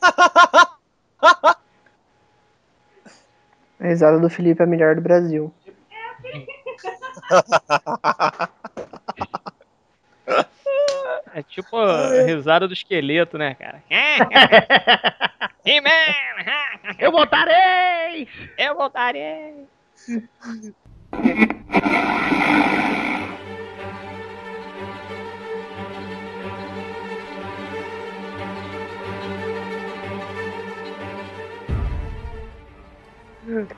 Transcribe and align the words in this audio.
A 3.80 3.86
risada 3.86 4.18
do 4.18 4.28
Felipe 4.28 4.60
é 4.60 4.64
a 4.64 4.68
melhor 4.68 4.94
do 4.94 5.00
Brasil. 5.00 5.52
É 11.32 11.42
tipo 11.44 11.76
a 11.76 12.24
risada 12.24 12.66
do 12.66 12.74
esqueleto, 12.74 13.38
né, 13.38 13.54
cara? 13.54 13.82
He-Man! 15.64 15.90
Eu 16.98 17.12
voltarei! 17.12 18.26
Eu 18.58 18.74
voltarei! 18.74 19.66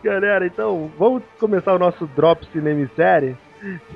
Galera, 0.03 0.47
então 0.47 0.91
vamos 0.99 1.23
começar 1.39 1.75
o 1.75 1.79
nosso 1.79 2.07
Drop 2.09 2.45
Cinema 2.53 2.89
Série. 2.97 3.37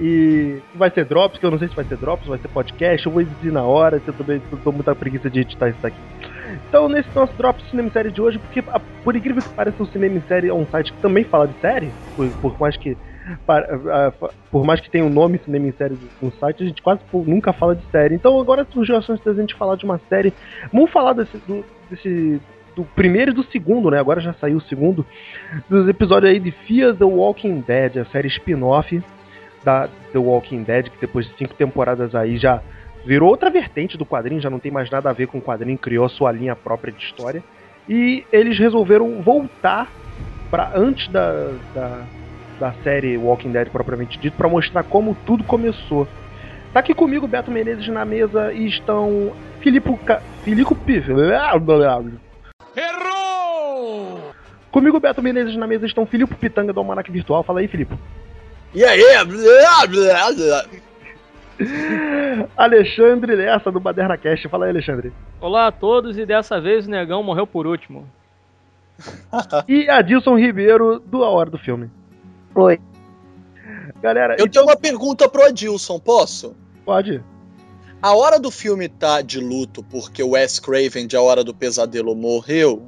E 0.00 0.60
vai 0.76 0.88
ser 0.92 1.04
Drops, 1.06 1.38
que 1.40 1.44
eu 1.44 1.50
não 1.50 1.58
sei 1.58 1.66
se 1.66 1.74
vai 1.74 1.84
ser 1.84 1.96
Drops, 1.96 2.28
vai 2.28 2.38
ser 2.38 2.46
podcast, 2.46 3.04
eu 3.04 3.10
vou 3.10 3.24
decidir 3.24 3.50
na 3.50 3.64
hora, 3.64 3.98
que 3.98 4.06
eu 4.06 4.14
também 4.14 4.40
tô 4.62 4.70
muita 4.70 4.94
preguiça 4.94 5.28
de 5.28 5.40
editar 5.40 5.68
isso 5.70 5.84
aqui. 5.84 5.98
Então, 6.68 6.88
nesse 6.88 7.08
nosso 7.12 7.32
Drop 7.36 7.60
Cinema 7.68 7.90
Série 7.90 8.12
de 8.12 8.22
hoje, 8.22 8.38
porque 8.38 8.60
a- 8.68 8.80
por 9.02 9.16
incrível 9.16 9.42
que 9.42 9.48
pareça, 9.48 9.82
o 9.82 9.86
Cinema 9.86 10.20
Série 10.28 10.48
é 10.48 10.54
um 10.54 10.64
site 10.66 10.92
que 10.92 11.02
também 11.02 11.24
fala 11.24 11.48
de 11.48 11.58
série, 11.60 11.92
por, 12.14 12.30
por 12.34 12.60
mais 12.60 12.76
que 12.76 12.96
para- 13.44 13.66
a- 13.92 14.06
a- 14.06 14.12
por 14.52 14.64
mais 14.64 14.80
que 14.80 14.88
tenha 14.88 15.04
o 15.04 15.10
nome 15.10 15.38
Cinema 15.44 15.66
em 15.66 15.72
Série 15.72 15.98
no 16.22 16.30
site, 16.34 16.62
a 16.62 16.66
gente 16.66 16.80
quase 16.80 17.00
nunca 17.12 17.52
fala 17.52 17.74
de 17.74 17.82
série. 17.90 18.14
Então 18.14 18.38
agora 18.40 18.64
surgiu 18.72 18.96
a 18.96 19.02
chance 19.02 19.24
da 19.24 19.34
gente 19.34 19.56
falar 19.56 19.74
de 19.74 19.84
uma 19.84 19.98
série. 20.08 20.32
Vamos 20.72 20.92
falar 20.92 21.12
desse, 21.14 21.36
do, 21.38 21.64
desse- 21.90 22.40
do 22.76 22.84
primeiro 22.84 23.30
e 23.30 23.34
do 23.34 23.42
segundo, 23.44 23.90
né? 23.90 23.98
Agora 23.98 24.20
já 24.20 24.34
saiu 24.34 24.58
o 24.58 24.60
segundo. 24.60 25.04
Dos 25.68 25.88
episódios 25.88 26.30
aí 26.30 26.38
de 26.38 26.50
Fear 26.50 26.94
the 26.94 27.04
Walking 27.04 27.64
Dead, 27.66 27.96
a 27.96 28.04
série 28.04 28.28
spin-off 28.28 29.02
da 29.64 29.88
The 30.12 30.18
Walking 30.18 30.62
Dead, 30.62 30.90
que 30.90 31.00
depois 31.00 31.26
de 31.26 31.34
cinco 31.38 31.54
temporadas 31.54 32.14
aí 32.14 32.36
já 32.36 32.62
virou 33.04 33.30
outra 33.30 33.50
vertente 33.50 33.96
do 33.96 34.04
quadrinho, 34.04 34.42
já 34.42 34.50
não 34.50 34.58
tem 34.58 34.70
mais 34.70 34.90
nada 34.90 35.08
a 35.08 35.12
ver 35.12 35.26
com 35.26 35.38
o 35.38 35.42
quadrinho, 35.42 35.78
criou 35.78 36.04
a 36.04 36.08
sua 36.10 36.30
linha 36.30 36.54
própria 36.54 36.92
de 36.92 37.02
história. 37.02 37.42
E 37.88 38.24
eles 38.30 38.58
resolveram 38.58 39.22
voltar 39.22 39.90
para 40.50 40.72
antes 40.76 41.08
da, 41.08 41.52
da, 41.74 42.04
da 42.60 42.72
série 42.84 43.16
Walking 43.16 43.52
Dead 43.52 43.70
propriamente 43.70 44.18
dito, 44.18 44.36
para 44.36 44.48
mostrar 44.48 44.82
como 44.82 45.16
tudo 45.24 45.42
começou. 45.44 46.06
Tá 46.74 46.80
aqui 46.80 46.92
comigo 46.92 47.26
Beto 47.26 47.50
Menezes 47.50 47.88
na 47.88 48.04
mesa 48.04 48.52
e 48.52 48.66
estão 48.66 49.32
Filipe 49.60 49.96
Ca... 50.04 50.20
Filipe 50.44 50.74
Errou! 52.76 54.34
Comigo 54.70 55.00
Beto 55.00 55.22
Menezes 55.22 55.56
na 55.56 55.66
mesa 55.66 55.86
estão 55.86 56.04
Filipe 56.06 56.34
Pitanga 56.34 56.72
do 56.72 56.80
Almanac 56.80 57.10
Virtual. 57.10 57.42
Fala 57.42 57.60
aí, 57.60 57.68
Filipe. 57.68 57.96
E 58.74 58.84
aí? 58.84 59.00
Blá, 59.24 59.86
blá, 59.86 60.32
blá. 60.32 60.64
Alexandre 62.56 63.34
Lessa 63.34 63.72
do 63.72 63.80
Baderna 63.80 64.18
Cast. 64.18 64.46
Fala 64.48 64.66
aí, 64.66 64.70
Alexandre. 64.70 65.12
Olá 65.40 65.68
a 65.68 65.72
todos, 65.72 66.18
e 66.18 66.26
dessa 66.26 66.60
vez 66.60 66.86
o 66.86 66.90
negão 66.90 67.22
morreu 67.22 67.46
por 67.46 67.66
último. 67.66 68.06
E 69.68 69.88
Adilson 69.90 70.36
Ribeiro 70.38 70.98
do 71.00 71.22
A 71.24 71.28
Hora 71.30 71.50
do 71.50 71.58
Filme. 71.58 71.90
Oi. 72.54 72.80
Galera, 74.02 74.36
Eu 74.38 74.48
tenho 74.48 74.64
uma 74.64 74.76
pergunta 74.76 75.28
pro 75.28 75.44
Adilson, 75.44 75.98
posso? 75.98 76.54
pode. 76.84 77.22
A 78.02 78.14
hora 78.14 78.38
do 78.38 78.50
filme 78.50 78.88
tá 78.88 79.20
de 79.22 79.40
luto 79.40 79.82
porque 79.82 80.22
o 80.22 80.30
Wes 80.30 80.60
Craven 80.60 81.06
de 81.06 81.16
A 81.16 81.22
Hora 81.22 81.42
do 81.42 81.54
Pesadelo 81.54 82.14
morreu? 82.14 82.82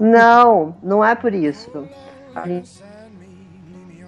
Não, 0.00 0.76
não 0.82 1.04
é 1.04 1.14
por 1.14 1.32
isso. 1.32 1.86
A 2.34 2.46
gente 2.48 2.70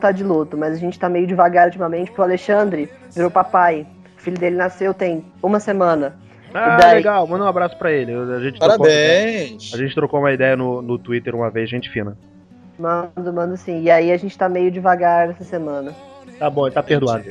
tá 0.00 0.10
de 0.10 0.24
luto, 0.24 0.56
mas 0.56 0.72
a 0.74 0.76
gente 0.76 0.98
tá 0.98 1.08
meio 1.08 1.26
devagar 1.26 1.66
ultimamente, 1.66 2.08
porque 2.08 2.20
o 2.20 2.24
Alexandre 2.24 2.90
virou 3.14 3.30
papai. 3.30 3.86
O 4.18 4.20
filho 4.20 4.38
dele 4.38 4.56
nasceu 4.56 4.92
tem 4.92 5.24
uma 5.42 5.60
semana. 5.60 6.16
Ah, 6.52 6.76
daí? 6.78 6.96
legal. 6.96 7.26
Manda 7.26 7.44
um 7.44 7.48
abraço 7.48 7.76
pra 7.78 7.92
ele. 7.92 8.12
A 8.12 8.40
gente 8.40 8.58
trocou 8.58 8.76
uma 8.78 8.86
ideia- 8.88 9.28
Parabéns! 9.44 9.74
A 9.74 9.76
gente 9.76 9.94
trocou 9.94 10.20
uma 10.20 10.32
ideia 10.32 10.56
no, 10.56 10.82
no 10.82 10.98
Twitter 10.98 11.34
uma 11.34 11.50
vez, 11.50 11.68
gente 11.70 11.90
fina. 11.90 12.16
Mando, 12.78 13.32
mando 13.32 13.56
sim. 13.56 13.82
E 13.82 13.90
aí 13.90 14.10
a 14.10 14.16
gente 14.16 14.36
tá 14.36 14.48
meio 14.48 14.70
devagar 14.70 15.30
essa 15.30 15.44
semana. 15.44 15.94
Tá 16.38 16.50
bom, 16.50 16.68
tá 16.70 16.82
perdoado. 16.82 17.24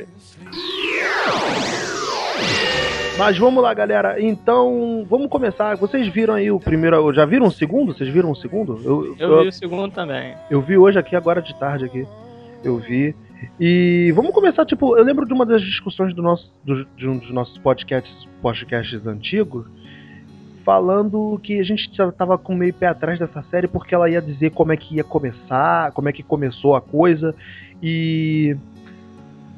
Mas 3.17 3.37
vamos 3.37 3.63
lá, 3.63 3.73
galera. 3.73 4.21
Então, 4.21 5.05
vamos 5.09 5.29
começar. 5.29 5.75
Vocês 5.77 6.07
viram 6.09 6.33
aí 6.33 6.51
o 6.51 6.59
primeiro. 6.59 7.13
Já 7.13 7.25
viram 7.25 7.47
o 7.47 7.51
segundo? 7.51 7.93
Vocês 7.93 8.09
viram 8.09 8.29
o 8.31 8.35
segundo? 8.35 8.79
Eu, 8.83 9.15
Eu 9.17 9.41
vi 9.43 9.47
o 9.47 9.51
segundo 9.53 9.89
também. 9.93 10.33
Eu 10.49 10.61
vi 10.61 10.77
hoje 10.77 10.99
aqui, 10.99 11.15
agora 11.15 11.41
de 11.41 11.57
tarde 11.57 11.85
aqui. 11.85 12.05
Eu 12.63 12.77
vi. 12.77 13.15
E 13.59 14.11
vamos 14.15 14.31
começar, 14.31 14.65
tipo, 14.65 14.97
eu 14.97 15.03
lembro 15.03 15.25
de 15.25 15.33
uma 15.33 15.45
das 15.45 15.61
discussões 15.61 16.13
do 16.13 16.21
nosso, 16.21 16.51
do- 16.63 16.85
de 16.97 17.07
um 17.07 17.17
dos 17.17 17.31
nossos 17.31 17.57
podcasts, 17.59 18.27
podcasts 18.41 19.05
antigos, 19.07 19.65
falando 20.65 21.39
que 21.41 21.59
a 21.59 21.63
gente 21.63 21.89
tava 22.17 22.37
com 22.37 22.53
meio 22.55 22.73
pé 22.73 22.87
atrás 22.87 23.19
dessa 23.19 23.43
série 23.43 23.67
porque 23.67 23.93
ela 23.93 24.09
ia 24.09 24.21
dizer 24.21 24.51
como 24.51 24.71
é 24.73 24.77
que 24.77 24.95
ia 24.95 25.03
começar, 25.03 25.91
como 25.91 26.09
é 26.09 26.11
que 26.13 26.23
começou 26.23 26.75
a 26.75 26.81
coisa 26.81 27.35
e 27.83 28.57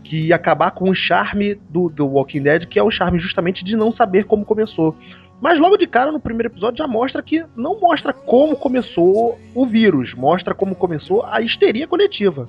que 0.07 0.31
acabar 0.31 0.71
com 0.71 0.89
o 0.89 0.95
charme 0.95 1.55
do, 1.69 1.89
do 1.89 2.07
Walking 2.07 2.41
Dead, 2.41 2.65
que 2.65 2.79
é 2.79 2.83
o 2.83 2.89
charme 2.89 3.19
justamente 3.19 3.63
de 3.63 3.75
não 3.75 3.91
saber 3.91 4.23
como 4.23 4.45
começou. 4.45 4.95
Mas 5.41 5.59
logo 5.59 5.75
de 5.75 5.85
cara, 5.85 6.11
no 6.11 6.19
primeiro 6.19 6.47
episódio, 6.47 6.77
já 6.77 6.87
mostra 6.87 7.21
que 7.21 7.43
não 7.55 7.79
mostra 7.79 8.13
como 8.13 8.55
começou 8.55 9.37
o 9.53 9.65
vírus, 9.65 10.13
mostra 10.13 10.55
como 10.55 10.73
começou 10.75 11.25
a 11.25 11.41
histeria 11.41 11.85
coletiva. 11.85 12.47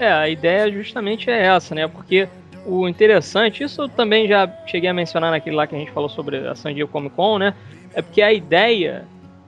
É, 0.00 0.10
a 0.10 0.28
ideia 0.28 0.70
justamente 0.72 1.30
é 1.30 1.46
essa, 1.46 1.72
né? 1.72 1.86
Porque 1.86 2.28
o 2.66 2.88
interessante, 2.88 3.62
isso 3.62 3.82
eu 3.82 3.88
também 3.88 4.26
já 4.26 4.50
cheguei 4.66 4.90
a 4.90 4.94
mencionar 4.94 5.30
naquele 5.30 5.54
lá 5.54 5.66
que 5.66 5.76
a 5.76 5.78
gente 5.78 5.92
falou 5.92 6.08
sobre 6.08 6.48
a 6.48 6.54
San 6.54 6.74
Diego 6.74 6.90
Comic 6.90 7.14
Con, 7.14 7.38
né? 7.38 7.54
É 7.94 8.02
porque 8.02 8.20
a 8.20 8.32
ideia 8.32 9.06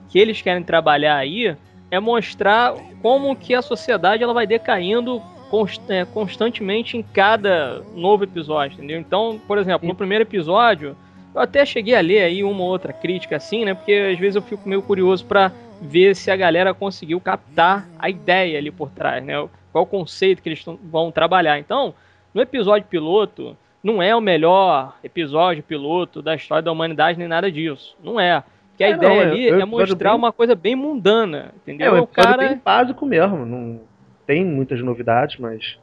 que 0.09 0.17
eles 0.17 0.41
querem 0.41 0.63
trabalhar 0.63 1.17
aí 1.17 1.55
é 1.91 1.99
mostrar 1.99 2.73
como 3.01 3.35
que 3.35 3.53
a 3.53 3.61
sociedade 3.61 4.23
ela 4.23 4.33
vai 4.33 4.47
decaindo 4.47 5.21
const- 5.51 5.89
é, 5.89 6.05
constantemente 6.05 6.97
em 6.97 7.03
cada 7.03 7.81
novo 7.95 8.23
episódio, 8.23 8.75
entendeu? 8.77 8.99
Então, 8.99 9.39
por 9.47 9.57
exemplo, 9.59 9.87
no 9.87 9.93
primeiro 9.93 10.23
episódio, 10.23 10.95
eu 11.35 11.41
até 11.41 11.65
cheguei 11.65 11.93
a 11.93 12.01
ler 12.01 12.21
aí 12.23 12.43
uma 12.43 12.63
ou 12.63 12.69
outra 12.69 12.91
crítica 12.93 13.35
assim, 13.35 13.65
né? 13.65 13.73
Porque 13.73 13.91
às 14.13 14.17
vezes 14.17 14.35
eu 14.37 14.41
fico 14.41 14.67
meio 14.67 14.81
curioso 14.81 15.25
pra 15.25 15.51
ver 15.81 16.15
se 16.15 16.31
a 16.31 16.35
galera 16.35 16.73
conseguiu 16.73 17.19
captar 17.19 17.87
a 17.99 18.09
ideia 18.09 18.57
ali 18.57 18.71
por 18.71 18.89
trás, 18.89 19.23
né? 19.23 19.33
Qual 19.71 19.83
o 19.83 19.87
conceito 19.87 20.41
que 20.41 20.49
eles 20.49 20.63
vão 20.83 21.11
trabalhar. 21.11 21.59
Então, 21.59 21.93
no 22.33 22.41
episódio 22.41 22.87
piloto, 22.87 23.55
não 23.83 24.01
é 24.01 24.15
o 24.15 24.21
melhor 24.21 24.95
episódio 25.03 25.63
piloto 25.63 26.21
da 26.21 26.35
história 26.35 26.61
da 26.61 26.71
humanidade, 26.71 27.17
nem 27.19 27.27
nada 27.27 27.51
disso. 27.51 27.95
Não 28.03 28.19
é. 28.19 28.43
Porque 28.69 28.83
a 28.83 28.87
É, 28.89 28.91
não, 28.95 28.97
ideia 29.03 29.19
é- 29.21 29.23
ali 29.25 29.47
é 29.49 29.55
um 29.57 29.61
é, 29.61 29.65
mostrar 29.65 30.09
bem- 30.11 30.17
uma 30.19 30.31
coisa 30.31 30.55
bem 30.55 30.75
mundana, 30.75 31.45
É, 31.67 31.71
entendeu? 31.71 31.95
um 31.95 31.99
o 32.01 32.07
cara. 32.07 32.47
bem 32.49 32.61
básico 32.63 33.05
mesmo, 33.05 33.45
não 33.45 33.79
tem 34.25 34.43
muitas 34.45 34.81
novidades, 34.81 35.37
mas. 35.37 35.77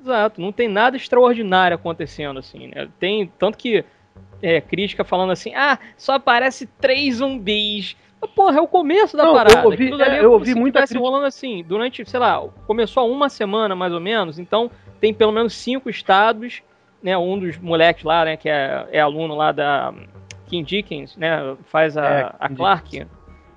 Exato, 0.00 0.40
não 0.40 0.50
tem 0.52 0.68
nada 0.68 0.96
extraordinário 0.96 1.74
acontecendo 1.76 2.38
assim, 2.38 2.66
né? 2.68 2.88
Tem 2.98 3.30
tanto 3.38 3.56
que 3.56 3.84
é, 4.42 4.60
crítica 4.60 5.04
falando 5.04 5.30
assim, 5.30 5.54
ah, 5.54 5.78
só 5.96 6.14
aparece 6.14 6.66
três 6.66 7.16
zumbis. 7.16 7.96
Mas, 8.20 8.30
Porra, 8.32 8.58
é 8.58 8.60
o 8.60 8.66
começo 8.66 9.16
da 9.16 9.24
Não, 9.24 9.30
eu 9.30 9.36
parada. 9.36 9.64
ouvi- 9.64 9.74
Aquilo 9.84 9.98
dali 9.98 10.16
é, 10.16 10.18
é 10.20 10.24
eu 10.24 10.32
ouvi 10.32 10.54
muita 10.54 10.80
crítica- 10.80 10.98
rolando 11.00 11.26
assim, 11.26 11.62
durante, 11.62 12.08
sei 12.08 12.18
lá, 12.20 12.40
começou 12.66 13.02
há 13.02 13.06
uma 13.06 13.28
semana 13.28 13.74
mais 13.76 13.92
ou 13.92 14.00
menos, 14.00 14.38
então 14.38 14.70
tem 15.00 15.12
pelo 15.14 15.32
menos 15.32 15.54
cinco 15.54 15.88
estados, 15.90 16.62
né? 17.02 17.16
Um 17.18 17.38
dos 17.38 17.56
moleques 17.58 18.04
lá, 18.04 18.24
né, 18.24 18.36
que 18.36 18.48
é, 18.48 18.86
é 18.92 19.00
aluno 19.00 19.34
lá 19.36 19.50
da 19.52 19.92
Kim 20.46 20.62
Dickens, 20.64 21.16
né? 21.16 21.56
Faz 21.64 21.96
a, 21.96 22.04
É, 22.06 22.32
a 22.38 22.48
Clark. 22.48 23.06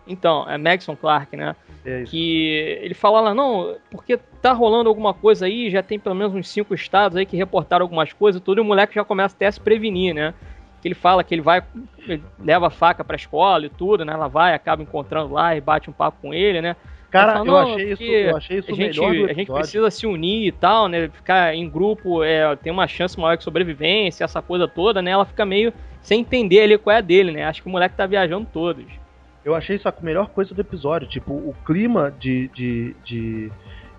Então, 0.08 0.46
é 0.50 0.58
Maxon 0.58 0.96
Clark, 0.96 1.36
né? 1.36 1.56
É 1.86 2.02
isso. 2.02 2.12
que 2.12 2.80
ele 2.82 2.96
fala 2.96 3.22
lá, 3.22 3.34
não, 3.34 3.76
porque 3.92 4.18
tá 4.42 4.52
rolando 4.52 4.90
alguma 4.90 5.14
coisa 5.14 5.46
aí, 5.46 5.70
já 5.70 5.84
tem 5.84 6.00
pelo 6.00 6.16
menos 6.16 6.34
uns 6.34 6.50
cinco 6.50 6.74
estados 6.74 7.16
aí 7.16 7.26
que 7.26 7.38
reportaram 7.38 7.84
algumas 7.84 8.12
coisas, 8.12 8.42
tudo, 8.42 8.60
e 8.60 8.62
o 8.62 8.66
moleque 8.66 8.96
já 8.96 9.04
começa 9.04 9.36
até 9.36 9.46
a 9.46 9.52
se 9.52 9.60
prevenir, 9.60 10.14
né? 10.14 10.34
Que 10.82 10.88
ele 10.88 10.96
fala 10.96 11.24
que 11.24 11.34
ele 11.34 11.42
vai, 11.42 11.64
ele 12.08 12.24
leva 12.40 12.68
a 12.68 12.72
faca 12.72 13.04
pra 13.04 13.16
escola 13.16 13.68
e 13.68 13.70
tudo, 13.70 14.04
né? 14.04 14.14
Ela 14.14 14.28
vai, 14.28 14.56
acaba 14.56 14.82
encontrando 14.82 15.34
lá 15.34 15.56
e 15.56 15.62
bate 15.62 15.90
um 15.90 15.94
papo 15.94 16.18
com 16.22 16.34
ele, 16.34 16.60
né? 16.60 16.76
Cara, 17.12 17.34
fala, 17.34 17.48
eu 17.48 17.58
achei 17.58 17.92
isso, 17.94 18.04
eu 18.04 18.38
achei 18.38 18.60
isso 18.60 18.72
A 18.72 18.76
gente, 18.76 19.00
melhor 19.00 19.30
a 19.30 19.34
gente 19.34 19.52
precisa 19.52 19.92
se 19.92 20.06
unir 20.08 20.48
e 20.48 20.52
tal, 20.52 20.88
né? 20.88 21.08
Ficar 21.08 21.56
em 21.56 21.70
grupo 21.70 22.24
é, 22.24 22.56
tem 22.56 22.74
uma 22.74 22.88
chance 22.88 23.18
maior 23.20 23.38
de 23.38 23.44
sobrevivência, 23.44 24.24
essa 24.24 24.42
coisa 24.42 24.68
toda, 24.68 25.02
né? 25.02 25.12
Ela 25.12 25.26
fica 25.26 25.46
meio 25.46 25.72
sem 26.02 26.22
entender 26.22 26.62
ali 26.62 26.78
qual 26.78 26.96
é 26.96 26.98
a 26.98 27.02
dele, 27.02 27.32
né? 27.32 27.46
Acho 27.46 27.62
que 27.62 27.70
o 27.70 27.72
moleque 27.72 27.96
tá 27.96 28.06
viajando 28.06 28.48
todos. 28.52 29.05
Eu 29.46 29.54
achei 29.54 29.76
isso 29.76 29.88
a 29.88 29.94
melhor 30.02 30.30
coisa 30.30 30.56
do 30.56 30.62
episódio. 30.62 31.08
Tipo, 31.08 31.32
o 31.34 31.56
clima 31.64 32.12
de, 32.20 32.48
de, 32.48 32.96
de 33.06 33.52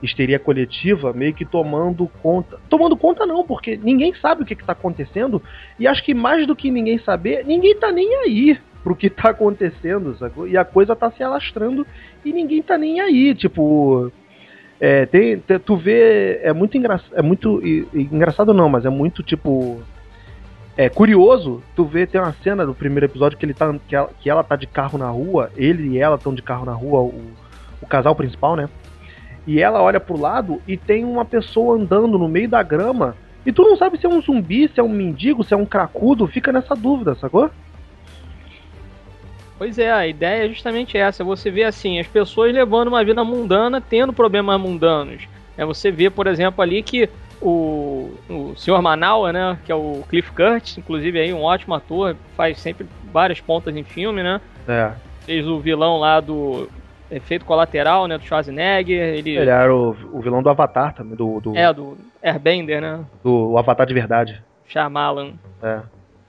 histeria 0.03 0.41
coletiva 0.41 1.13
meio 1.13 1.33
que 1.33 1.45
tomando 1.45 2.09
conta. 2.21 2.59
Tomando 2.69 2.97
conta 2.97 3.25
não, 3.25 3.47
porque 3.47 3.77
ninguém 3.77 4.13
sabe 4.15 4.43
o 4.43 4.45
que, 4.45 4.57
que 4.57 4.65
tá 4.65 4.73
acontecendo. 4.73 5.41
E 5.79 5.87
acho 5.87 6.03
que 6.03 6.13
mais 6.13 6.49
do 6.49 6.57
que 6.57 6.69
ninguém 6.69 6.99
saber, 6.99 7.47
ninguém 7.47 7.77
tá 7.77 7.93
nem 7.93 8.13
aí. 8.17 8.59
pro 8.83 8.97
que 8.97 9.09
tá 9.09 9.31
acontecendo, 9.31 10.17
sacou? 10.17 10.49
E 10.49 10.57
a 10.57 10.65
coisa 10.65 10.97
tá 10.97 11.13
se 11.13 11.23
alastrando 11.23 11.87
e 12.25 12.33
ninguém 12.33 12.61
tá 12.61 12.77
nem 12.77 13.01
aí, 13.01 13.33
tipo. 13.33 14.11
É, 14.81 15.07
tem, 15.07 15.39
tem, 15.39 15.59
tu 15.61 15.77
vê, 15.77 16.41
é 16.43 16.53
muito 16.53 16.77
engraçado, 16.77 17.15
é 17.15 17.23
muito 17.23 17.65
e, 17.65 17.87
e, 17.95 18.03
engraçado 18.03 18.53
não, 18.53 18.69
mas 18.69 18.85
é 18.85 18.91
muito 18.91 19.23
tipo 19.23 19.81
é 20.77 20.89
curioso, 20.89 21.63
tu 21.75 21.85
vê 21.85 22.07
tem 22.07 22.21
uma 22.21 22.35
cena 22.43 22.67
do 22.67 22.75
primeiro 22.75 23.07
episódio 23.07 23.39
que 23.39 23.47
ele 23.47 23.55
tá 23.55 23.75
que 23.89 23.97
ela, 23.97 24.11
que 24.21 24.29
ela 24.29 24.45
tá 24.45 24.57
de 24.57 24.67
carro 24.67 24.99
na 24.99 25.09
rua, 25.09 25.51
ele 25.57 25.89
e 25.89 25.99
ela 25.99 26.17
estão 26.17 26.35
de 26.35 26.43
carro 26.43 26.67
na 26.67 26.75
rua, 26.75 27.01
o, 27.01 27.33
o 27.81 27.87
casal 27.87 28.15
principal, 28.15 28.57
né? 28.57 28.69
E 29.47 29.61
ela 29.61 29.81
olha 29.81 30.01
pro 30.01 30.21
lado 30.21 30.61
e 30.67 30.77
tem 30.77 31.05
uma 31.05 31.25
pessoa 31.25 31.77
andando 31.77 32.19
no 32.19 32.29
meio 32.29 32.49
da 32.49 32.63
grama 32.63 33.17
e 33.47 33.53
tu 33.53 33.63
não 33.63 33.77
sabe 33.77 33.97
se 33.97 34.05
é 34.05 34.09
um 34.09 34.21
zumbi, 34.21 34.69
se 34.69 34.81
é 34.81 34.83
um 34.83 34.89
mendigo, 34.89 35.45
se 35.45 35.55
é 35.55 35.57
um 35.57 35.65
cracudo, 35.65 36.27
fica 36.27 36.53
nessa 36.53 36.75
dúvida, 36.75 37.15
sacou? 37.15 37.49
Pois 39.57 39.79
é, 39.79 39.91
a 39.91 40.07
ideia 40.07 40.45
é 40.45 40.49
justamente 40.49 40.99
essa. 40.99 41.25
Você 41.25 41.51
vê 41.51 41.63
assim, 41.63 41.99
as 41.99 42.07
pessoas 42.07 42.53
levando 42.53 42.89
uma 42.89 43.05
vida 43.05 43.25
mundana, 43.25 43.81
tendo 43.81 44.13
problemas 44.13 44.61
mundanos. 44.61 45.27
É, 45.57 45.65
você 45.65 45.91
vê, 45.91 46.11
por 46.11 46.27
exemplo, 46.27 46.61
ali 46.61 46.83
que 46.83 47.09
o, 47.41 48.11
o 48.29 48.55
Sr. 48.57 48.81
Né, 49.33 49.59
que 49.65 49.73
é 49.73 49.75
o 49.75 50.03
Cliff 50.09 50.33
Curtis, 50.33 50.79
inclusive 50.79 51.19
aí 51.19 51.33
um 51.33 51.43
ótimo 51.43 51.75
ator, 51.75 52.17
faz 52.37 52.59
sempre 52.59 52.87
várias 53.13 53.41
pontas 53.41 53.77
em 53.77 53.85
filme, 53.85 54.23
né? 54.23 54.41
É. 54.67 54.93
Fez 55.21 55.47
o 55.47 55.59
vilão 55.61 55.99
lá 55.99 56.21
do 56.21 56.69
Efeito 57.11 57.45
Colateral, 57.45 58.07
né, 58.07 58.19
do 58.19 58.25
Schwarzenegger. 58.25 59.15
Ele, 59.15 59.37
ele 59.37 59.51
era 59.51 59.75
o, 59.75 59.91
o 60.13 60.21
vilão 60.21 60.43
do 60.43 60.49
Avatar 60.49 60.95
também, 60.95 61.17
do, 61.17 61.41
do... 61.41 61.57
É, 61.57 61.73
do 61.73 61.97
Airbender, 62.23 62.81
né? 62.81 63.05
Do 63.23 63.51
o 63.51 63.59
Avatar 63.59 63.87
de 63.87 63.95
verdade. 63.95 64.43
Shyamalan. 64.67 65.35
É. 65.63 65.81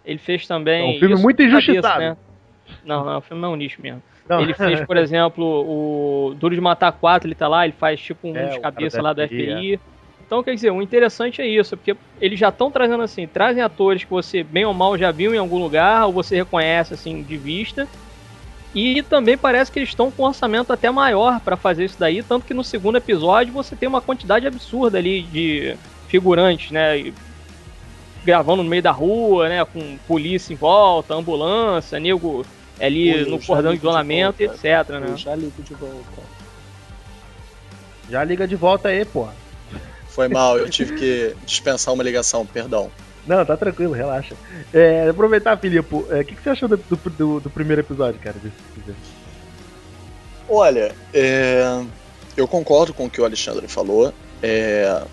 Ele 0.05 0.19
fez 0.19 0.47
também... 0.47 0.93
É 0.93 0.97
um 0.97 0.99
filme 0.99 1.15
muito 1.21 1.41
injustiçado. 1.41 1.81
Cabeça, 1.81 2.09
né? 2.09 2.17
Não, 2.83 3.05
não, 3.05 3.17
o 3.17 3.21
filme 3.21 3.43
é 3.43 3.47
um 3.47 3.55
nicho 3.55 3.81
mesmo. 3.81 4.01
Não. 4.27 4.41
Ele 4.41 4.53
fez, 4.53 4.81
por 4.81 4.95
exemplo, 4.97 5.45
o 5.45 6.35
Duro 6.35 6.53
de 6.53 6.61
Matar 6.61 6.91
4, 6.91 7.27
ele 7.27 7.35
tá 7.35 7.47
lá, 7.47 7.65
ele 7.65 7.73
faz 7.73 7.99
tipo 7.99 8.27
um 8.27 8.35
é, 8.35 8.47
de 8.47 8.59
cabeça 8.59 9.01
lá 9.01 9.13
da 9.13 9.27
FBI. 9.27 9.75
É. 9.75 9.79
Então, 10.27 10.43
quer 10.43 10.53
dizer, 10.53 10.71
o 10.71 10.81
interessante 10.81 11.41
é 11.41 11.47
isso, 11.47 11.77
porque 11.77 11.95
eles 12.19 12.37
já 12.37 12.49
estão 12.49 12.69
trazendo 12.69 13.01
assim, 13.01 13.25
trazem 13.25 13.63
atores 13.63 14.03
que 14.03 14.09
você, 14.09 14.43
bem 14.43 14.65
ou 14.65 14.73
mal, 14.73 14.97
já 14.97 15.09
viu 15.09 15.33
em 15.33 15.37
algum 15.37 15.57
lugar, 15.57 16.05
ou 16.05 16.11
você 16.11 16.35
reconhece 16.35 16.93
assim 16.93 17.23
de 17.23 17.37
vista. 17.37 17.87
E 18.75 19.01
também 19.03 19.37
parece 19.37 19.71
que 19.71 19.79
eles 19.79 19.87
estão 19.87 20.11
com 20.11 20.23
um 20.23 20.25
orçamento 20.25 20.73
até 20.73 20.91
maior 20.91 21.39
para 21.39 21.55
fazer 21.55 21.85
isso 21.85 21.97
daí, 21.97 22.21
tanto 22.21 22.45
que 22.45 22.53
no 22.53 22.63
segundo 22.63 22.97
episódio 22.97 23.53
você 23.53 23.73
tem 23.73 23.87
uma 23.87 24.01
quantidade 24.01 24.45
absurda 24.45 24.97
ali 24.97 25.21
de 25.21 25.77
figurantes, 26.09 26.71
né? 26.71 27.13
Gravando 28.25 28.63
no 28.63 28.69
meio 28.69 28.83
da 28.83 28.91
rua, 28.91 29.47
né? 29.47 29.63
Com 29.63 29.97
polícia 30.05 30.51
em 30.51 30.57
volta, 30.57 31.15
ambulância, 31.15 31.97
nego 32.01 32.45
ali 32.79 33.23
no 33.25 33.39
cordão 33.39 33.71
de 33.71 33.77
isolamento, 33.77 34.45
volta, 34.45 34.53
etc, 34.53 34.89
né? 34.99 35.15
já 35.15 35.35
ligo 35.35 35.63
de 35.63 35.73
volta. 35.73 36.21
Já 38.09 38.23
liga 38.25 38.45
de 38.45 38.55
volta 38.57 38.89
aí, 38.89 39.05
pô. 39.05 39.29
Foi 40.17 40.27
mal, 40.27 40.57
eu 40.57 40.67
tive 40.67 40.95
que 40.95 41.35
dispensar 41.45 41.93
uma 41.93 42.01
ligação, 42.01 42.43
perdão. 42.43 42.89
Não, 43.27 43.45
tá 43.45 43.55
tranquilo, 43.55 43.93
relaxa. 43.93 44.33
É, 44.73 45.07
aproveitar, 45.07 45.55
Filipe, 45.57 45.93
o 45.93 46.07
é, 46.09 46.23
que, 46.23 46.33
que 46.33 46.41
você 46.41 46.49
achou 46.49 46.67
do, 46.67 46.75
do, 46.75 47.39
do, 47.39 47.49
primeiro 47.51 47.83
episódio, 47.83 48.19
cara? 48.19 48.35
Desse, 48.41 48.95
Olha, 50.49 50.95
é, 51.13 51.83
eu 52.35 52.47
concordo 52.47 52.95
com 52.95 53.05
o 53.05 53.09
que 53.11 53.21
o 53.21 53.25
Alexandre 53.25 53.67
falou. 53.67 54.11
É, 54.41 55.03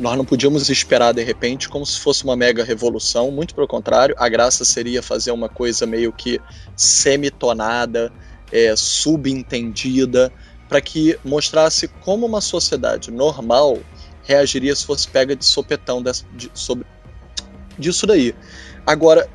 nós 0.00 0.16
não 0.16 0.24
podíamos 0.24 0.70
esperar 0.70 1.12
de 1.12 1.22
repente 1.22 1.68
como 1.68 1.84
se 1.84 2.00
fosse 2.00 2.24
uma 2.24 2.34
mega 2.34 2.64
revolução, 2.64 3.30
muito 3.30 3.54
pelo 3.54 3.68
contrário, 3.68 4.14
a 4.18 4.26
graça 4.26 4.64
seria 4.64 5.02
fazer 5.02 5.32
uma 5.32 5.50
coisa 5.50 5.84
meio 5.84 6.14
que 6.14 6.40
semitonada, 6.74 8.10
é, 8.50 8.74
subentendida, 8.74 10.32
para 10.66 10.80
que 10.80 11.18
mostrasse 11.22 11.88
como 11.88 12.24
uma 12.24 12.40
sociedade 12.40 13.10
normal 13.10 13.78
reagiria 14.26 14.74
se 14.74 14.84
fosse 14.84 15.08
pega 15.08 15.34
de 15.34 15.44
sopetão 15.44 16.02
dessa, 16.02 16.24
de, 16.32 16.50
sobre, 16.52 16.84
disso 17.78 18.06
daí. 18.06 18.34
Agora, 18.86 19.28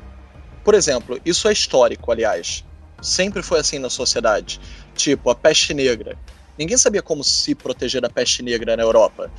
por 0.64 0.74
exemplo, 0.74 1.20
isso 1.24 1.48
é 1.48 1.52
histórico, 1.52 2.12
aliás. 2.12 2.64
Sempre 3.00 3.42
foi 3.42 3.58
assim 3.58 3.78
na 3.78 3.90
sociedade. 3.90 4.60
Tipo, 4.94 5.30
a 5.30 5.34
peste 5.34 5.74
negra. 5.74 6.16
Ninguém 6.56 6.76
sabia 6.76 7.02
como 7.02 7.24
se 7.24 7.54
proteger 7.54 8.00
da 8.00 8.10
peste 8.10 8.42
negra 8.42 8.76
na 8.76 8.82
Europa 8.82 9.30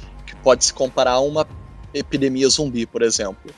pode 0.43 0.65
se 0.65 0.73
comparar 0.73 1.13
a 1.13 1.19
uma 1.21 1.47
epidemia 1.93 2.49
zumbi, 2.49 2.85
por 2.85 3.01
exemplo. 3.01 3.53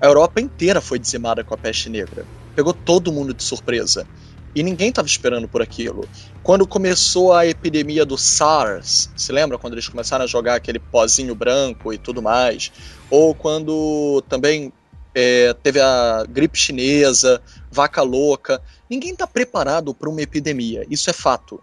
A 0.00 0.06
Europa 0.06 0.40
inteira 0.40 0.80
foi 0.80 0.98
dizimada 0.98 1.42
com 1.42 1.52
a 1.52 1.58
peste 1.58 1.90
negra. 1.90 2.24
Pegou 2.54 2.72
todo 2.72 3.12
mundo 3.12 3.34
de 3.34 3.42
surpresa. 3.42 4.06
E 4.54 4.62
ninguém 4.62 4.88
estava 4.88 5.06
esperando 5.06 5.46
por 5.46 5.62
aquilo. 5.62 6.08
Quando 6.42 6.66
começou 6.66 7.32
a 7.32 7.46
epidemia 7.46 8.04
do 8.04 8.16
SARS, 8.16 9.10
se 9.16 9.30
lembra 9.32 9.58
quando 9.58 9.74
eles 9.74 9.88
começaram 9.88 10.24
a 10.24 10.28
jogar 10.28 10.54
aquele 10.54 10.78
pozinho 10.78 11.34
branco 11.34 11.92
e 11.92 11.98
tudo 11.98 12.22
mais? 12.22 12.72
Ou 13.10 13.34
quando 13.34 14.22
também 14.28 14.72
é, 15.14 15.52
teve 15.54 15.80
a 15.80 16.24
gripe 16.28 16.58
chinesa, 16.58 17.42
vaca 17.70 18.02
louca. 18.02 18.62
Ninguém 18.88 19.12
está 19.12 19.26
preparado 19.26 19.92
para 19.92 20.08
uma 20.08 20.22
epidemia, 20.22 20.86
isso 20.88 21.10
é 21.10 21.12
fato. 21.12 21.62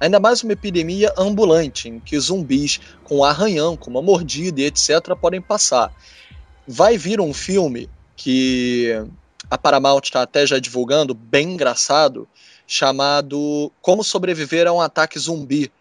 Ainda 0.00 0.20
mais 0.20 0.42
uma 0.42 0.52
epidemia 0.52 1.12
ambulante, 1.16 1.88
em 1.88 1.98
que 1.98 2.18
zumbis 2.18 2.80
com 3.02 3.24
arranhão, 3.24 3.76
com 3.76 3.90
uma 3.90 4.00
mordida 4.00 4.60
e 4.60 4.64
etc. 4.64 5.14
podem 5.20 5.40
passar. 5.40 5.92
Vai 6.66 6.96
vir 6.96 7.20
um 7.20 7.34
filme 7.34 7.90
que 8.16 9.04
a 9.50 9.56
Paramount 9.56 10.02
está 10.04 10.22
até 10.22 10.46
já 10.46 10.58
divulgando, 10.58 11.14
bem 11.14 11.52
engraçado, 11.52 12.28
chamado 12.66 13.72
Como 13.80 14.04
Sobreviver 14.04 14.66
a 14.66 14.72
um 14.72 14.80
Ataque 14.80 15.18
Zumbi. 15.18 15.72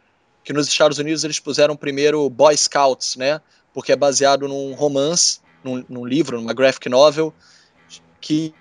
Que 0.44 0.54
nos 0.54 0.68
Estados 0.68 0.98
Unidos 0.98 1.26
eles 1.26 1.40
puseram 1.40 1.76
primeiro 1.76 2.30
Boy 2.30 2.56
Scouts, 2.56 3.18
né? 3.18 3.42
Porque 3.74 3.92
é 3.92 3.96
baseado 3.96 4.48
num 4.48 4.74
romance, 4.74 5.42
num, 5.62 5.84
num 5.90 6.06
livro, 6.06 6.40
numa 6.40 6.54
graphic 6.54 6.88
novel, 6.88 7.34
que, 8.22 8.54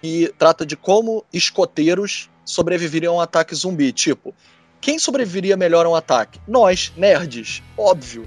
que 0.00 0.32
trata 0.38 0.64
de 0.64 0.76
como 0.76 1.24
escoteiros 1.32 2.30
sobreviveriam 2.44 3.14
a 3.14 3.16
um 3.16 3.20
ataque 3.20 3.52
zumbi. 3.54 3.92
Tipo, 3.92 4.32
quem 4.80 4.98
sobreviveria 4.98 5.56
melhor 5.56 5.86
a 5.86 5.88
um 5.88 5.94
ataque? 5.96 6.40
Nós, 6.46 6.92
nerds, 6.96 7.62
óbvio. 7.76 8.26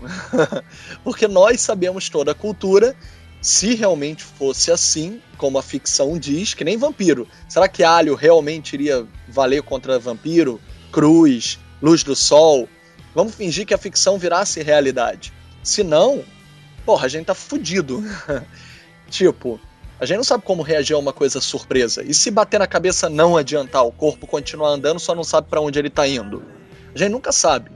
Porque 1.04 1.28
nós 1.28 1.62
sabemos 1.62 2.10
toda 2.10 2.32
a 2.32 2.36
cultura. 2.36 2.96
Se 3.42 3.76
realmente 3.76 4.24
fosse 4.24 4.72
assim, 4.72 5.22
como 5.38 5.58
a 5.58 5.64
ficção 5.64 6.18
diz, 6.18 6.54
que 6.54 6.64
nem 6.64 6.78
vampiro. 6.78 7.28
Será 7.48 7.68
que 7.68 7.84
alho 7.84 8.16
realmente 8.16 8.74
iria 8.74 9.06
valer 9.28 9.62
contra 9.62 10.00
vampiro? 10.00 10.60
Cruz, 10.92 11.60
luz 11.82 12.04
do 12.04 12.16
sol? 12.16 12.68
Vamos 13.14 13.36
fingir 13.36 13.66
que 13.66 13.74
a 13.74 13.78
ficção 13.78 14.18
virasse 14.18 14.62
realidade. 14.64 15.32
Se 15.64 15.84
não, 15.84 16.24
porra, 16.86 17.06
a 17.06 17.10
gente 17.10 17.26
tá 17.26 17.36
fudido. 17.36 18.04
tipo, 19.10 19.60
a 20.00 20.06
gente 20.06 20.18
não 20.18 20.24
sabe 20.24 20.44
como 20.44 20.62
reagir 20.62 20.94
a 20.94 21.00
uma 21.00 21.14
coisa 21.14 21.40
surpresa. 21.40 22.04
E 22.04 22.14
se 22.14 22.30
bater 22.30 22.60
na 22.60 22.68
cabeça 22.68 23.10
não 23.10 23.38
adiantar, 23.38 23.86
o 23.86 23.92
corpo 23.92 24.28
continuar 24.28 24.70
andando, 24.70 25.00
só 25.00 25.16
não 25.16 25.24
sabe 25.24 25.48
para 25.50 25.62
onde 25.62 25.80
ele 25.80 25.90
tá 25.90 26.08
indo. 26.08 26.44
A 26.94 26.98
gente 26.98 27.12
nunca 27.12 27.32
sabe. 27.32 27.72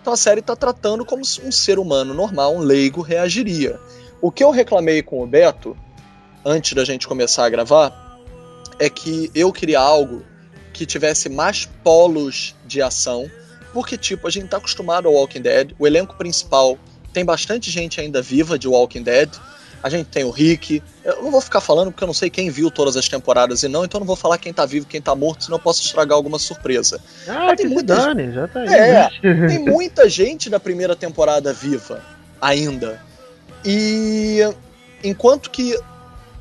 Então 0.00 0.12
a 0.12 0.16
série 0.16 0.42
tá 0.42 0.54
tratando 0.54 1.04
como 1.04 1.22
um 1.22 1.52
ser 1.52 1.78
humano 1.78 2.12
normal, 2.12 2.56
um 2.56 2.58
leigo, 2.58 3.00
reagiria. 3.00 3.80
O 4.24 4.32
que 4.32 4.42
eu 4.42 4.50
reclamei 4.50 5.02
com 5.02 5.22
o 5.22 5.26
Beto, 5.26 5.76
antes 6.42 6.72
da 6.72 6.82
gente 6.82 7.06
começar 7.06 7.44
a 7.44 7.48
gravar, 7.50 8.18
é 8.78 8.88
que 8.88 9.30
eu 9.34 9.52
queria 9.52 9.78
algo 9.78 10.24
que 10.72 10.86
tivesse 10.86 11.28
mais 11.28 11.66
polos 11.66 12.56
de 12.64 12.80
ação, 12.80 13.30
porque, 13.74 13.98
tipo, 13.98 14.26
a 14.26 14.30
gente 14.30 14.48
tá 14.48 14.56
acostumado 14.56 15.06
ao 15.08 15.12
Walking 15.12 15.42
Dead, 15.42 15.72
o 15.78 15.86
elenco 15.86 16.16
principal 16.16 16.78
tem 17.12 17.22
bastante 17.22 17.70
gente 17.70 18.00
ainda 18.00 18.22
viva 18.22 18.58
de 18.58 18.66
Walking 18.66 19.02
Dead, 19.02 19.28
a 19.82 19.90
gente 19.90 20.06
tem 20.06 20.24
o 20.24 20.30
Rick. 20.30 20.82
Eu 21.04 21.24
não 21.24 21.30
vou 21.30 21.42
ficar 21.42 21.60
falando 21.60 21.92
porque 21.92 22.04
eu 22.04 22.06
não 22.06 22.14
sei 22.14 22.30
quem 22.30 22.48
viu 22.48 22.70
todas 22.70 22.96
as 22.96 23.06
temporadas 23.06 23.62
e 23.62 23.68
não, 23.68 23.84
então 23.84 23.98
eu 23.98 24.00
não 24.00 24.06
vou 24.06 24.16
falar 24.16 24.38
quem 24.38 24.54
tá 24.54 24.64
vivo, 24.64 24.86
quem 24.86 25.02
tá 25.02 25.14
morto, 25.14 25.44
senão 25.44 25.58
eu 25.58 25.62
posso 25.62 25.82
estragar 25.82 26.16
alguma 26.16 26.38
surpresa. 26.38 26.98
Ah, 27.28 27.44
Mas 27.48 27.58
tem 27.58 27.66
muita 27.68 27.94
dane, 27.94 28.32
já 28.32 28.48
tá 28.48 28.60
aí. 28.60 28.68
É, 28.72 29.08
tem 29.48 29.58
muita 29.58 30.08
gente 30.08 30.48
da 30.48 30.58
primeira 30.58 30.96
temporada 30.96 31.52
viva 31.52 32.02
ainda. 32.40 32.98
E 33.64 34.40
enquanto 35.02 35.50
que 35.50 35.78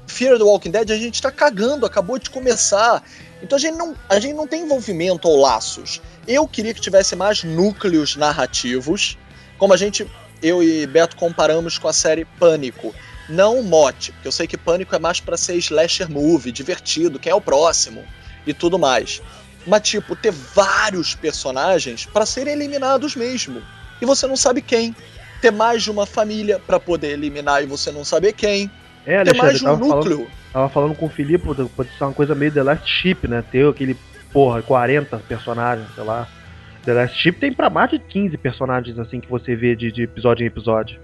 Fear 0.07 0.37
the 0.37 0.43
Walking 0.43 0.71
Dead 0.71 0.91
a 0.91 0.97
gente 0.97 1.21
tá 1.21 1.31
cagando, 1.31 1.85
acabou 1.85 2.19
de 2.19 2.29
começar. 2.29 3.03
Então 3.41 3.55
a 3.55 3.59
gente 3.59 3.75
não, 3.75 3.95
a 4.09 4.19
gente 4.19 4.33
não 4.33 4.47
tem 4.47 4.63
envolvimento 4.63 5.27
ou 5.27 5.39
laços. 5.39 6.01
Eu 6.27 6.47
queria 6.47 6.73
que 6.73 6.81
tivesse 6.81 7.15
mais 7.15 7.43
núcleos 7.43 8.15
narrativos, 8.15 9.17
como 9.57 9.73
a 9.73 9.77
gente 9.77 10.09
eu 10.41 10.61
e 10.61 10.85
Beto 10.85 11.15
comparamos 11.15 11.77
com 11.77 11.87
a 11.87 11.93
série 11.93 12.25
Pânico 12.25 12.93
não 13.29 13.59
o 13.59 13.63
mote, 13.63 14.11
porque 14.11 14.27
eu 14.27 14.31
sei 14.31 14.47
que 14.47 14.57
Pânico 14.57 14.95
é 14.95 14.99
mais 14.99 15.19
para 15.19 15.37
ser 15.37 15.55
slasher 15.55 16.09
movie, 16.09 16.51
divertido, 16.51 17.19
quem 17.19 17.31
é 17.31 17.35
o 17.35 17.41
próximo 17.41 18.03
e 18.45 18.53
tudo 18.53 18.77
mais. 18.77 19.21
Mas, 19.65 19.87
tipo, 19.87 20.15
ter 20.15 20.31
vários 20.31 21.15
personagens 21.15 22.05
para 22.05 22.25
serem 22.25 22.53
eliminados 22.53 23.15
mesmo. 23.15 23.63
E 24.01 24.05
você 24.05 24.27
não 24.27 24.35
sabe 24.35 24.61
quem. 24.61 24.93
Ter 25.43 25.51
mais 25.51 25.83
de 25.83 25.91
uma 25.91 26.05
família 26.05 26.57
para 26.57 26.79
poder 26.79 27.09
eliminar 27.09 27.61
e 27.61 27.65
você 27.65 27.91
não 27.91 28.05
saber 28.05 28.31
quem. 28.31 28.71
É, 29.05 29.25
ter 29.25 29.35
mais 29.35 29.59
de 29.59 29.67
um 29.67 29.75
núcleo. 29.75 30.19
Falando, 30.19 30.31
tava 30.53 30.69
falando 30.69 30.95
com 30.95 31.05
o 31.07 31.09
Filipe, 31.09 31.45
pode 31.75 31.89
ser 31.97 32.03
uma 32.05 32.13
coisa 32.13 32.33
meio 32.33 32.49
The 32.49 32.63
Last 32.63 32.89
Ship, 32.89 33.27
né? 33.27 33.43
Ter 33.51 33.67
aquele, 33.67 33.97
porra, 34.31 34.61
40 34.61 35.17
personagens, 35.27 35.85
sei 35.93 36.03
lá. 36.05 36.29
The 36.85 36.93
Last 36.93 37.21
Ship 37.21 37.33
tem 37.33 37.51
pra 37.51 37.69
mais 37.69 37.91
de 37.91 37.99
15 37.99 38.37
personagens, 38.37 38.97
assim, 38.97 39.19
que 39.19 39.29
você 39.29 39.53
vê 39.53 39.75
de, 39.75 39.91
de 39.91 40.03
episódio 40.03 40.45
em 40.45 40.47
episódio. 40.47 40.97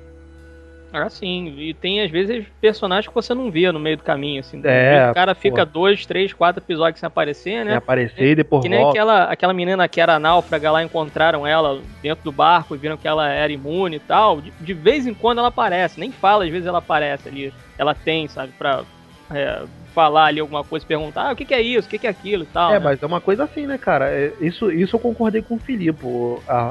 Ah, 0.92 1.10
sim. 1.10 1.54
E 1.58 1.74
tem, 1.74 2.02
às 2.02 2.10
vezes, 2.10 2.46
personagens 2.60 3.08
que 3.08 3.14
você 3.14 3.34
não 3.34 3.52
vê 3.52 3.72
no 3.72 3.80
meio 3.80 3.98
do 3.98 4.04
caminho, 4.04 4.40
assim. 4.40 4.62
É, 4.64 5.10
o 5.12 5.14
cara 5.14 5.36
fica 5.36 5.66
dois, 5.66 6.06
três, 6.06 6.34
quatro 6.34 6.64
episódios 6.64 7.00
sem 7.00 7.08
aparecer, 7.08 7.64
né? 7.64 7.72
Sem 7.72 7.78
aparecer 7.78 8.32
e 8.32 8.36
depois 8.36 8.64
Que 8.64 8.70
nem 8.70 8.80
volta. 8.80 8.98
aquela, 8.98 9.24
aquela 9.26 9.54
menina 9.54 9.88
que 9.88 10.02
era 10.02 10.20
náufraga 10.20 10.72
lá, 10.72 10.84
encontraram 10.84 11.46
ela 11.46 11.82
dentro 12.02 12.24
do 12.24 12.32
barco 12.32 12.76
e 12.76 12.78
viram 12.78 12.98
que 12.98 13.08
ela 13.08 13.30
era 13.30 13.52
imune 13.52 13.98
e 13.98 14.00
tal. 14.00 14.42
De, 14.42 14.52
de 14.60 14.74
vez 14.74 15.06
em 15.06 15.14
quando 15.14 15.40
ela 15.40 15.50
aparece, 15.50 16.00
nem 16.00 16.12
fala, 16.12 16.46
às 16.46 16.52
vezes 16.52 16.68
ela 16.68 16.80
aparece 16.80 17.30
ali. 17.30 17.54
Ela 17.78 17.94
tem, 17.94 18.28
sabe, 18.28 18.52
pra 18.58 18.84
é, 19.32 19.62
falar 19.94 20.26
ali 20.26 20.40
alguma 20.40 20.64
coisa, 20.64 20.86
perguntar 20.86 21.30
ah, 21.30 21.34
o 21.34 21.36
que, 21.36 21.46
que 21.46 21.54
é 21.54 21.62
isso, 21.62 21.88
o 21.88 21.90
que, 21.90 22.00
que 22.00 22.08
é 22.08 22.10
aquilo 22.10 22.44
e 22.44 22.48
tal. 22.48 22.72
É, 22.72 22.74
né? 22.74 22.80
mas 22.80 23.02
é 23.02 23.06
uma 23.06 23.22
coisa 23.22 23.44
assim, 23.44 23.68
né, 23.68 23.78
cara? 23.78 24.10
É, 24.10 24.34
isso, 24.42 24.72
isso 24.72 24.96
eu 24.96 25.00
concordei 25.00 25.42
com 25.42 25.56
o 25.56 25.60
Filipe. 25.60 26.06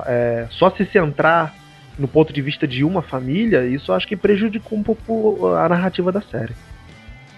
é, 0.07 0.47
só 0.51 0.71
se 0.71 0.85
centrar 0.87 1.55
no 1.99 2.07
ponto 2.07 2.33
de 2.33 2.41
vista 2.41 2.67
de 2.67 2.85
uma 2.85 3.03
família, 3.03 3.67
isso 3.67 3.93
acho 3.93 4.07
que 4.07 4.17
prejudicou 4.17 4.79
um 4.79 4.83
pouco 4.83 5.47
a 5.49 5.69
narrativa 5.69 6.13
da 6.13 6.21
série. 6.21 6.55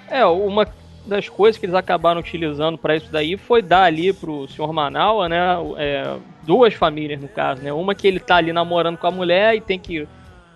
É, 0.09 0.25
uma 0.25 0.67
das 1.07 1.29
coisas 1.29 1.59
que 1.59 1.65
eles 1.65 1.75
acabaram 1.75 2.21
utilizando 2.21 2.77
pra 2.77 2.95
isso 2.95 3.11
daí 3.11 3.37
foi 3.37 3.63
dar 3.63 3.85
ali 3.85 4.13
pro 4.13 4.47
Sr. 4.49 4.73
Manaua, 4.73 5.29
né, 5.29 5.39
é, 5.79 6.17
duas 6.43 6.75
famílias 6.75 7.21
no 7.21 7.29
caso, 7.29 7.63
né, 7.63 7.73
uma 7.73 7.95
que 7.95 8.07
ele 8.07 8.21
tá 8.21 8.37
ali 8.37 8.53
namorando 8.53 8.99
com 8.99 9.07
a 9.07 9.11
mulher 9.11 9.55
e 9.55 9.61
tem 9.61 9.79
que 9.79 10.07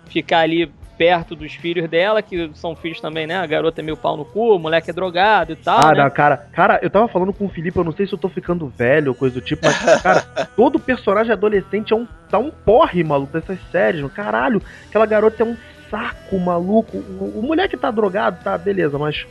ficar 0.05 0.39
ali 0.39 0.71
perto 0.97 1.35
dos 1.35 1.53
filhos 1.53 1.89
dela, 1.89 2.21
que 2.21 2.49
são 2.53 2.75
filhos 2.75 2.99
também, 3.01 3.27
né, 3.27 3.35
a 3.35 3.45
garota 3.45 3.81
é 3.81 3.83
meio 3.83 3.97
pau 3.97 4.15
no 4.17 4.25
cu, 4.25 4.55
o 4.55 4.59
moleque 4.59 4.89
é 4.89 4.93
drogado 4.93 5.51
e 5.51 5.55
tal, 5.55 5.79
Ah, 5.79 5.91
né? 5.91 6.03
não, 6.03 6.09
cara, 6.09 6.37
cara, 6.53 6.79
eu 6.81 6.89
tava 6.89 7.07
falando 7.07 7.33
com 7.33 7.45
o 7.45 7.49
Felipe, 7.49 7.77
eu 7.77 7.83
não 7.83 7.91
sei 7.91 8.07
se 8.07 8.13
eu 8.13 8.17
tô 8.17 8.29
ficando 8.29 8.67
velho 8.67 9.09
ou 9.09 9.15
coisa 9.15 9.35
do 9.35 9.41
tipo, 9.41 9.65
mas, 9.65 9.75
cara, 10.01 10.21
todo 10.55 10.79
personagem 10.79 11.31
adolescente 11.33 11.93
é 11.93 11.95
um, 11.95 12.07
tá 12.29 12.37
um 12.39 12.51
porre, 12.51 13.03
maluco, 13.03 13.33
dessas 13.33 13.59
séries, 13.71 14.01
mano. 14.01 14.13
Caralho, 14.13 14.61
aquela 14.87 15.05
garota 15.05 15.43
é 15.43 15.45
um 15.45 15.57
saco, 15.89 16.39
maluco. 16.39 16.97
O, 16.97 17.39
o 17.39 17.43
moleque 17.43 17.77
tá 17.77 17.91
drogado, 17.91 18.43
tá, 18.43 18.57
beleza, 18.57 18.97
mas. 18.97 19.25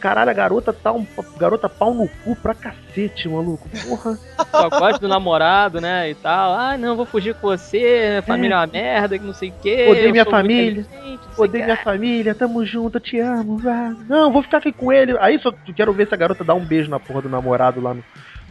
Caralho, 0.00 0.30
a 0.30 0.34
garota 0.34 0.72
tá 0.72 0.92
um. 0.92 1.06
Garota 1.38 1.68
pau 1.68 1.92
no 1.94 2.08
cu 2.22 2.36
pra 2.36 2.54
cacete, 2.54 3.28
maluco. 3.28 3.68
Porra. 3.88 4.18
Só 4.50 4.68
gosta 4.68 4.98
do 4.98 5.08
namorado, 5.08 5.80
né, 5.80 6.10
e 6.10 6.14
tal, 6.14 6.54
ah, 6.54 6.76
não, 6.78 6.96
vou 6.96 7.04
fugir 7.06 7.34
com 7.34 7.48
você, 7.48 8.22
família 8.26 8.54
é 8.54 8.58
uma 8.58 8.66
merda, 8.66 9.18
que 9.18 9.24
não 9.24 9.34
sei 9.34 9.50
o 9.50 9.52
que. 9.60 9.88
Odeio 9.88 10.12
minha 10.12 10.24
família, 10.24 10.86
Odeio 11.36 11.64
minha 11.64 11.76
família, 11.76 12.34
tamo 12.34 12.64
junto, 12.64 12.96
eu 12.96 13.00
te 13.00 13.18
amo, 13.18 13.58
vá. 13.58 13.94
Não, 14.08 14.32
vou 14.32 14.42
ficar 14.42 14.58
aqui 14.58 14.72
com 14.72 14.92
ele. 14.92 15.16
Aí 15.18 15.38
só 15.40 15.52
quero 15.74 15.92
ver 15.92 16.08
se 16.08 16.14
a 16.14 16.16
garota 16.16 16.44
dá 16.44 16.54
um 16.54 16.64
beijo 16.64 16.88
na 16.90 16.98
porra 17.00 17.22
do 17.22 17.28
namorado 17.28 17.80
lá 17.80 17.92
no, 17.94 18.04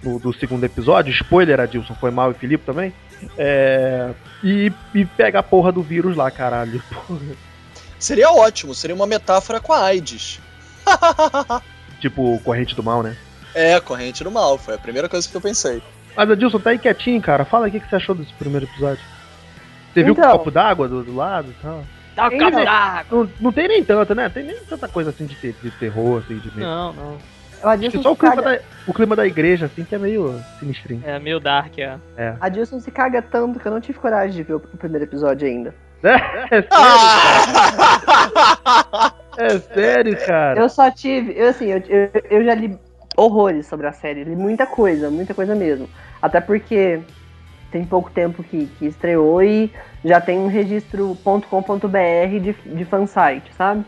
no- 0.04 0.20
do 0.20 0.34
segundo 0.34 0.64
episódio. 0.64 1.12
Spoiler, 1.14 1.60
Adilson, 1.60 1.96
foi 1.96 2.12
mal 2.12 2.32
e 2.32 2.36
Felipe 2.36 2.66
também. 2.66 2.94
É. 3.38 4.12
E, 4.44 4.72
e 4.94 5.06
pega 5.06 5.40
a 5.40 5.44
porra 5.44 5.72
do 5.72 5.82
vírus 5.82 6.16
lá, 6.16 6.30
caralho. 6.30 6.82
Porra. 7.08 7.20
Seria 7.98 8.30
ótimo, 8.30 8.76
seria 8.76 8.96
uma 8.96 9.08
metáfora 9.08 9.60
com 9.60 9.74
a 9.74 9.84
AIDS. 9.86 10.40
Tipo, 12.00 12.40
corrente 12.44 12.76
do 12.76 12.84
mal, 12.84 13.02
né? 13.02 13.16
É, 13.54 13.80
corrente 13.80 14.24
do 14.24 14.30
mal, 14.32 14.58
foi 14.58 14.76
a 14.76 14.78
primeira 14.78 15.08
coisa 15.10 15.28
que 15.28 15.36
eu 15.36 15.42
pensei. 15.42 15.82
Mas 16.16 16.30
Adilson, 16.30 16.60
tá 16.60 16.70
aí 16.72 16.78
quietinho, 16.80 17.22
cara. 17.22 17.46
Fala 17.46 17.66
aí 17.66 17.70
o 17.70 17.72
que 17.74 17.80
que 17.80 17.90
você 17.90 17.96
achou 17.96 18.14
desse 18.16 18.34
primeiro 18.34 18.66
episódio. 18.66 19.04
Você 19.94 20.04
viu 20.04 20.14
com 20.14 20.22
o 20.22 20.24
Então. 20.26 20.38
copo 20.38 20.52
d'água 20.52 20.88
do, 20.88 21.04
do 21.04 21.16
lado 21.16 21.50
e 21.50 21.54
tal? 21.62 21.84
Tá 22.16 22.26
o 22.30 22.34
Então- 22.34 22.52
cabo 22.52 22.64
d'água. 22.66 23.06
Não, 23.24 23.30
não 23.42 23.52
tem 23.52 23.68
nem 23.68 23.84
tanto, 23.84 24.14
né? 24.14 24.30
Tem 24.30 24.44
nem 24.44 24.58
tanta 24.66 24.88
coisa 24.88 25.10
assim 25.10 25.26
de, 25.26 25.36
de 25.36 25.72
terror, 25.72 26.22
assim, 26.24 26.38
de 26.38 26.48
medo. 26.50 26.60
Não, 26.70 26.94
não. 26.94 27.18
Adilson, 27.64 27.98
que 27.98 28.04
só 28.04 28.12
o 28.12 28.16
clima, 28.16 28.36
caga, 28.36 28.58
da, 28.58 28.62
o 28.88 28.94
clima 28.94 29.16
da 29.16 29.26
igreja, 29.26 29.66
assim, 29.66 29.84
que 29.84 29.96
é 29.96 29.98
meio 29.98 30.40
sinistrinho. 30.60 31.02
É 31.06 31.18
meio 31.18 31.40
dark, 31.40 31.74
é. 31.80 31.98
Adilson 32.40 32.80
se 32.80 32.92
caga 32.92 33.22
tanto 33.22 33.60
que 33.60 33.66
eu 33.66 33.72
não 33.72 33.82
tive 33.82 33.98
coragem 33.98 34.36
de 34.36 34.44
ver 34.44 34.54
o 34.56 34.60
primeiro 34.60 35.06
episódio 35.06 35.48
ainda. 35.48 35.74
É 36.52 36.62
sério? 36.62 36.70
É 39.38 39.60
sério, 39.60 40.18
cara? 40.26 40.60
Eu 40.60 40.70
só 40.70 40.90
tive, 40.92 41.34
eu 41.38 41.50
assim, 41.50 41.66
eu, 41.66 41.82
eu, 41.88 42.10
eu 42.30 42.44
já 42.44 42.54
li 42.56 42.78
horrores 43.18 43.66
sobre 43.68 43.88
a 43.88 43.92
série, 43.92 44.24
li 44.24 44.36
muita 44.36 44.66
coisa, 44.66 45.10
muita 45.10 45.34
coisa 45.34 45.56
mesmo. 45.56 45.90
Até 46.22 46.42
porque 46.42 47.00
tem 47.72 47.86
pouco 47.86 48.10
tempo 48.12 48.44
que, 48.44 48.68
que 48.68 48.86
estreou 48.86 49.42
e 49.44 49.72
já 50.04 50.22
tem 50.22 50.40
um 50.40 50.48
registro 50.48 51.18
.com.br 51.24 52.40
de, 52.42 52.54
de 52.76 52.86
fansite, 52.86 53.54
sabe? 53.54 53.84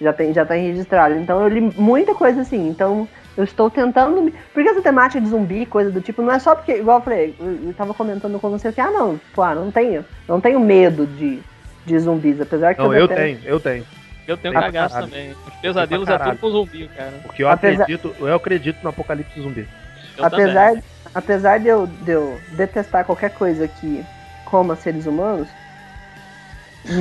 Já 0.00 0.12
tem, 0.12 0.32
já 0.34 0.44
tá 0.44 0.54
registrado. 0.54 1.14
Então 1.14 1.40
eu 1.40 1.48
li 1.48 1.60
muita 1.60 2.14
coisa 2.14 2.40
assim, 2.40 2.66
então 2.68 3.08
eu 3.36 3.44
estou 3.44 3.70
tentando. 3.70 4.32
Porque 4.52 4.68
essa 4.68 4.82
temática 4.82 5.20
de 5.20 5.28
zumbi, 5.28 5.64
coisa 5.64 5.90
do 5.90 6.00
tipo, 6.00 6.22
não 6.22 6.32
é 6.32 6.38
só 6.40 6.56
porque, 6.56 6.72
igual 6.78 6.98
eu 6.98 7.04
falei, 7.04 7.34
eu, 7.38 7.68
eu 7.68 7.74
tava 7.74 7.94
comentando 7.94 8.40
com 8.40 8.50
você 8.50 8.72
que, 8.72 8.80
ah 8.80 8.90
não, 8.90 9.20
pô, 9.32 9.42
ah, 9.42 9.54
não 9.54 9.70
tenho, 9.70 10.04
não 10.26 10.40
tenho 10.40 10.58
medo 10.58 11.06
de, 11.06 11.40
de 11.84 11.98
zumbis, 12.00 12.40
apesar 12.40 12.74
que 12.74 12.82
Não, 12.82 12.92
eu 12.92 13.06
detesto- 13.06 13.22
tenho, 13.22 13.40
eu 13.44 13.60
tenho. 13.60 13.86
Eu 14.26 14.36
tenho 14.36 14.54
Tem 14.54 14.62
cagaço 14.62 15.00
também. 15.00 15.32
Os 15.46 15.54
pesadelos 15.54 16.08
é 16.08 16.16
tudo 16.18 16.38
com 16.38 16.50
zumbi, 16.50 16.88
cara. 16.96 17.12
Porque 17.22 17.42
eu 17.42 17.48
Apesar- 17.48 17.82
acredito, 17.82 18.14
eu 18.20 18.34
acredito 18.34 18.78
no 18.82 18.90
apocalipse 18.90 19.40
zumbi. 19.40 19.68
Eu 20.16 20.24
apesar, 20.24 20.68
também. 20.68 20.82
apesar 21.14 21.58
de, 21.58 21.68
eu, 21.68 21.86
de 21.86 22.10
eu 22.12 22.40
detestar 22.52 23.04
qualquer 23.04 23.30
coisa 23.30 23.66
que 23.66 24.04
coma 24.44 24.76
seres 24.76 25.06
humanos, 25.06 25.48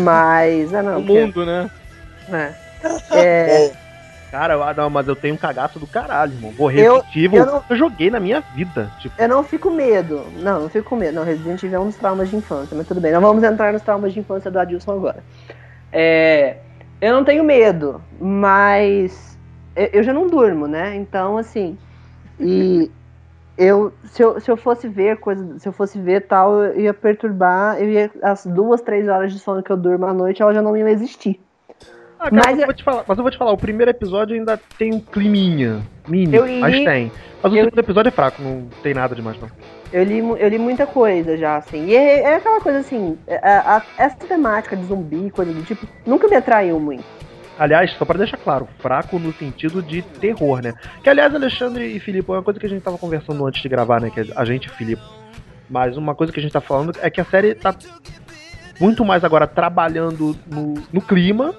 mas. 0.04 0.74
Ah, 0.74 0.82
não. 0.84 1.00
O 1.00 1.06
porque- 1.06 1.22
mundo, 1.26 1.46
né? 1.46 1.70
É, 2.32 2.54
é, 3.12 3.68
Bom, 3.70 3.76
Cara, 4.32 4.54
eu, 4.54 4.64
ah, 4.64 4.74
não, 4.74 4.90
mas 4.90 5.06
eu 5.10 5.16
tenho 5.16 5.36
um 5.36 5.38
cagaço 5.38 5.78
do 5.78 5.86
caralho, 5.86 6.32
irmão. 6.34 6.52
Vou 6.52 6.72
Eu- 6.72 6.94
Resident 7.02 7.16
Evil, 7.18 7.40
eu 7.42 7.46
eu, 7.46 7.64
não- 7.70 7.78
joguei 7.78 8.10
na 8.10 8.18
minha 8.20 8.40
vida. 8.40 8.90
Tipo, 9.00 9.22
eu 9.22 9.28
não 9.28 9.44
fico 9.44 9.70
medo. 9.70 10.26
Não, 10.38 10.62
não 10.62 10.70
fico 10.70 10.90
com 10.90 10.96
medo. 10.96 11.16
Não, 11.16 11.26
Resident 11.26 11.62
Evil 11.62 11.78
é 11.78 11.80
um 11.82 11.88
dos 11.88 11.98
traumas 11.98 12.30
de 12.30 12.38
infância, 12.38 12.76
mas 12.76 12.88
tudo 12.88 13.02
bem. 13.02 13.12
Não 13.12 13.20
vamos 13.20 13.44
entrar 13.44 13.74
nos 13.74 13.82
traumas 13.82 14.14
de 14.14 14.22
infância 14.22 14.50
do 14.50 14.58
Adilson 14.58 14.94
agora. 14.94 15.22
É, 15.92 16.56
eu 17.02 17.14
não 17.14 17.24
tenho 17.26 17.44
medo, 17.44 18.02
mas 18.20 19.38
eu, 19.76 20.04
já 20.04 20.14
não 20.14 20.28
durmo, 20.28 20.68
né? 20.68 20.96
Então, 20.96 21.38
assim. 21.38 21.78
E 22.40 22.90
eu 23.58 23.92
se, 24.06 24.24
eu, 24.24 24.40
se 24.40 24.50
eu 24.50 24.58
fosse 24.58 24.88
ver 24.88 25.18
coisa, 25.18 25.60
se 25.60 25.68
eu 25.68 25.74
fosse 25.74 26.00
ver 26.00 26.22
tal, 26.22 26.64
eu 26.64 26.80
ia 26.80 26.94
perturbar, 26.94 27.80
eu 27.82 27.90
ia 27.90 28.12
as 28.24 28.46
duas, 28.46 28.82
três 28.82 29.08
horas 29.08 29.34
de 29.34 29.40
sono 29.40 29.62
que 29.62 29.72
eu 29.72 29.78
durmo 29.78 30.06
à 30.06 30.14
noite, 30.14 30.42
elas 30.42 30.56
já 30.56 30.62
não 30.62 30.76
iam 30.78 30.88
existir. 30.88 31.40
ah, 32.20 32.30
cara, 32.30 32.36
mas 32.48 32.58
eu 32.58 32.64
é- 32.64 32.66
vou 32.66 32.74
te 32.76 32.84
falar, 32.84 33.04
mas 33.08 33.18
eu 33.18 33.24
vou 33.24 33.32
te 33.32 33.38
falar, 33.38 33.52
o 33.52 33.58
primeiro 33.58 33.92
episódio 33.92 34.36
ainda 34.36 34.60
tem 34.78 34.94
um 34.94 35.00
climinha 35.00 35.82
li- 36.08 36.60
mas 36.60 36.84
tem. 36.84 37.12
Mas 37.44 37.52
o 37.52 37.56
eu- 37.56 37.66
segundo 37.66 37.80
episódio 37.80 38.10
é 38.10 38.12
fraco, 38.12 38.42
não 38.42 38.68
tem 38.84 38.94
nada 38.94 39.16
demais, 39.16 39.40
não. 39.40 39.50
Eu 39.94 40.04
li, 40.04 40.20
eu 40.20 40.48
li 40.48 40.58
muita 40.58 40.88
coisa 40.88 41.36
já, 41.38 41.58
assim. 41.58 41.86
E 41.88 41.96
é, 41.96 42.22
é 42.22 42.36
aquela 42.36 42.62
coisa 42.62 42.80
assim, 42.80 43.18
a- 43.42 43.78
a- 43.78 43.82
essa 43.98 44.16
temática 44.16 44.76
de 44.78 44.86
zumbi, 44.86 45.30
coisa 45.32 45.52
do 45.52 45.62
tipo, 45.64 45.86
nunca 46.06 46.28
me 46.28 46.36
atraiu 46.36 46.80
muito. 46.80 47.04
Aliás, 47.60 47.92
só 47.94 48.06
pra 48.06 48.18
deixar 48.18 48.38
claro, 48.38 48.68
fraco 48.80 49.20
no 49.20 49.34
sentido 49.34 49.84
de 49.84 50.02
terror, 50.02 50.62
né? 50.64 50.74
Que 51.04 51.10
aliás, 51.10 51.36
Alexandre 51.36 51.86
e 51.86 52.00
Filipe, 52.00 52.30
é 52.32 52.34
uma 52.36 52.42
coisa 52.44 52.60
que 52.60 52.66
a 52.66 52.70
gente 52.70 52.82
tava 52.82 52.98
conversando 52.98 53.46
antes 53.46 53.62
de 53.62 53.68
gravar, 53.70 54.00
né? 54.00 54.10
Que 54.10 54.32
a 54.36 54.46
gente 54.46 54.66
e 54.66 54.70
Filipe. 54.70 55.02
Mas 55.70 55.96
uma 55.98 56.16
coisa 56.16 56.32
que 56.34 56.40
a 56.40 56.42
gente 56.44 56.54
tá 56.54 56.62
falando 56.62 56.94
é 57.02 57.10
que 57.10 57.20
a 57.22 57.26
série 57.26 57.54
tá 57.54 57.76
muito 58.80 59.04
mais 59.06 59.24
agora 59.24 59.46
trabalhando 59.46 60.36
no, 60.48 60.74
no 60.92 61.02
clima 61.02 61.54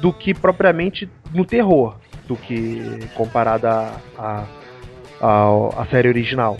do 0.00 0.12
que 0.12 0.34
propriamente 0.34 1.08
no 1.32 1.44
terror, 1.44 1.96
do 2.26 2.36
que 2.36 2.98
comparada 3.14 3.90
a, 4.18 4.44
a, 5.20 5.82
a 5.82 5.86
série 5.90 6.08
original. 6.08 6.58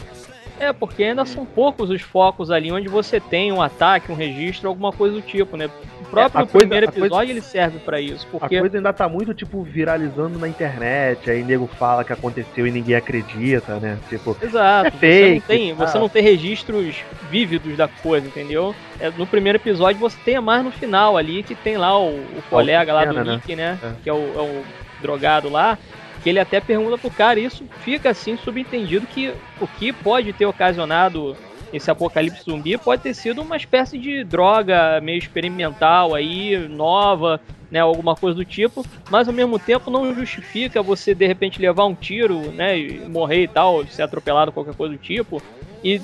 É, 0.61 0.73
porque 0.75 1.02
ainda 1.02 1.25
são 1.25 1.47
poucos 1.47 1.88
os 1.88 2.02
focos 2.02 2.50
ali 2.50 2.71
onde 2.71 2.87
você 2.87 3.19
tem 3.19 3.50
um 3.50 3.62
ataque, 3.62 4.12
um 4.12 4.14
registro, 4.14 4.69
alguma 4.69 4.93
coisa 4.93 5.14
do 5.17 5.23
tipo, 5.23 5.57
né? 5.57 5.71
O 6.00 6.05
próprio 6.05 6.38
É, 6.38 6.43
a 6.43 6.47
coisa- 6.47 6.59
primeiro 6.59 6.87
a 6.88 6.93
coisa- 6.93 7.07
episódio 7.07 7.33
ele 7.33 7.40
serve 7.40 7.79
pra 7.79 7.99
isso, 8.00 8.26
A 8.26 8.31
porque 8.38 8.61
coisa 8.61 8.76
ainda 8.76 8.93
tá 8.93 9.09
muito, 9.09 9.33
tipo, 9.33 9.62
viralizando 9.62 10.38
na 10.38 10.47
internet, 10.47 11.31
aí 11.31 11.43
nego 11.43 11.67
fala 11.67 12.05
que 12.05 12.12
aconteceu 12.12 12.67
e 12.67 12.71
ninguém 12.71 12.95
acredita, 12.95 13.76
né? 13.81 13.99
Tipo, 14.11 14.37
Exato. 14.43 14.88
É 14.88 14.90
você 14.90 14.99
fake, 14.99 15.35
não 15.40 15.47
tem, 15.47 15.73
você 15.75 15.93
tá. 15.95 15.99
não 15.99 16.09
tem 16.11 16.23
registros 16.23 16.97
vívidos 17.31 17.75
da 17.76 17.88
coisa, 17.88 18.26
entendeu? 18.26 18.75
É, 19.00 19.11
no 19.11 19.26
primeiro 19.26 19.57
episódio 19.57 19.99
você 19.99 20.19
tem 20.25 20.37
a 20.37 20.43
mais 20.43 20.62
no 20.62 20.71
final 20.71 21.17
ali, 21.17 21.43
que 21.43 21.55
tem 21.55 21.79
lá 21.79 21.99
o, 21.99 22.11
o 22.19 22.43
colega 22.50 22.93
lá 22.93 23.05
do 23.07 23.12
cena, 23.14 23.25
né? 23.25 23.33
Nick, 23.37 23.57
né? 23.57 23.79
É. 23.83 23.93
Que 24.02 24.11
é 24.11 24.12
o, 24.12 24.17
é 24.19 24.43
o 24.43 24.62
drogado 25.00 25.49
lá. 25.49 25.79
Que 26.23 26.29
ele 26.29 26.39
até 26.39 26.61
pergunta 26.61 26.99
pro 26.99 27.11
cara, 27.11 27.41
e 27.41 27.45
isso 27.45 27.65
fica 27.83 28.11
assim 28.11 28.37
subentendido 28.37 29.07
que 29.07 29.33
o 29.61 29.67
que 29.67 29.93
pode 29.93 30.33
ter 30.33 30.47
ocasionado 30.47 31.37
esse 31.73 31.91
apocalipse 31.91 32.43
zumbi 32.45 32.77
pode 32.77 33.03
ter 33.03 33.15
sido 33.15 33.43
uma 33.43 33.57
espécie 33.57 33.97
de 33.97 34.25
droga 34.25 35.00
meio 35.00 35.19
experimental 35.19 36.15
aí, 36.15 36.57
nova, 36.69 37.41
né, 37.71 37.81
alguma 37.81 38.17
coisa 38.17 38.37
do 38.37 38.45
tipo, 38.45 38.85
mas 39.09 39.29
ao 39.29 39.35
mesmo 39.35 39.59
tempo 39.59 39.91
não 39.91 40.15
justifica 40.15 40.83
você 40.83 41.15
de 41.15 41.27
repente 41.27 41.61
levar 41.61 41.85
um 41.87 41.95
tiro, 41.95 42.50
né, 42.53 42.77
e 42.77 42.99
morrer 43.09 43.45
e 43.45 43.49
tal, 43.49 43.87
ser 43.87 44.03
atropelado, 44.03 44.53
qualquer 44.53 44.75
coisa 44.75 44.95
do 44.95 44.99
tipo, 44.99 45.41
e 45.85 46.00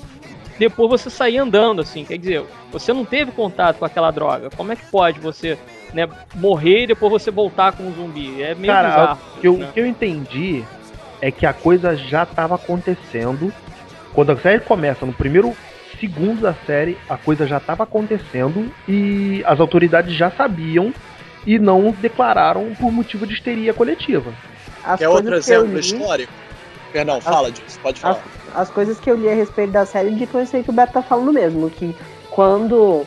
depois 0.59 0.89
você 0.89 1.11
sair 1.11 1.39
andando 1.39 1.83
assim, 1.83 2.05
quer 2.05 2.17
dizer, 2.17 2.45
você 2.71 2.93
não 2.93 3.05
teve 3.05 3.33
contato 3.33 3.79
com 3.79 3.85
aquela 3.85 4.11
droga, 4.11 4.51
como 4.57 4.73
é 4.73 4.77
que 4.77 4.87
pode 4.87 5.19
você 5.19 5.59
né, 5.97 6.07
morrer 6.35 6.83
e 6.83 6.87
depois 6.88 7.11
você 7.11 7.31
voltar 7.31 7.73
com 7.73 7.85
um 7.85 7.93
zumbi. 7.95 8.43
É 8.43 8.55
meio 8.55 8.73
Cara, 8.73 8.88
bizarro. 8.91 9.19
o 9.37 9.41
que, 9.41 9.49
eu, 9.49 9.57
né? 9.57 9.67
o 9.69 9.73
que 9.73 9.81
eu 9.81 9.87
entendi 9.87 10.62
é 11.23 11.31
que 11.31 11.47
a 11.47 11.55
coisa 11.55 11.97
já 11.97 12.25
estava 12.25 12.55
acontecendo. 12.57 13.50
Quando 14.12 14.33
a 14.33 14.37
série 14.37 14.61
começa, 14.61 15.07
no 15.07 15.12
primeiro 15.15 15.57
segundo 15.99 16.43
da 16.43 16.55
série, 16.67 16.99
a 17.09 17.17
coisa 17.17 17.47
já 17.47 17.57
estava 17.57 17.85
acontecendo 17.85 18.71
e 18.87 19.43
as 19.47 19.59
autoridades 19.59 20.15
já 20.15 20.31
sabiam 20.31 20.93
e 21.47 21.59
não 21.59 21.91
declararam 21.93 22.75
por 22.79 22.93
motivo 22.93 23.26
de 23.26 23.33
histeria 23.33 23.73
coletiva. 23.73 24.31
As 24.85 25.00
Quer 25.00 25.09
outro 25.09 25.25
coisas 25.25 25.47
que 25.47 25.53
eu 25.53 25.61
exemplo 25.65 25.75
li- 25.75 25.81
histórico? 25.81 26.33
Perdão, 26.93 27.21
fala 27.21 27.50
disso, 27.50 27.79
pode 27.83 28.00
falar. 28.00 28.19
As, 28.55 28.57
as 28.62 28.71
coisas 28.71 28.99
que 29.00 29.11
eu 29.11 29.17
li 29.17 29.29
a 29.29 29.35
respeito 29.35 29.71
da 29.73 29.87
série 29.87 30.11
indicam 30.11 30.43
isso 30.43 30.55
aí 30.57 30.62
que 30.62 30.71
o 30.71 30.73
Beto 30.73 30.93
tá 30.93 31.03
falando 31.03 31.33
mesmo, 31.33 31.71
que 31.71 31.95
quando, 32.31 33.07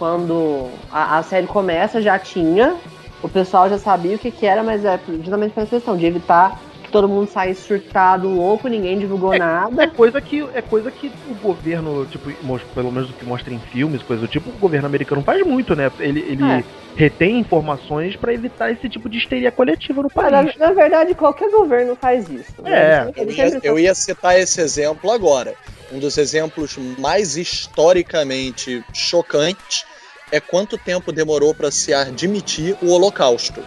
quando 0.00 0.70
a, 0.90 1.18
a 1.18 1.22
série 1.22 1.46
começa 1.46 2.00
já 2.00 2.18
tinha, 2.18 2.74
o 3.22 3.28
pessoal 3.28 3.68
já 3.68 3.76
sabia 3.76 4.16
o 4.16 4.18
que, 4.18 4.30
que 4.30 4.46
era, 4.46 4.62
mas 4.62 4.82
é 4.82 4.98
justamente 5.22 5.52
essa 5.54 5.66
questão 5.76 5.94
de 5.94 6.06
evitar 6.06 6.58
que 6.82 6.90
todo 6.90 7.06
mundo 7.06 7.28
saísse 7.28 7.60
surtado, 7.68 8.26
louco, 8.26 8.66
ninguém 8.66 8.98
divulgou 8.98 9.34
É 9.34 9.38
nada. 9.38 9.86
coisa 9.88 10.18
que 10.18 10.40
é 10.54 10.62
coisa 10.62 10.90
que 10.90 11.12
o 11.28 11.34
governo, 11.34 12.06
tipo, 12.06 12.30
pelo 12.74 12.90
menos 12.90 13.10
o 13.10 13.12
que 13.12 13.26
mostra 13.26 13.52
em 13.52 13.60
filmes, 13.60 14.02
coisa 14.02 14.22
do 14.22 14.28
tipo, 14.28 14.48
o 14.48 14.58
governo 14.58 14.86
americano 14.86 15.22
faz 15.22 15.46
muito, 15.46 15.76
né? 15.76 15.92
Ele, 15.98 16.20
ele 16.20 16.42
É. 16.50 16.64
retém 16.96 17.38
informações 17.38 18.16
pra 18.16 18.32
evitar 18.32 18.72
esse 18.72 18.88
tipo 18.88 19.06
de 19.10 19.18
histeria 19.18 19.52
coletiva 19.52 20.02
no 20.02 20.10
Mas, 20.14 20.32
na, 20.32 20.42
país. 20.42 20.56
na 20.56 20.72
verdade, 20.72 21.14
qualquer 21.14 21.50
governo 21.50 21.94
faz 21.94 22.26
isso. 22.30 22.54
É. 22.66 23.06
Eles 23.16 23.38
Eu 23.38 23.46
ia, 23.46 23.60
eu 23.62 23.78
ia 23.78 23.94
citar 23.94 24.38
esse 24.38 24.62
exemplo 24.62 25.10
agora. 25.10 25.54
Um 25.92 25.98
dos 25.98 26.16
exemplos 26.18 26.78
mais 26.98 27.36
historicamente 27.36 28.82
chocantes 28.92 29.89
é 30.30 30.40
quanto 30.40 30.78
tempo 30.78 31.12
demorou 31.12 31.54
para 31.54 31.70
se 31.70 31.92
admitir 31.92 32.76
o 32.82 32.90
Holocausto. 32.90 33.62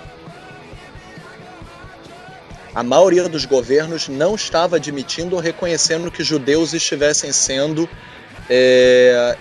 A 2.73 2.81
maioria 2.81 3.29
dos 3.29 3.45
governos 3.45 4.07
não 4.07 4.33
estava 4.33 4.77
admitindo 4.77 5.35
ou 5.35 5.41
reconhecendo 5.41 6.09
que 6.09 6.23
judeus 6.23 6.73
estivessem 6.73 7.31
sendo 7.31 7.87
é, 8.49 9.37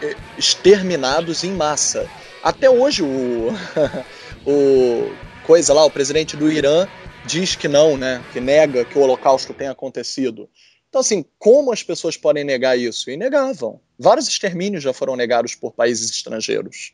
é, 0.00 0.16
exterminados 0.38 1.42
em 1.42 1.52
massa. 1.52 2.08
Até 2.42 2.70
hoje 2.70 3.02
o, 3.02 3.52
o 4.46 5.10
coisa 5.42 5.74
lá, 5.74 5.84
o 5.84 5.90
presidente 5.90 6.36
do 6.36 6.50
Irã 6.50 6.86
diz 7.26 7.56
que 7.56 7.66
não, 7.66 7.96
né? 7.96 8.22
Que 8.32 8.40
nega 8.40 8.84
que 8.84 8.96
o 8.96 9.02
Holocausto 9.02 9.52
tenha 9.52 9.72
acontecido. 9.72 10.48
Então, 10.90 11.00
assim, 11.00 11.24
como 11.38 11.72
as 11.72 11.84
pessoas 11.84 12.16
podem 12.16 12.42
negar 12.42 12.76
isso? 12.76 13.08
E 13.10 13.16
negavam. 13.16 13.80
Vários 13.96 14.26
extermínios 14.26 14.82
já 14.82 14.92
foram 14.92 15.14
negados 15.14 15.54
por 15.54 15.72
países 15.72 16.10
estrangeiros. 16.10 16.92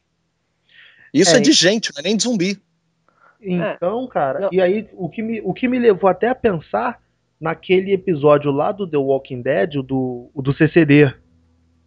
Isso 1.15 1.35
é, 1.35 1.39
É, 1.39 1.41
de 1.41 1.53
gente, 1.53 1.91
não 1.95 2.01
é 2.01 2.03
nem 2.03 2.17
de 2.17 2.25
zumbi. 2.25 2.61
Então, 3.41 4.07
cara, 4.07 4.41
Não. 4.41 4.49
e 4.53 4.61
aí 4.61 4.89
o 4.93 5.09
que, 5.09 5.23
me, 5.23 5.41
o 5.41 5.55
que 5.55 5.67
me 5.67 5.79
levou 5.79 6.11
até 6.11 6.29
a 6.29 6.35
pensar 6.35 7.01
naquele 7.41 7.93
episódio 7.93 8.51
lá 8.51 8.71
do 8.71 8.87
The 8.87 8.99
Walking 8.99 9.41
Dead, 9.41 9.77
o 9.77 9.83
do, 9.83 10.31
o 10.35 10.43
do 10.43 10.55
CCD. 10.55 11.15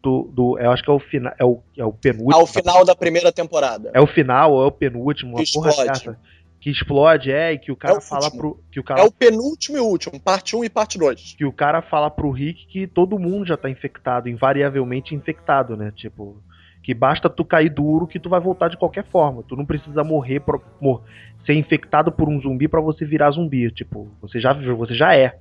Do, 0.01 0.31
do, 0.33 0.57
eu 0.57 0.71
acho 0.71 0.81
que 0.81 0.89
é 0.89 0.93
o 0.93 0.99
final, 0.99 1.33
é 1.37 1.43
o, 1.43 1.61
é 1.77 1.83
o 1.83 1.91
penúltimo. 1.91 2.33
Ao 2.33 2.47
final 2.47 2.85
da 2.85 2.95
primeira 2.95 3.33
temporada. 3.33 3.91
É 3.93 3.99
o 3.99 4.07
final, 4.07 4.53
ou 4.53 4.63
é 4.63 4.67
o 4.67 4.71
penúltimo, 4.71 5.35
uma 5.35 5.43
Que 5.43 5.51
porra 5.51 5.85
dessa. 5.85 6.17
Que 6.59 6.69
explode, 6.69 7.31
é, 7.31 7.53
e 7.53 7.57
que 7.57 7.71
o 7.71 7.75
cara 7.75 7.93
É 7.93 7.97
o 7.97 8.01
fala 8.01 8.25
último. 8.25 8.41
pro. 8.41 8.59
Que 8.69 8.79
o 8.79 8.83
cara 8.83 8.99
É 9.01 9.03
o 9.05 9.11
penúltimo 9.11 9.77
e 9.77 9.79
último, 9.79 10.19
parte 10.19 10.55
1 10.57 10.63
e 10.65 10.69
parte 10.69 10.97
2. 10.99 11.35
que 11.37 11.45
o 11.45 11.53
cara 11.53 11.81
fala 11.81 12.09
pro 12.11 12.29
Rick 12.31 12.67
que 12.67 12.85
todo 12.85 13.17
mundo 13.17 13.45
já 13.45 13.55
tá 13.55 13.69
infectado, 13.69 14.27
invariavelmente 14.27 15.15
infectado, 15.15 15.77
né? 15.77 15.93
Tipo, 15.95 16.35
que 16.83 16.93
basta 16.93 17.29
tu 17.29 17.45
cair 17.45 17.69
duro 17.69 18.05
que 18.07 18.19
tu 18.19 18.27
vai 18.29 18.41
voltar 18.41 18.67
de 18.67 18.75
qualquer 18.77 19.05
forma. 19.05 19.41
Tu 19.43 19.55
não 19.55 19.65
precisa 19.65 20.03
morrer 20.03 20.41
pra 20.41 20.59
mor- 20.81 21.01
ser 21.45 21.53
infectado 21.53 22.11
por 22.11 22.27
um 22.27 22.41
zumbi 22.41 22.67
pra 22.67 22.81
você 22.81 23.05
virar 23.05 23.31
zumbi, 23.31 23.71
tipo, 23.71 24.09
você 24.21 24.37
já 24.39 24.51
você 24.51 24.93
já 24.93 25.15
é. 25.15 25.37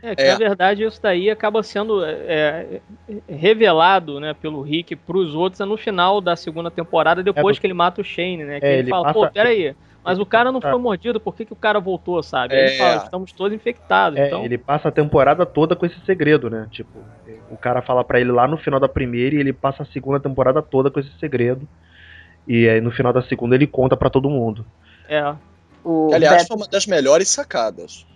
É, 0.00 0.14
que 0.14 0.22
É. 0.22 0.32
na 0.32 0.38
verdade 0.38 0.82
isso 0.84 1.02
daí 1.02 1.28
acaba 1.28 1.62
sendo 1.62 2.02
é, 2.04 2.12
é, 2.26 2.80
revelado, 3.28 4.20
né, 4.20 4.32
pelo 4.34 4.62
Rick 4.62 4.94
pros 4.96 5.34
outros 5.34 5.60
no 5.68 5.76
final 5.76 6.20
da 6.20 6.36
segunda 6.36 6.70
temporada, 6.70 7.22
depois 7.22 7.56
É, 7.56 7.60
que 7.60 7.66
ele 7.66 7.74
mata 7.74 8.00
o 8.00 8.04
Shane, 8.04 8.44
né? 8.44 8.60
Que 8.60 8.66
É, 8.66 8.72
ele, 8.74 8.78
ele 8.82 8.90
fala, 8.90 9.04
passa- 9.12 9.14
pô, 9.26 9.30
peraí, 9.30 9.74
mas 10.08 10.18
o 10.18 10.26
cara 10.26 10.50
não 10.50 10.58
É. 10.58 10.70
foi 10.70 10.78
mordido, 10.80 11.20
por 11.20 11.34
que, 11.34 11.44
que 11.44 11.52
o 11.52 11.56
cara 11.56 11.78
voltou, 11.78 12.22
sabe? 12.22 12.54
Aí 12.54 12.60
ele 12.60 12.74
É. 12.74 12.78
fala, 12.78 12.96
estamos 13.04 13.32
todos 13.32 13.54
infectados, 13.54 14.18
É, 14.18 14.26
então... 14.26 14.44
ele 14.44 14.56
passa 14.58 14.88
a 14.88 14.92
temporada 14.92 15.44
toda 15.44 15.76
com 15.76 15.84
esse 15.86 16.00
segredo, 16.00 16.48
né? 16.48 16.66
Tipo, 16.70 16.98
o 17.50 17.56
cara 17.56 17.82
fala 17.82 18.02
pra 18.02 18.20
ele 18.20 18.32
lá 18.32 18.46
no 18.48 18.56
final 18.58 18.80
da 18.80 18.88
primeira 18.88 19.36
e 19.36 19.38
ele 19.38 19.52
passa 19.52 19.82
a 19.82 19.86
segunda 19.86 20.18
temporada 20.20 20.62
toda 20.62 20.90
com 20.90 20.98
esse 21.00 21.10
segredo. 21.18 21.68
E 22.46 22.68
aí 22.68 22.80
no 22.80 22.90
final 22.90 23.12
da 23.12 23.22
segunda 23.22 23.54
ele 23.54 23.66
conta 23.66 23.96
pra 23.96 24.08
todo 24.10 24.30
mundo. 24.30 24.64
É, 25.08 25.34
O 25.84 26.08
Que, 26.08 26.14
aliás, 26.16 26.36
Beto, 26.38 26.48
foi 26.48 26.56
uma 26.56 26.66
das 26.66 26.86
melhores 26.86 27.28
sacadas. 27.30 28.06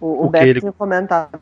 o, 0.00 0.06
o 0.06 0.26
o 0.26 0.30
Beto 0.30 0.44
ele- 0.46 0.60
tinha 0.60 0.72
comentado 0.72 1.40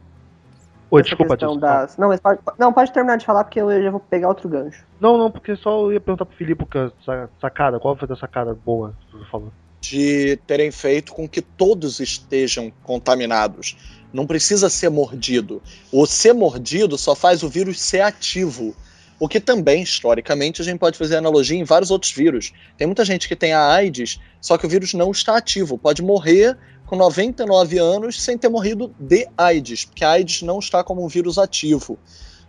Oi, 0.91 1.03
desculpa, 1.03 1.37
questão 1.37 1.55
Dilson. 1.55 1.61
das... 1.67 1.97
Não, 1.97 2.07
mas 2.09 2.21
pode, 2.21 2.39
não, 2.57 2.73
pode 2.73 2.93
terminar 2.93 3.17
de 3.17 3.27
falar 3.27 3.43
porque 3.43 3.61
eu 3.61 3.83
já 3.83 3.91
vou 3.91 3.99
pegar 3.99 4.29
outro 4.29 4.49
gancho. 4.49 4.85
Não, 5.01 5.19
não, 5.19 5.29
porque 5.29 5.57
só 5.57 5.81
eu 5.81 5.93
ia 5.93 6.01
perguntar 6.01 6.25
pro 6.25 6.37
Filipe 6.37 6.65
sa- 7.05 7.29
sacada, 7.41 7.81
qual 7.81 7.97
foi 7.97 8.07
a 8.09 8.15
sacada 8.17 8.55
boa 8.55 8.95
que 9.01 9.19
tu 9.19 9.25
falou? 9.29 9.51
De 9.85 10.38
terem 10.47 10.70
feito 10.70 11.12
com 11.12 11.29
que 11.29 11.42
todos 11.42 12.01
estejam 12.01 12.73
contaminados. 12.83 13.77
Não 14.12 14.27
precisa 14.27 14.70
ser 14.70 14.88
mordido. 14.88 15.62
O 15.92 16.07
ser 16.07 16.33
mordido 16.33 16.97
só 16.97 17.14
faz 17.14 17.42
o 17.42 17.49
vírus 17.49 17.81
ser 17.81 18.01
ativo. 18.01 18.75
O 19.18 19.29
que 19.29 19.38
também, 19.38 19.83
historicamente, 19.83 20.62
a 20.62 20.64
gente 20.64 20.79
pode 20.79 20.97
fazer 20.97 21.16
analogia 21.16 21.59
em 21.59 21.64
vários 21.64 21.90
outros 21.90 22.12
vírus. 22.12 22.53
Tem 22.77 22.87
muita 22.87 23.05
gente 23.05 23.29
que 23.29 23.37
tem 23.37 23.53
a 23.53 23.66
AIDS, 23.73 24.18
só 24.40 24.57
que 24.57 24.66
o 24.66 24.68
vírus 24.68 24.94
não 24.94 25.11
está 25.11 25.37
ativo. 25.37 25.77
Pode 25.77 26.03
morrer 26.03 26.57
com 26.87 26.97
99 26.97 27.79
anos 27.79 28.23
sem 28.23 28.38
ter 28.38 28.49
morrido 28.49 28.94
de 28.99 29.29
AIDS, 29.37 29.85
porque 29.85 30.05
a 30.05 30.12
AIDS 30.12 30.42
não 30.42 30.59
está 30.59 30.83
como 30.83 31.05
um 31.05 31.09
vírus 31.09 31.38
ativo. 31.38 31.99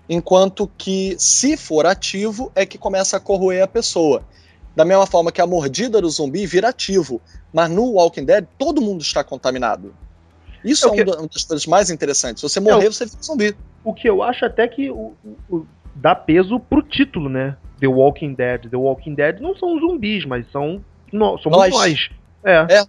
Enquanto 0.07 0.69
que, 0.77 1.15
se 1.19 1.57
for 1.57 1.85
ativo, 1.85 2.51
é 2.55 2.65
que 2.65 2.77
começa 2.77 3.17
a 3.17 3.19
corroer 3.19 3.63
a 3.63 3.67
pessoa. 3.67 4.23
Da 4.75 4.83
mesma 4.83 5.05
forma 5.05 5.31
que 5.31 5.39
a 5.41 5.47
mordida 5.47 6.01
do 6.01 6.09
zumbi 6.09 6.45
vira 6.45 6.69
ativo. 6.69 7.21
Mas 7.53 7.69
no 7.69 7.93
Walking 7.93 8.25
Dead, 8.25 8.45
todo 8.57 8.81
mundo 8.81 9.01
está 9.01 9.23
contaminado. 9.23 9.93
Isso 10.63 10.87
É 10.87 10.91
é, 10.91 11.03
que- 11.05 11.11
uma 11.11 11.27
das 11.27 11.43
coisas 11.45 11.65
mais 11.65 11.89
interessantes. 11.89 12.41
Se 12.41 12.49
você 12.49 12.59
morrer, 12.59 12.87
você 12.91 13.05
vira 13.05 13.17
zumbi. 13.23 13.55
O 13.83 13.93
que 13.93 14.09
eu 14.09 14.21
acho 14.23 14.43
até 14.45 14.67
que 14.67 14.89
o, 14.89 15.13
o- 15.23 15.37
o- 15.57 15.67
dá 15.95 16.13
peso 16.15 16.59
pro 16.59 16.81
título, 16.81 17.29
né? 17.29 17.55
The 17.79 17.87
Walking 17.87 18.33
Dead. 18.33 18.69
The 18.69 18.75
Walking 18.77 19.13
Dead 19.15 19.39
não 19.39 19.55
são 19.55 19.79
zumbis, 19.79 20.25
mas 20.25 20.49
são 20.51 20.83
no- 21.13 21.37
somos 21.37 21.57
Nós. 21.59 21.71
nós. 21.71 22.09
É. 22.43 22.67
É. 22.79 22.85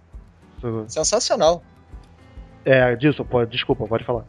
Sensacional. 0.87 1.61
É, 2.65 2.95
disso, 2.95 3.23
pode, 3.23 3.51
desculpa, 3.51 3.87
pode 3.87 4.03
falar. 4.03 4.25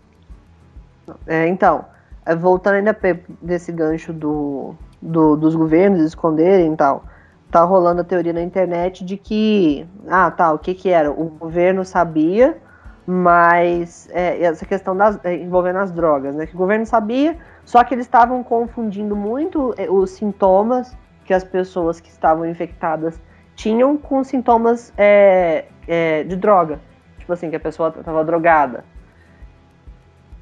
É, 1.26 1.48
então, 1.48 1.86
é, 2.24 2.36
voltando 2.36 2.74
ainda 2.74 2.96
desse 3.40 3.72
gancho 3.72 4.12
do, 4.12 4.74
do- 5.00 5.36
dos 5.36 5.54
governos 5.56 6.00
esconderem 6.02 6.72
e 6.72 6.76
tal, 6.76 7.04
tá 7.50 7.62
rolando 7.64 8.00
a 8.02 8.04
teoria 8.04 8.32
na 8.32 8.42
internet 8.42 9.04
de 9.04 9.16
que, 9.16 9.86
ah, 10.08 10.30
tá, 10.30 10.52
o 10.52 10.58
que 10.58 10.74
que 10.74 10.90
era? 10.90 11.10
O 11.10 11.24
governo 11.24 11.84
sabia, 11.84 12.58
mas 13.06 14.08
é, 14.12 14.42
essa 14.42 14.66
questão 14.66 14.96
das, 14.96 15.18
é, 15.24 15.34
envolvendo 15.34 15.78
as 15.78 15.90
drogas, 15.90 16.34
né? 16.34 16.46
Que 16.46 16.54
o 16.54 16.58
governo 16.58 16.84
sabia, 16.84 17.36
só 17.64 17.82
que 17.82 17.94
eles 17.94 18.04
estavam 18.04 18.42
confundindo 18.42 19.16
muito 19.16 19.74
é, 19.78 19.88
os 19.90 20.10
sintomas 20.10 20.96
que 21.24 21.32
as 21.32 21.44
pessoas 21.44 22.00
que 22.00 22.10
estavam 22.10 22.46
infectadas 22.46 23.20
tinham 23.54 23.96
com 23.96 24.22
sintomas 24.22 24.92
é, 24.96 25.64
é, 25.86 26.22
de 26.24 26.36
droga. 26.36 26.80
Tipo 27.18 27.32
assim, 27.32 27.50
que 27.50 27.56
a 27.56 27.60
pessoa 27.60 27.94
estava 27.98 28.24
drogada. 28.24 28.84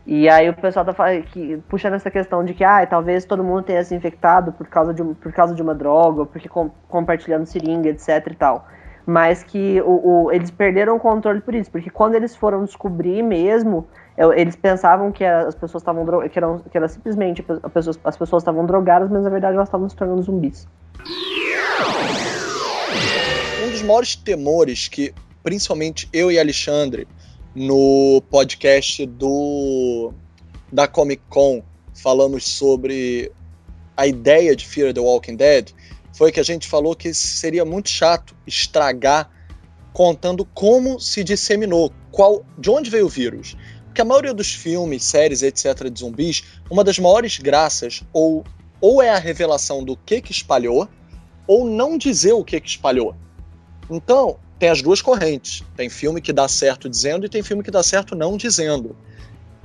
E 0.07 0.29
aí 0.29 0.49
o 0.49 0.55
pessoal 0.55 0.85
tá 0.85 0.95
que, 1.23 1.57
puxando 1.69 1.95
essa 1.95 2.11
questão 2.11 2.45
de 2.45 2.55
que 2.55 2.63
ah, 2.63 2.87
talvez 2.87 3.25
todo 3.25 3.43
mundo 3.43 3.65
tenha 3.65 3.83
se 3.83 3.93
infectado 3.93 4.53
por 4.53 4.69
causa 4.69 4.95
de, 4.95 5.03
por 5.03 5.33
causa 5.33 5.53
de 5.53 5.61
uma 5.61 5.75
droga, 5.75 6.25
porque 6.25 6.49
com- 6.49 6.71
compartilhando 6.89 7.45
seringa, 7.45 7.89
etc 7.89 8.25
e 8.31 8.35
tal. 8.35 8.69
Mas 9.05 9.43
que 9.43 9.81
o, 9.83 10.27
o- 10.27 10.33
eles 10.33 10.51
perderam 10.51 10.95
o 10.97 11.01
controle 11.01 11.41
por 11.41 11.55
isso, 11.57 11.71
porque 11.73 11.91
quando 11.91 12.15
eles 12.15 12.37
foram 12.37 12.65
descobrir 12.65 13.21
mesmo, 13.21 13.89
eu- 14.17 14.33
eles 14.33 14.55
pensavam 14.55 15.11
que 15.11 15.25
as 15.25 15.57
pessoas 15.57 15.83
estavam 15.83 16.07
que, 16.29 16.39
eram, 16.39 16.59
que 16.61 16.77
era 16.77 16.87
simplesmente 16.89 17.45
a 17.63 17.69
pessoas, 17.69 17.99
as 18.05 18.17
pessoas 18.17 18.43
estavam 18.43 18.65
drogadas, 18.65 19.11
mas 19.11 19.25
na 19.25 19.31
verdade 19.31 19.57
elas 19.57 19.69
estavam 19.69 19.89
se 19.89 19.97
tornando 19.97 20.23
zumbis. 20.23 20.69
Um 23.59 23.71
dos 23.71 23.83
maiores 23.83 24.15
temores 24.15 24.87
que, 24.87 25.13
principalmente 25.43 26.09
eu 26.13 26.31
e 26.31 26.39
Alexandre, 26.39 27.09
no 27.57 28.23
podcast 28.31 29.07
do 29.07 30.13
da 30.71 30.87
Comic 30.87 31.23
Con, 31.31 31.63
falamos 31.95 32.47
sobre 32.47 33.33
a 33.97 34.07
ideia 34.07 34.55
de 34.55 34.67
Fear 34.67 34.93
the 34.93 35.01
Walking 35.01 35.37
Dead, 35.37 35.71
foi 36.13 36.31
que 36.31 36.39
a 36.39 36.43
gente 36.43 36.69
falou 36.69 36.95
que 36.95 37.15
seria 37.15 37.65
muito 37.65 37.89
chato 37.89 38.37
estragar 38.47 39.31
contando 39.91 40.45
como 40.45 41.01
se 41.01 41.25
disseminou, 41.25 41.91
qual, 42.11 42.45
de 42.59 42.69
onde 42.69 42.91
veio 42.91 43.07
o 43.07 43.09
vírus. 43.09 43.57
Porque 43.87 44.03
a 44.03 44.05
maioria 44.05 44.35
dos 44.35 44.53
filmes, 44.53 45.05
séries, 45.05 45.41
etc., 45.41 45.89
de 45.91 46.01
zumbis, 46.01 46.45
uma 46.71 46.85
das 46.85 46.99
maiores 46.99 47.39
graças 47.39 48.03
ou, 48.13 48.45
ou 48.83 49.01
é 49.01 49.09
a 49.09 49.19
revelação 49.19 49.83
do 49.83 49.97
que, 49.97 50.21
que 50.21 50.33
espalhou, 50.33 50.87
ou 51.47 51.65
não 51.67 51.97
dizer 51.97 52.35
o 52.35 52.45
que, 52.45 52.61
que 52.61 52.69
espalhou. 52.69 53.17
Então, 53.89 54.39
tem 54.59 54.69
as 54.69 54.83
duas 54.83 55.03
correntes. 55.03 55.63
Tem 55.77 55.89
filme 55.89 56.21
que 56.21 56.33
dá 56.33 56.49
certo 56.49 56.89
dizendo 56.89 57.27
e 57.27 57.29
tem 57.29 57.43
filme 57.43 57.63
que 57.63 57.71
dá 57.71 57.83
certo 57.83 58.15
não 58.15 58.37
dizendo. 58.37 58.97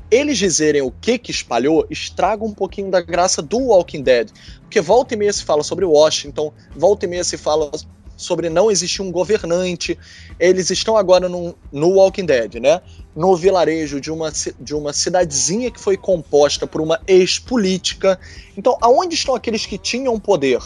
Eles 0.10 0.38
dizerem 0.38 0.82
o 0.82 0.91
que 0.91 1.17
que 1.17 1.32
espalhou 1.32 1.88
estraga 1.89 2.43
um 2.43 2.54
pouquinho 2.54 2.91
da 2.91 2.99
graça 2.99 3.41
do 3.41 3.58
Walking 3.58 4.04
Dead. 4.04 4.30
Porque 4.62 4.82
volta 4.82 5.13
e 5.13 5.17
meia 5.17 5.32
se 5.32 5.43
fala 5.43 5.63
sobre 5.63 5.86
Washington, 5.86 6.54
volta 6.75 7.06
e 7.06 7.10
meia 7.10 7.23
se 7.23 7.38
fala 7.38 7.71
sobre 8.17 8.49
não 8.49 8.69
existir 8.69 9.01
um 9.01 9.10
governante. 9.10 9.97
Eles 10.38 10.69
estão 10.69 10.97
agora 10.97 11.30
no, 11.30 11.56
no 11.71 11.91
Walking 11.91 12.25
Dead, 12.25 12.56
né? 12.56 12.82
No 13.15 13.36
vilarejo 13.38 14.01
de 14.01 14.12
uma, 14.12 14.32
de 14.60 14.75
uma 14.75 14.91
cidadezinha 14.91 15.71
que 15.71 15.80
foi 15.80 15.95
composta 15.95 16.67
por 16.67 16.82
uma 16.82 17.01
ex-política. 17.08 18.19
Então, 18.58 18.77
aonde 18.82 19.15
estão 19.15 19.34
aqueles 19.34 19.65
que 19.65 19.77
tinham 19.77 20.19
poder? 20.19 20.60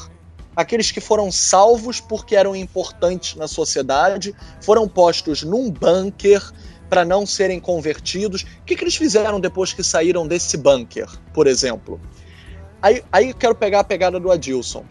Aqueles 0.56 0.92
que 0.92 1.02
foram 1.02 1.32
salvos 1.32 2.00
porque 2.00 2.36
eram 2.36 2.56
importantes 2.56 3.36
na 3.36 3.48
sociedade, 3.48 4.34
foram 4.62 4.88
postos 4.88 5.44
num 5.44 5.70
bunker 5.70 6.42
para 6.90 7.04
não 7.04 7.26
serem 7.26 7.60
convertidos. 7.60 8.44
O 8.44 8.64
que, 8.66 8.76
que, 8.76 8.84
eles 8.84 8.96
fizeram 8.96 9.40
depois 9.40 9.74
que 9.74 9.84
saíram 9.84 10.28
desse 10.28 10.58
bunker, 10.58 11.10
por 11.34 11.48
exemplo? 11.48 12.00
Aí, 12.82 13.04
aí 13.12 13.34
quero 13.34 13.56
pegar 13.56 13.82
a 13.82 13.84
pegada 13.84 14.20
do 14.20 14.32
Adilson. 14.32 14.86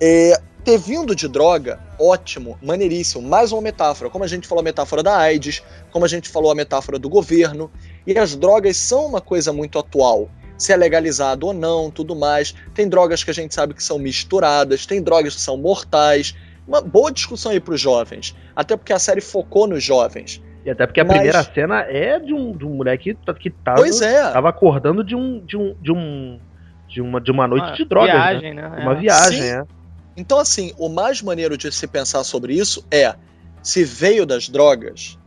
É, 0.00 0.40
ter 0.64 0.78
vindo 0.78 1.14
de 1.14 1.28
droga, 1.28 1.80
ótimo, 1.98 2.58
maneiríssimo. 2.62 3.26
Mais 3.26 3.52
uma 3.52 3.62
metáfora. 3.62 4.10
Como 4.10 4.24
a 4.24 4.28
gente 4.28 4.46
falou 4.46 4.60
a 4.60 4.64
metáfora 4.64 5.02
da 5.02 5.16
AIDS, 5.16 5.62
como 5.90 6.04
a 6.04 6.08
gente 6.08 6.28
falou 6.28 6.50
a 6.50 6.54
metáfora 6.54 6.98
do 6.98 7.08
governo. 7.08 7.70
E 8.06 8.18
as 8.18 8.34
drogas 8.36 8.76
são 8.76 9.06
uma 9.06 9.20
coisa 9.20 9.52
muito 9.52 9.78
atual 9.78 10.28
se 10.58 10.72
é 10.72 10.76
legalizado 10.76 11.46
ou 11.46 11.54
não, 11.54 11.90
tudo 11.90 12.14
mais. 12.14 12.54
Tem 12.74 12.88
drogas 12.88 13.24
que 13.24 13.30
a 13.30 13.34
gente 13.34 13.54
sabe 13.54 13.72
que 13.72 13.82
são 13.82 13.98
misturadas, 13.98 14.84
tem 14.84 15.00
drogas 15.00 15.36
que 15.36 15.40
são 15.40 15.56
mortais. 15.56 16.34
Uma 16.66 16.82
boa 16.82 17.10
discussão 17.10 17.52
aí 17.52 17.60
para 17.60 17.72
os 17.72 17.80
jovens, 17.80 18.36
até 18.54 18.76
porque 18.76 18.92
a 18.92 18.98
série 18.98 19.22
focou 19.22 19.66
nos 19.66 19.82
jovens. 19.82 20.42
E 20.64 20.70
até 20.70 20.86
porque 20.86 21.00
a 21.00 21.04
Mas... 21.04 21.14
primeira 21.16 21.42
cena 21.42 21.80
é 21.82 22.18
de 22.18 22.34
um, 22.34 22.54
de 22.54 22.66
um 22.66 22.74
moleque 22.74 23.16
que 23.40 23.48
tava, 23.48 23.78
pois 23.78 24.02
é. 24.02 24.30
tava 24.32 24.50
acordando 24.50 25.02
de 25.02 25.14
um, 25.14 25.42
de 25.46 25.56
um, 25.56 25.74
de 25.80 25.92
um 25.92 26.38
de 26.88 27.02
uma, 27.02 27.20
de 27.20 27.30
uma 27.30 27.46
noite 27.46 27.66
uma 27.66 27.76
de 27.76 27.84
drogas. 27.84 28.14
Né? 28.14 28.20
Viagem, 28.20 28.54
né? 28.54 28.68
né? 28.68 28.82
Uma 28.82 28.92
é. 28.92 28.96
viagem, 28.96 29.42
Sim. 29.42 29.48
é. 29.48 29.64
Então, 30.16 30.38
assim, 30.38 30.72
o 30.76 30.88
mais 30.88 31.22
maneiro 31.22 31.56
de 31.56 31.70
se 31.70 31.86
pensar 31.86 32.24
sobre 32.24 32.54
isso 32.54 32.84
é 32.90 33.14
se 33.62 33.84
veio 33.84 34.26
das 34.26 34.48
drogas, 34.48 35.18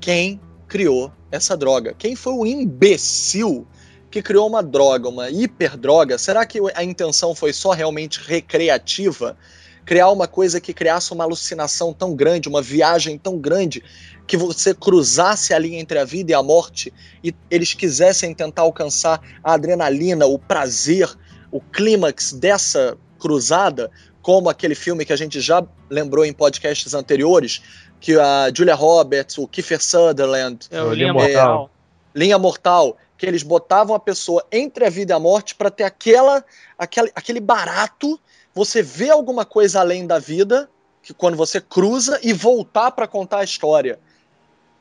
quem 0.00 0.40
criou 0.68 1.10
essa 1.30 1.56
droga? 1.56 1.94
Quem 1.96 2.14
foi 2.14 2.34
o 2.34 2.44
imbecil 2.44 3.66
que 4.14 4.22
criou 4.22 4.46
uma 4.46 4.62
droga, 4.62 5.08
uma 5.08 5.28
hiperdroga, 5.28 6.16
será 6.18 6.46
que 6.46 6.60
a 6.76 6.84
intenção 6.84 7.34
foi 7.34 7.52
só 7.52 7.72
realmente 7.72 8.20
recreativa? 8.20 9.36
Criar 9.84 10.08
uma 10.10 10.28
coisa 10.28 10.60
que 10.60 10.72
criasse 10.72 11.12
uma 11.12 11.24
alucinação 11.24 11.92
tão 11.92 12.14
grande, 12.14 12.48
uma 12.48 12.62
viagem 12.62 13.18
tão 13.18 13.36
grande, 13.36 13.82
que 14.24 14.36
você 14.36 14.72
cruzasse 14.72 15.52
ali 15.52 15.74
entre 15.74 15.98
a 15.98 16.04
vida 16.04 16.30
e 16.30 16.34
a 16.34 16.44
morte 16.44 16.94
e 17.24 17.34
eles 17.50 17.74
quisessem 17.74 18.32
tentar 18.32 18.62
alcançar 18.62 19.20
a 19.42 19.54
adrenalina, 19.54 20.26
o 20.26 20.38
prazer, 20.38 21.12
o 21.50 21.60
clímax 21.60 22.32
dessa 22.32 22.96
cruzada, 23.18 23.90
como 24.22 24.48
aquele 24.48 24.76
filme 24.76 25.04
que 25.04 25.12
a 25.12 25.16
gente 25.16 25.40
já 25.40 25.66
lembrou 25.90 26.24
em 26.24 26.32
podcasts 26.32 26.94
anteriores, 26.94 27.62
que 27.98 28.16
a 28.16 28.48
Julia 28.56 28.76
Roberts, 28.76 29.38
o 29.38 29.48
Kiefer 29.48 29.82
Sutherland, 29.82 30.68
é, 30.70 30.80
o 30.80 30.94
Linha 30.94 31.12
Mortal. 31.12 31.68
É, 31.68 31.74
Linha 32.16 32.38
Mortal, 32.38 32.96
que 33.24 33.30
eles 33.30 33.42
botavam 33.42 33.96
a 33.96 34.00
pessoa 34.00 34.44
entre 34.52 34.84
a 34.84 34.90
vida 34.90 35.12
e 35.12 35.16
a 35.16 35.18
morte 35.18 35.54
para 35.54 35.70
ter 35.70 35.84
aquela, 35.84 36.44
aquele, 36.78 37.10
aquele 37.14 37.40
barato, 37.40 38.20
você 38.54 38.82
vê 38.82 39.10
alguma 39.10 39.44
coisa 39.44 39.80
além 39.80 40.06
da 40.06 40.18
vida, 40.18 40.68
que 41.02 41.14
quando 41.14 41.36
você 41.36 41.60
cruza 41.60 42.18
e 42.22 42.32
voltar 42.32 42.90
para 42.92 43.06
contar 43.06 43.38
a 43.38 43.44
história. 43.44 43.98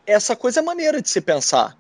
Essa 0.05 0.35
coisa 0.35 0.59
é 0.59 0.63
maneira 0.63 1.01
de 1.01 1.09
se 1.09 1.21
pensar. 1.21 1.77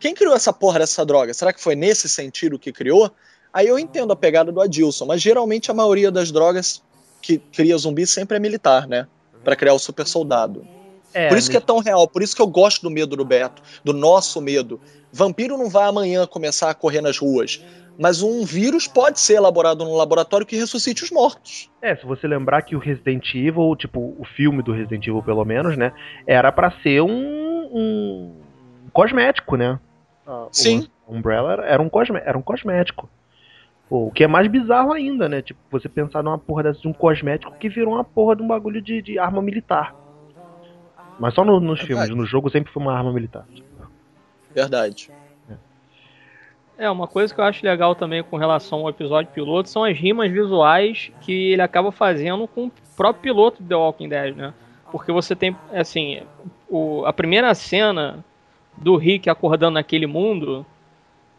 Quem 0.00 0.14
criou 0.14 0.34
essa 0.34 0.52
porra 0.52 0.78
dessa 0.78 1.04
droga? 1.04 1.32
Será 1.34 1.52
que 1.52 1.60
foi 1.60 1.74
nesse 1.74 2.08
sentido 2.08 2.58
que 2.58 2.72
criou? 2.72 3.10
Aí 3.52 3.66
eu 3.66 3.78
entendo 3.78 4.12
a 4.12 4.16
pegada 4.16 4.50
do 4.50 4.60
Adilson, 4.60 5.06
mas 5.06 5.22
geralmente 5.22 5.70
a 5.70 5.74
maioria 5.74 6.10
das 6.10 6.30
drogas 6.30 6.82
que 7.20 7.38
cria 7.38 7.76
zumbi 7.76 8.06
sempre 8.06 8.36
é 8.36 8.40
militar, 8.40 8.86
né? 8.86 9.06
Para 9.44 9.56
criar 9.56 9.74
o 9.74 9.78
super 9.78 10.06
soldado. 10.06 10.75
É, 11.16 11.28
por 11.28 11.38
isso 11.38 11.50
que 11.50 11.56
é 11.56 11.60
tão 11.60 11.78
real, 11.78 12.06
por 12.06 12.22
isso 12.22 12.36
que 12.36 12.42
eu 12.42 12.46
gosto 12.46 12.82
do 12.82 12.90
medo 12.90 13.16
do 13.16 13.24
Beto, 13.24 13.62
do 13.82 13.94
nosso 13.94 14.38
medo. 14.38 14.78
Vampiro 15.10 15.56
não 15.56 15.70
vai 15.70 15.88
amanhã 15.88 16.26
começar 16.26 16.68
a 16.68 16.74
correr 16.74 17.00
nas 17.00 17.16
ruas, 17.16 17.64
mas 17.98 18.20
um 18.20 18.44
vírus 18.44 18.86
pode 18.86 19.18
ser 19.18 19.36
elaborado 19.36 19.82
num 19.82 19.94
laboratório 19.94 20.46
que 20.46 20.56
ressuscite 20.56 21.04
os 21.04 21.10
mortos. 21.10 21.70
É, 21.80 21.96
se 21.96 22.04
você 22.04 22.28
lembrar 22.28 22.60
que 22.60 22.76
o 22.76 22.78
Resident 22.78 23.34
Evil, 23.34 23.74
tipo, 23.76 24.14
o 24.18 24.26
filme 24.36 24.62
do 24.62 24.72
Resident 24.72 25.06
Evil, 25.06 25.22
pelo 25.22 25.42
menos, 25.42 25.74
né, 25.74 25.90
era 26.26 26.52
para 26.52 26.70
ser 26.82 27.00
um, 27.00 27.08
um, 27.72 28.34
cosmético, 28.92 29.56
né? 29.56 29.80
Ah, 30.26 30.48
Sim. 30.52 30.86
O 31.06 31.14
Umbrella 31.14 31.64
era 31.64 31.80
um, 31.80 31.88
cosme 31.88 32.20
era 32.22 32.36
um 32.36 32.42
cosmético. 32.42 33.08
Pô, 33.88 34.08
o 34.08 34.10
que 34.10 34.22
é 34.22 34.26
mais 34.26 34.48
bizarro 34.48 34.92
ainda, 34.92 35.30
né? 35.30 35.40
Tipo, 35.40 35.60
você 35.70 35.88
pensar 35.88 36.22
numa 36.22 36.36
porra 36.36 36.64
dessa 36.64 36.80
de 36.80 36.88
um 36.88 36.92
cosmético 36.92 37.56
que 37.56 37.70
virou 37.70 37.94
uma 37.94 38.04
porra 38.04 38.36
de 38.36 38.42
um 38.42 38.46
bagulho 38.46 38.82
de, 38.82 39.00
de 39.00 39.18
arma 39.18 39.40
militar. 39.40 39.94
Mas 41.18 41.34
só 41.34 41.44
no, 41.44 41.60
nos 41.60 41.80
filmes, 41.80 42.08
no 42.10 42.26
jogo 42.26 42.50
sempre 42.50 42.72
foi 42.72 42.82
uma 42.82 42.96
arma 42.96 43.12
militar. 43.12 43.46
Verdade. 44.54 45.10
É, 46.78 46.90
uma 46.90 47.06
coisa 47.06 47.34
que 47.34 47.40
eu 47.40 47.44
acho 47.44 47.64
legal 47.64 47.94
também 47.94 48.22
com 48.22 48.36
relação 48.36 48.80
ao 48.80 48.90
episódio 48.90 49.32
piloto 49.32 49.68
são 49.68 49.82
as 49.82 49.96
rimas 49.96 50.30
visuais 50.30 51.10
que 51.22 51.52
ele 51.52 51.62
acaba 51.62 51.90
fazendo 51.90 52.46
com 52.46 52.66
o 52.66 52.72
próprio 52.94 53.22
piloto 53.22 53.62
de 53.62 53.68
The 53.68 53.74
Walking 53.74 54.08
Dead, 54.08 54.36
né? 54.36 54.52
Porque 54.92 55.10
você 55.10 55.34
tem, 55.34 55.56
assim, 55.72 56.20
o, 56.68 57.04
a 57.06 57.12
primeira 57.12 57.54
cena 57.54 58.22
do 58.76 58.96
Rick 58.96 59.30
acordando 59.30 59.74
naquele 59.74 60.06
mundo 60.06 60.66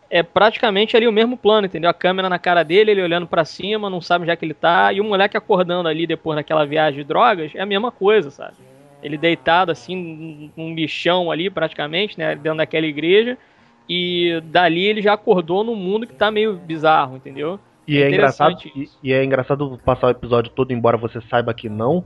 é 0.10 0.24
praticamente 0.24 0.98
ali 0.98 1.08
o 1.08 1.12
mesmo 1.12 1.38
plano, 1.38 1.68
entendeu? 1.68 1.90
A 1.90 1.94
câmera 1.94 2.30
na 2.30 2.40
cara 2.40 2.64
dele, 2.64 2.92
ele 2.92 3.04
olhando 3.04 3.28
para 3.28 3.46
cima, 3.46 3.90
não 3.90 4.02
sabe 4.02 4.24
onde 4.24 4.32
é 4.32 4.36
que 4.36 4.44
ele 4.44 4.54
tá, 4.54 4.92
e 4.92 5.00
o 5.00 5.04
moleque 5.04 5.38
acordando 5.38 5.88
ali 5.88 6.08
depois 6.08 6.36
daquela 6.36 6.66
viagem 6.66 7.02
de 7.02 7.04
drogas 7.04 7.52
é 7.54 7.62
a 7.62 7.66
mesma 7.66 7.92
coisa, 7.92 8.32
sabe? 8.32 8.56
Ele 9.08 9.18
deitado 9.18 9.72
assim, 9.72 10.52
num 10.56 10.76
bichão 10.76 11.32
ali 11.32 11.50
praticamente, 11.50 12.18
né? 12.18 12.36
Dentro 12.36 12.58
daquela 12.58 12.86
igreja. 12.86 13.38
E 13.90 14.42
dali 14.46 14.86
ele 14.86 15.02
já 15.02 15.14
acordou 15.14 15.64
num 15.64 15.76
mundo 15.76 16.06
que 16.06 16.14
tá 16.14 16.30
meio 16.30 16.58
bizarro, 16.58 17.16
entendeu? 17.16 17.60
E 17.88 17.98
é, 17.98 18.02
é 18.02 18.10
engraçado, 18.10 18.58
e, 18.76 18.90
e, 19.02 19.14
é 19.14 19.24
engraçado 19.24 19.80
passar 19.86 20.08
o 20.08 20.10
episódio 20.10 20.52
todo, 20.52 20.74
embora 20.74 20.98
você 20.98 21.22
saiba 21.22 21.54
que 21.54 21.70
não, 21.70 22.04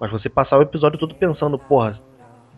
mas 0.00 0.10
você 0.10 0.26
passar 0.30 0.58
o 0.58 0.62
episódio 0.62 0.98
todo 0.98 1.14
pensando, 1.14 1.58
porra, 1.58 2.00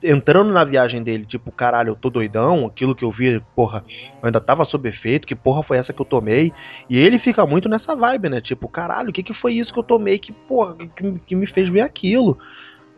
entrando 0.02 0.52
na 0.52 0.64
viagem 0.64 1.02
dele, 1.02 1.26
tipo, 1.26 1.50
caralho, 1.50 1.90
eu 1.90 1.96
tô 1.96 2.08
doidão, 2.10 2.66
aquilo 2.66 2.94
que 2.94 3.04
eu 3.04 3.10
vi, 3.10 3.42
porra, 3.54 3.84
eu 4.22 4.26
ainda 4.26 4.40
tava 4.40 4.64
sob 4.64 4.88
efeito, 4.88 5.26
que 5.26 5.34
porra 5.34 5.64
foi 5.64 5.78
essa 5.78 5.92
que 5.92 6.00
eu 6.00 6.06
tomei? 6.06 6.52
E 6.88 6.96
ele 6.96 7.18
fica 7.18 7.44
muito 7.44 7.68
nessa 7.68 7.94
vibe, 7.96 8.28
né? 8.28 8.40
Tipo, 8.40 8.68
caralho, 8.68 9.10
o 9.10 9.12
que 9.12 9.22
que 9.22 9.34
foi 9.34 9.54
isso 9.54 9.72
que 9.72 9.78
eu 9.78 9.84
tomei 9.84 10.18
que, 10.18 10.32
porra, 10.32 10.76
que, 10.96 11.18
que 11.26 11.34
me 11.34 11.46
fez 11.46 11.68
ver 11.68 11.82
aquilo? 11.82 12.38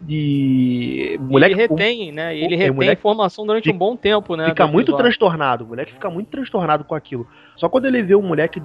E 0.09 1.17
moleque, 1.21 1.55
ele 1.55 1.63
retém, 1.63 2.11
o, 2.11 2.15
né? 2.15 2.37
Ele 2.37 2.57
retém 2.57 2.89
a 2.89 2.93
informação 2.93 3.47
durante 3.47 3.71
um 3.71 3.79
bom 3.79 3.97
tempo, 3.97 4.35
né? 4.37 4.49
Fica 4.49 4.67
muito 4.67 4.97
transtornado, 4.97 5.65
o 5.65 5.69
moleque 5.69 5.93
fica 5.93 6.11
muito 6.11 6.29
transtornado 6.29 6.85
com 6.85 6.95
aquilo. 6.95 7.27
Só 7.57 7.69
quando 7.69 7.87
ele 7.87 8.03
vê 8.03 8.15
o 8.15 8.23
moleque 8.23 8.61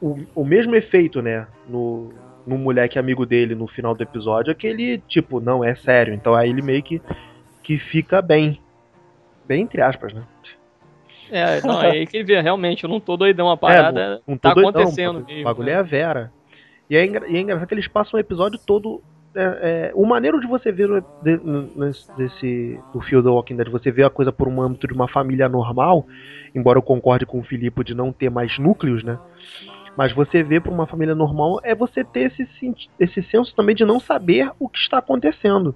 o, 0.00 0.18
o 0.34 0.44
mesmo 0.44 0.74
efeito, 0.74 1.22
né, 1.22 1.46
no, 1.68 2.12
no 2.46 2.58
moleque 2.58 2.98
amigo 2.98 3.24
dele 3.24 3.54
no 3.54 3.66
final 3.66 3.94
do 3.94 4.02
episódio, 4.02 4.50
é 4.50 4.54
que 4.54 4.66
ele, 4.66 4.98
tipo, 5.08 5.40
não, 5.40 5.64
é 5.64 5.74
sério. 5.74 6.14
Então 6.14 6.34
aí 6.34 6.50
ele 6.50 6.62
meio 6.62 6.82
que, 6.82 7.00
que 7.62 7.78
fica 7.78 8.20
bem. 8.20 8.60
Bem 9.46 9.62
entre 9.62 9.80
aspas, 9.80 10.12
né? 10.12 10.24
É, 11.30 11.60
não, 11.62 11.82
é 11.82 11.90
aí 11.90 12.06
que 12.06 12.16
ele 12.16 12.24
vê, 12.24 12.40
realmente, 12.40 12.84
eu 12.84 12.90
não 12.90 13.00
tô 13.00 13.16
doidão, 13.16 13.50
a 13.50 13.56
parada 13.56 14.00
é, 14.00 14.08
não, 14.08 14.20
não 14.28 14.38
tá 14.38 14.54
doidão, 14.54 14.70
acontecendo. 14.70 15.26
O 15.28 15.44
bagulho 15.44 15.66
né? 15.66 15.72
é 15.72 15.76
a 15.76 15.82
Vera. 15.82 16.32
E 16.88 16.96
é, 16.96 17.04
e 17.04 17.36
é 17.36 17.40
engraçado 17.40 17.66
que 17.66 17.74
eles 17.74 17.88
passam 17.88 18.16
o 18.16 18.20
episódio 18.20 18.60
todo 18.64 19.02
é, 19.36 19.58
é, 19.62 19.92
o 19.94 20.06
maneiro 20.06 20.40
de 20.40 20.46
você 20.46 20.72
ver 20.72 20.88
de, 21.22 21.38
desse 22.16 22.80
do 22.92 23.00
fio 23.00 23.22
do 23.22 23.34
Walking 23.34 23.56
Dead, 23.56 23.68
você 23.68 23.90
vê 23.90 24.02
a 24.02 24.10
coisa 24.10 24.32
por 24.32 24.48
um 24.48 24.60
âmbito 24.60 24.86
de 24.86 24.94
uma 24.94 25.06
família 25.06 25.48
normal, 25.48 26.06
embora 26.54 26.78
eu 26.78 26.82
concorde 26.82 27.26
com 27.26 27.38
o 27.38 27.44
Filipe 27.44 27.84
de 27.84 27.94
não 27.94 28.12
ter 28.12 28.30
mais 28.30 28.58
núcleos, 28.58 29.04
né? 29.04 29.18
Mas 29.96 30.12
você 30.12 30.42
vê 30.42 30.60
por 30.60 30.72
uma 30.72 30.86
família 30.86 31.14
normal 31.14 31.60
é 31.62 31.74
você 31.74 32.04
ter 32.04 32.32
esse, 32.32 32.48
esse 32.98 33.22
senso 33.24 33.54
também 33.54 33.74
de 33.74 33.84
não 33.84 33.98
saber 33.98 34.50
o 34.58 34.68
que 34.68 34.78
está 34.78 34.98
acontecendo. 34.98 35.74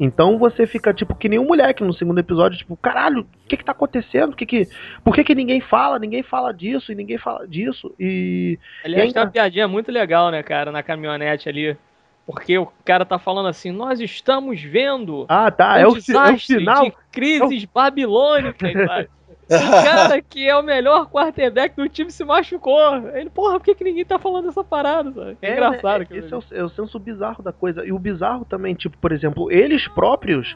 Então 0.00 0.38
você 0.38 0.66
fica 0.66 0.94
tipo 0.94 1.14
que 1.14 1.28
nem 1.28 1.38
um 1.38 1.46
moleque 1.46 1.82
no 1.82 1.92
segundo 1.92 2.18
episódio, 2.18 2.56
tipo, 2.56 2.76
caralho, 2.76 3.22
o 3.22 3.48
que 3.48 3.56
que 3.56 3.64
tá 3.64 3.72
acontecendo? 3.72 4.36
Que 4.36 4.46
que, 4.46 4.68
por 5.02 5.14
que 5.14 5.24
que 5.24 5.34
ninguém 5.34 5.60
fala? 5.60 5.98
Ninguém 5.98 6.22
fala 6.22 6.52
disso 6.52 6.92
e 6.92 6.94
ninguém 6.94 7.18
fala 7.18 7.46
disso. 7.48 7.92
E. 7.98 8.58
Aliás, 8.84 9.10
e 9.10 9.12
tem 9.12 9.22
uma 9.22 9.30
piadinha 9.30 9.66
muito 9.66 9.90
legal, 9.90 10.30
né, 10.30 10.42
cara, 10.42 10.70
na 10.70 10.82
caminhonete 10.82 11.48
ali. 11.48 11.76
Porque 12.28 12.58
o 12.58 12.68
cara 12.84 13.06
tá 13.06 13.18
falando 13.18 13.48
assim, 13.48 13.72
nós 13.72 14.00
estamos 14.00 14.60
vendo 14.60 15.24
ah, 15.30 15.50
tá. 15.50 15.76
um 15.76 15.78
é, 15.78 15.88
o, 15.88 15.96
é 15.96 16.32
o 16.34 16.38
final. 16.38 16.84
de 16.84 16.92
crises 17.10 17.62
é 17.62 17.66
o... 17.66 17.70
babilônicas. 17.72 18.74
o 19.48 19.82
cara 19.82 20.20
que 20.20 20.46
é 20.46 20.54
o 20.54 20.62
melhor 20.62 21.08
quarterback 21.08 21.74
do 21.74 21.88
time 21.88 22.10
se 22.10 22.22
machucou. 22.26 23.08
Ele, 23.14 23.30
porra, 23.30 23.58
por 23.58 23.64
que, 23.64 23.74
que 23.74 23.82
ninguém 23.82 24.04
tá 24.04 24.18
falando 24.18 24.46
essa 24.46 24.62
parada? 24.62 25.10
Sabe? 25.10 25.38
É, 25.40 25.52
engraçado. 25.52 26.00
Né? 26.00 26.18
Esse 26.18 26.34
é 26.34 26.36
o, 26.36 26.44
é 26.50 26.62
o 26.64 26.68
senso 26.68 26.98
bizarro 26.98 27.42
da 27.42 27.50
coisa. 27.50 27.82
E 27.82 27.92
o 27.92 27.98
bizarro 27.98 28.44
também, 28.44 28.74
tipo, 28.74 28.98
por 28.98 29.10
exemplo, 29.10 29.50
eles 29.50 29.88
próprios, 29.88 30.54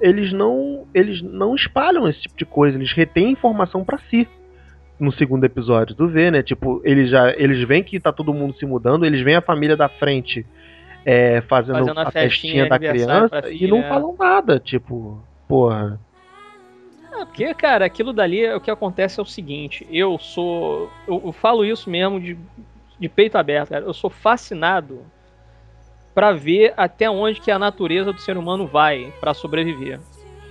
eles 0.00 0.32
não, 0.32 0.88
eles 0.92 1.22
não 1.22 1.54
espalham 1.54 2.08
esse 2.08 2.22
tipo 2.22 2.36
de 2.36 2.44
coisa. 2.44 2.76
Eles 2.76 2.92
retêm 2.92 3.30
informação 3.30 3.84
para 3.84 3.98
si 4.10 4.26
no 4.98 5.12
segundo 5.12 5.44
episódio. 5.44 5.94
Tu 5.94 6.08
vê, 6.08 6.32
né? 6.32 6.42
Tipo, 6.42 6.82
eles 6.84 7.10
já 7.10 7.30
eles 7.30 7.62
veem 7.62 7.84
que 7.84 8.00
tá 8.00 8.12
todo 8.12 8.34
mundo 8.34 8.56
se 8.56 8.66
mudando, 8.66 9.06
eles 9.06 9.20
veem 9.20 9.36
a 9.36 9.40
família 9.40 9.76
da 9.76 9.88
frente 9.88 10.44
é, 11.04 11.40
fazendo, 11.42 11.78
fazendo, 11.78 12.00
a, 12.00 12.10
festinha, 12.10 12.66
festinha 12.66 12.68
da 12.68 12.78
criança 12.78 13.42
filha, 13.42 13.64
e 13.64 13.68
não 13.68 13.78
é. 13.78 13.88
falam 13.88 14.16
nada, 14.18 14.58
tipo, 14.58 15.22
porra. 15.48 16.00
É, 17.12 17.24
porque, 17.24 17.52
cara, 17.54 17.84
aquilo 17.84 18.12
dali, 18.12 18.52
o 18.54 18.60
que 18.60 18.70
acontece 18.70 19.20
é 19.20 19.22
o 19.22 19.26
seguinte, 19.26 19.86
eu 19.90 20.18
sou. 20.18 20.90
Eu, 21.06 21.22
eu 21.26 21.32
falo 21.32 21.64
isso 21.64 21.90
mesmo 21.90 22.20
de, 22.20 22.38
de 22.98 23.08
peito 23.08 23.36
aberto, 23.36 23.70
cara. 23.70 23.84
Eu 23.84 23.94
sou 23.94 24.10
fascinado 24.10 25.04
para 26.14 26.32
ver 26.32 26.74
até 26.76 27.08
onde 27.10 27.40
que 27.40 27.50
a 27.50 27.58
natureza 27.58 28.12
do 28.12 28.20
ser 28.20 28.36
humano 28.36 28.66
vai 28.66 29.12
para 29.20 29.32
sobreviver 29.32 29.98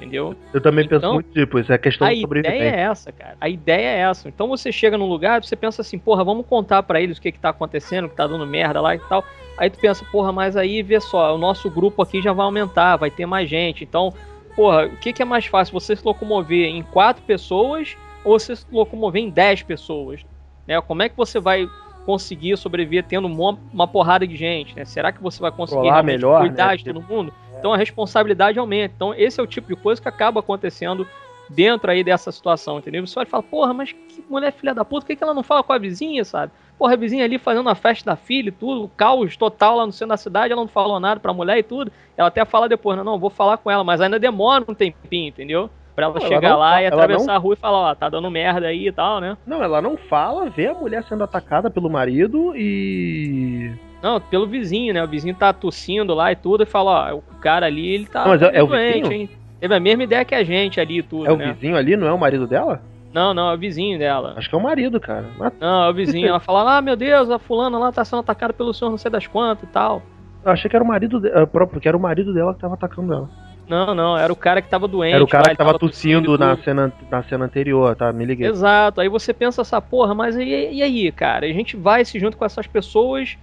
entendeu? 0.02 0.36
Eu 0.52 0.60
também 0.60 0.86
então, 0.86 1.00
penso 1.00 1.14
muito 1.14 1.32
tipo, 1.32 1.60
isso 1.60 1.72
é 1.72 1.78
questão 1.78 2.10
de 2.10 2.22
sobrevivência. 2.22 2.60
A 2.60 2.68
ideia 2.68 2.82
é 2.82 2.84
essa, 2.84 3.12
cara. 3.12 3.38
A 3.40 3.48
ideia 3.48 3.88
é 3.88 4.00
essa. 4.00 4.28
Então 4.28 4.48
você 4.48 4.72
chega 4.72 4.98
num 4.98 5.06
lugar, 5.06 5.44
você 5.44 5.56
pensa 5.56 5.82
assim, 5.82 6.00
porra, 6.00 6.24
vamos 6.24 6.46
contar 6.46 6.84
para 6.84 7.00
eles 7.00 7.18
o 7.18 7.22
que 7.22 7.32
que 7.32 7.40
tá 7.40 7.50
acontecendo, 7.50 8.10
que 8.10 8.16
tá 8.16 8.26
dando 8.26 8.46
merda 8.48 8.82
lá 8.82 8.96
e 8.96 9.00
tal. 9.00 9.24
Aí 9.58 9.70
tu 9.70 9.80
pensa, 9.80 10.06
porra, 10.12 10.32
mas 10.32 10.56
aí 10.56 10.82
vê 10.82 11.00
só, 11.00 11.36
o 11.36 11.38
nosso 11.38 11.70
grupo 11.70 12.02
aqui 12.02 12.22
já 12.22 12.34
vai 12.34 12.46
aumentar, 12.46 12.96
vai 12.96 13.12
ter 13.12 13.26
mais 13.26 13.50
gente. 13.50 13.84
Então, 13.84 14.14
porra, 14.56 14.86
o 14.86 14.98
que 14.98 15.14
que 15.14 15.22
é 15.22 15.26
mais 15.26 15.46
fácil? 15.46 15.80
Você 15.80 15.96
se 15.96 16.06
locomover 16.06 16.68
em 16.68 16.82
quatro 16.82 17.22
pessoas 17.24 17.96
ou 18.24 18.40
você 18.40 18.56
se 18.56 18.66
locomover 18.72 19.22
em 19.22 19.30
dez 19.30 19.62
pessoas? 19.62 20.26
Né? 20.68 20.80
Como 20.82 21.04
é 21.04 21.10
que 21.10 21.18
você 21.18 21.40
vai 21.40 21.70
conseguir 22.06 22.58
sobreviver 22.58 23.04
tendo 23.04 23.28
uma, 23.28 23.88
porrada 23.88 24.26
de 24.26 24.36
gente, 24.36 24.76
né? 24.76 24.86
Será 24.86 25.12
que 25.12 25.22
você 25.22 25.40
vai 25.40 25.52
conseguir 25.52 25.92
melhor, 26.04 26.42
cuidar 26.42 26.70
né? 26.70 26.78
de 26.78 26.86
todo 26.86 27.02
mundo? 27.02 27.34
Então 27.58 27.72
a 27.72 27.78
responsabilidade 27.78 28.58
aumenta. 28.58 28.94
Então 28.96 29.14
esse 29.14 29.40
é 29.40 29.44
o 29.44 29.48
tipo 29.48 29.68
de 29.68 29.76
coisa 29.76 30.02
que 30.02 30.08
acaba 30.08 30.40
acontecendo 30.40 31.08
dentro 31.48 31.92
aí 31.92 32.04
dessa 32.04 32.32
situação, 32.32 32.80
entendeu? 32.80 33.06
Você 33.06 33.16
vai 33.16 33.26
falar, 33.26 33.44
porra, 33.44 33.74
mas 33.74 33.92
que 33.92 34.24
mulher 34.30 34.52
filha 34.52 34.74
da 34.74 34.84
puta, 34.84 35.02
por 35.02 35.08
que, 35.08 35.16
que 35.16 35.24
ela 35.24 35.34
não 35.34 35.44
fala 35.44 35.64
com 35.64 35.74
a 35.74 35.78
vizinha, 35.78 36.24
sabe? 36.24 36.52
Porra, 36.82 36.94
a 36.96 36.98
vizinha 36.98 37.24
ali 37.24 37.38
fazendo 37.38 37.70
a 37.70 37.76
festa 37.76 38.10
da 38.10 38.15
filha 38.15 38.50
e 38.50 38.52
tudo, 38.52 38.89
caos 38.98 39.38
total 39.38 39.78
lá 39.78 39.86
no 39.86 39.91
centro 39.91 40.08
da 40.08 40.17
cidade, 40.17 40.52
ela 40.52 40.63
não 40.63 40.67
falou 40.67 41.00
nada 41.00 41.20
pra 41.20 41.32
mulher 41.32 41.60
e 41.60 41.62
tudo. 41.62 41.91
Ela 42.17 42.30
até 42.30 42.44
fala 42.44 42.67
depois, 42.67 42.98
não, 42.98 43.04
não, 43.04 43.20
vou 43.20 43.30
falar 43.30 43.58
com 43.58 43.70
ela, 43.70 43.84
mas 43.84 44.02
ainda 44.02 44.17
demora 44.17 44.65
um 44.67 44.74
tempinho, 44.74 45.28
entendeu? 45.28 45.70
Pra 45.96 46.06
ela 46.06 46.13
Pô, 46.15 46.22
chegar 46.22 46.50
ela 46.50 46.58
lá 46.58 46.82
e 46.82 46.88
atravessar 46.88 47.28
não... 47.28 47.36
a 47.36 47.38
rua 47.38 47.54
e 47.54 47.58
falar, 47.58 47.78
ó, 47.91 47.94
tá 47.94 48.10
dando 48.10 48.32
merda 48.32 48.65
aí 48.65 48.88
e 48.88 48.91
tal, 48.91 49.22
né? 49.22 49.38
Não, 49.46 49.62
ela 49.62 49.80
não 49.80 49.96
fala, 49.96 50.50
vê 50.50 50.70
a 50.70 50.74
mulher 50.74 51.04
sendo 51.04 51.24
atacada 51.24 51.70
pelo 51.70 51.88
marido 51.88 52.52
e 52.56 53.72
não, 54.02 54.20
pelo 54.20 54.48
vizinho, 54.48 54.91
né? 54.91 55.04
O 55.04 55.08
vizinho 55.08 55.36
tá 55.36 55.54
tossindo 55.54 56.15
lá 56.15 56.32
e 56.32 56.36
tudo, 56.36 56.63
e 56.63 56.65
fala, 56.65 57.13
ó, 57.13 57.17
o 57.17 57.22
cara 57.39 57.67
ali, 57.67 57.94
ele 57.94 58.08
tá 58.08 58.24
não, 58.24 58.30
mas 58.32 58.41
é, 58.41 58.48
é 58.58 58.65
doente, 58.65 59.02
vizinho? 59.04 59.12
hein? 59.12 59.30
Teve 59.60 59.76
a 59.76 59.80
mesma 59.80 60.02
ideia 60.02 60.26
que 60.26 60.34
a 60.34 60.44
gente 60.44 60.80
ali 60.80 60.98
e 60.98 61.04
tudo, 61.04 61.28
É 61.28 61.32
o 61.32 61.38
né? 61.38 61.54
vizinho 61.54 61.78
ali, 61.78 61.96
não 61.96 62.08
é 62.08 62.12
o 62.12 62.17
marido 62.17 62.48
dela? 62.48 62.82
Não, 63.13 63.34
não, 63.34 63.52
é 63.52 63.56
o 63.56 63.58
vizinho 63.58 64.00
dela. 64.00 64.34
Acho 64.38 64.50
que 64.50 64.56
é 64.56 64.58
o 64.58 64.63
marido, 64.63 65.00
cara. 65.00 65.26
Mas... 65.38 65.54
Não, 65.60 65.86
é 65.86 65.89
o 65.89 65.93
vizinho. 65.93 66.28
Ela 66.28 66.39
fala, 66.39 66.78
ah, 66.78 66.82
meu 66.82 66.95
Deus, 66.95 67.30
a 67.30 67.38
fulana 67.38 67.78
lá 67.78 67.91
tá 67.91 68.06
sendo 68.06 68.19
atacada 68.19 68.54
pelo 68.54 68.74
senhor 68.74 68.89
não 68.89 68.97
sei 68.97 69.12
das 69.12 69.28
quantas 69.28 69.67
e 69.67 69.71
tal. 69.71 70.02
Eu 70.43 70.52
achei 70.52 70.69
que 70.69 70.76
era 70.76 70.84
o 70.84 70.88
marido 70.88 71.19
dela, 71.19 71.45
próprio, 71.45 71.80
que 71.80 71.88
era 71.88 71.95
o 71.95 72.00
marido 72.00 72.34
dela 72.34 72.54
que 72.54 72.60
tava 72.62 72.74
atacando 72.74 73.13
ela. 73.13 73.30
Não, 73.67 73.93
não, 73.93 74.17
era 74.17 74.34
o 74.34 74.36
cara 74.36 74.62
que 74.62 74.69
tava 74.69 74.88
doente. 74.88 75.13
Era 75.13 75.24
o 75.24 75.28
cara 75.28 75.43
lá, 75.43 75.50
que 75.52 75.58
tava, 75.58 75.69
tava 75.69 75.80
tossindo, 75.80 76.38
na 76.38 76.58
cena, 76.58 76.91
na 77.10 77.24
cena 77.24 77.45
anterior, 77.45 77.95
tá? 77.95 78.12
Me 78.12 78.26
liguei. 78.26 78.47
Exato, 78.47 79.00
aí 79.00 79.08
você 79.08 79.34
pensa 79.34 79.62
essa 79.62 79.82
porra, 79.82 80.13
mas 80.13 80.36
e, 80.36 80.43
e 80.43 80.82
aí, 80.82 81.12
cara? 81.12 81.45
A 81.45 81.54
gente 81.54 81.78
vai 81.78 82.04
se 82.04 82.19
junto 82.19 82.36
com 82.36 82.43
essas 82.43 82.67
pessoas 82.67 83.38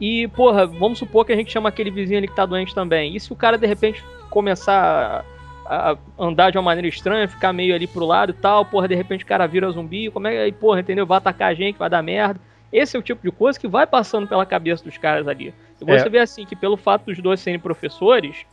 e, 0.00 0.28
porra, 0.28 0.66
vamos 0.66 0.98
supor 0.98 1.24
que 1.24 1.32
a 1.32 1.36
gente 1.36 1.52
chama 1.52 1.68
aquele 1.68 1.90
vizinho 1.90 2.18
ali 2.18 2.28
que 2.28 2.36
tá 2.36 2.46
doente 2.46 2.74
também. 2.74 3.14
E 3.14 3.20
se 3.20 3.32
o 3.32 3.36
cara 3.36 3.58
de 3.58 3.66
repente 3.66 4.02
começar 4.30 5.24
a, 5.66 5.96
andar 6.18 6.50
de 6.50 6.58
uma 6.58 6.64
maneira 6.64 6.88
estranha, 6.88 7.28
ficar 7.28 7.52
meio 7.52 7.74
ali 7.74 7.86
pro 7.86 8.04
lado 8.04 8.30
e 8.30 8.34
tal, 8.34 8.64
porra, 8.64 8.88
de 8.88 8.94
repente 8.94 9.24
o 9.24 9.26
cara 9.26 9.46
vira 9.46 9.70
zumbi, 9.70 10.10
como 10.10 10.26
é 10.26 10.50
que, 10.50 10.56
porra, 10.58 10.80
entendeu? 10.80 11.06
Vai 11.06 11.18
atacar 11.18 11.50
a 11.50 11.54
gente, 11.54 11.78
vai 11.78 11.90
dar 11.90 12.02
merda. 12.02 12.40
Esse 12.72 12.96
é 12.96 12.98
o 12.98 13.02
tipo 13.02 13.22
de 13.22 13.30
coisa 13.30 13.58
que 13.58 13.68
vai 13.68 13.86
passando 13.86 14.26
pela 14.26 14.44
cabeça 14.44 14.82
dos 14.82 14.98
caras 14.98 15.28
ali. 15.28 15.54
E 15.80 15.84
você 15.84 16.06
é. 16.06 16.10
vê 16.10 16.18
assim 16.18 16.44
que 16.44 16.56
pelo 16.56 16.76
fato 16.76 17.04
dos 17.06 17.18
dois 17.20 17.40
serem 17.40 17.60
professores, 17.60 18.44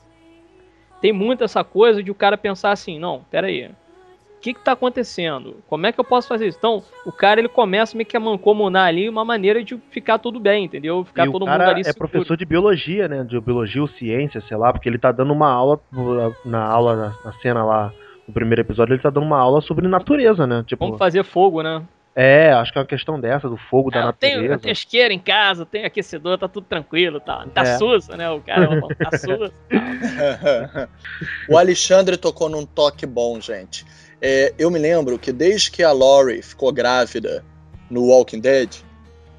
tem 1.01 1.11
muito 1.11 1.43
essa 1.43 1.63
coisa 1.63 2.03
de 2.03 2.11
o 2.11 2.15
cara 2.15 2.37
pensar 2.37 2.71
assim, 2.71 2.99
não, 2.99 3.25
pera 3.31 3.47
aí, 3.47 3.71
que 4.41 4.51
está 4.51 4.71
acontecendo? 4.71 5.57
Como 5.67 5.85
é 5.85 5.91
que 5.91 5.99
eu 5.99 6.03
posso 6.03 6.27
fazer 6.27 6.47
isso? 6.47 6.57
Então, 6.57 6.83
o 7.05 7.11
cara 7.11 7.39
ele 7.39 7.47
começa 7.47 7.95
meio 7.95 8.07
que 8.07 8.17
a 8.17 8.19
mancomunar 8.19 8.87
ali 8.87 9.07
uma 9.07 9.23
maneira 9.23 9.63
de 9.63 9.77
ficar 9.91 10.17
tudo 10.17 10.39
bem, 10.39 10.65
entendeu? 10.65 11.05
Ficar 11.05 11.27
e 11.27 11.31
todo 11.31 11.45
mundo 11.45 11.61
ali 11.61 11.81
é 11.81 11.83
seguro. 11.83 12.09
professor 12.09 12.35
de 12.35 12.45
biologia, 12.45 13.07
né? 13.07 13.23
De 13.23 13.39
biologia 13.39 13.81
ou 13.81 13.87
ciência, 13.87 14.41
sei 14.41 14.57
lá, 14.57 14.73
porque 14.73 14.89
ele 14.89 14.97
tá 14.97 15.11
dando 15.11 15.31
uma 15.31 15.49
aula 15.49 15.79
na 16.43 16.63
aula, 16.63 16.95
na, 16.95 17.15
na 17.25 17.33
cena 17.39 17.63
lá, 17.63 17.93
no 18.27 18.33
primeiro 18.33 18.61
episódio, 18.61 18.93
ele 18.93 19.01
tá 19.01 19.09
dando 19.09 19.25
uma 19.25 19.37
aula 19.37 19.61
sobre 19.61 19.87
natureza, 19.87 20.47
né? 20.47 20.63
Tipo, 20.65 20.85
Como 20.85 20.97
fazer 20.97 21.23
fogo, 21.23 21.61
né? 21.61 21.83
É, 22.13 22.51
acho 22.51 22.73
que 22.73 22.77
é 22.77 22.81
uma 22.81 22.87
questão 22.87 23.19
dessa, 23.19 23.47
do 23.47 23.55
fogo 23.55 23.89
é, 23.89 23.93
da 23.93 24.05
natureza. 24.07 24.37
Tenho, 24.37 24.53
eu 24.53 24.59
tenho 24.59 25.11
em 25.11 25.19
casa, 25.19 25.65
tenho 25.65 25.85
aquecedor, 25.85 26.37
tá 26.37 26.47
tudo 26.47 26.65
tranquilo, 26.65 27.21
tá, 27.21 27.47
tá 27.53 27.61
é. 27.61 27.77
sussa, 27.77 28.17
né? 28.17 28.29
O 28.29 28.41
cara 28.41 28.67
tá 28.81 29.11
sussa. 29.17 29.53
o 31.49 31.57
Alexandre 31.57 32.17
tocou 32.17 32.49
num 32.49 32.65
toque 32.65 33.05
bom, 33.05 33.39
gente. 33.39 33.85
É, 34.21 34.53
eu 34.57 34.69
me 34.69 34.77
lembro 34.77 35.17
que 35.17 35.31
desde 35.31 35.71
que 35.71 35.81
a 35.81 35.91
Laurie 35.91 36.43
ficou 36.43 36.71
grávida 36.71 37.43
no 37.89 38.05
Walking 38.05 38.39
Dead, 38.39 38.69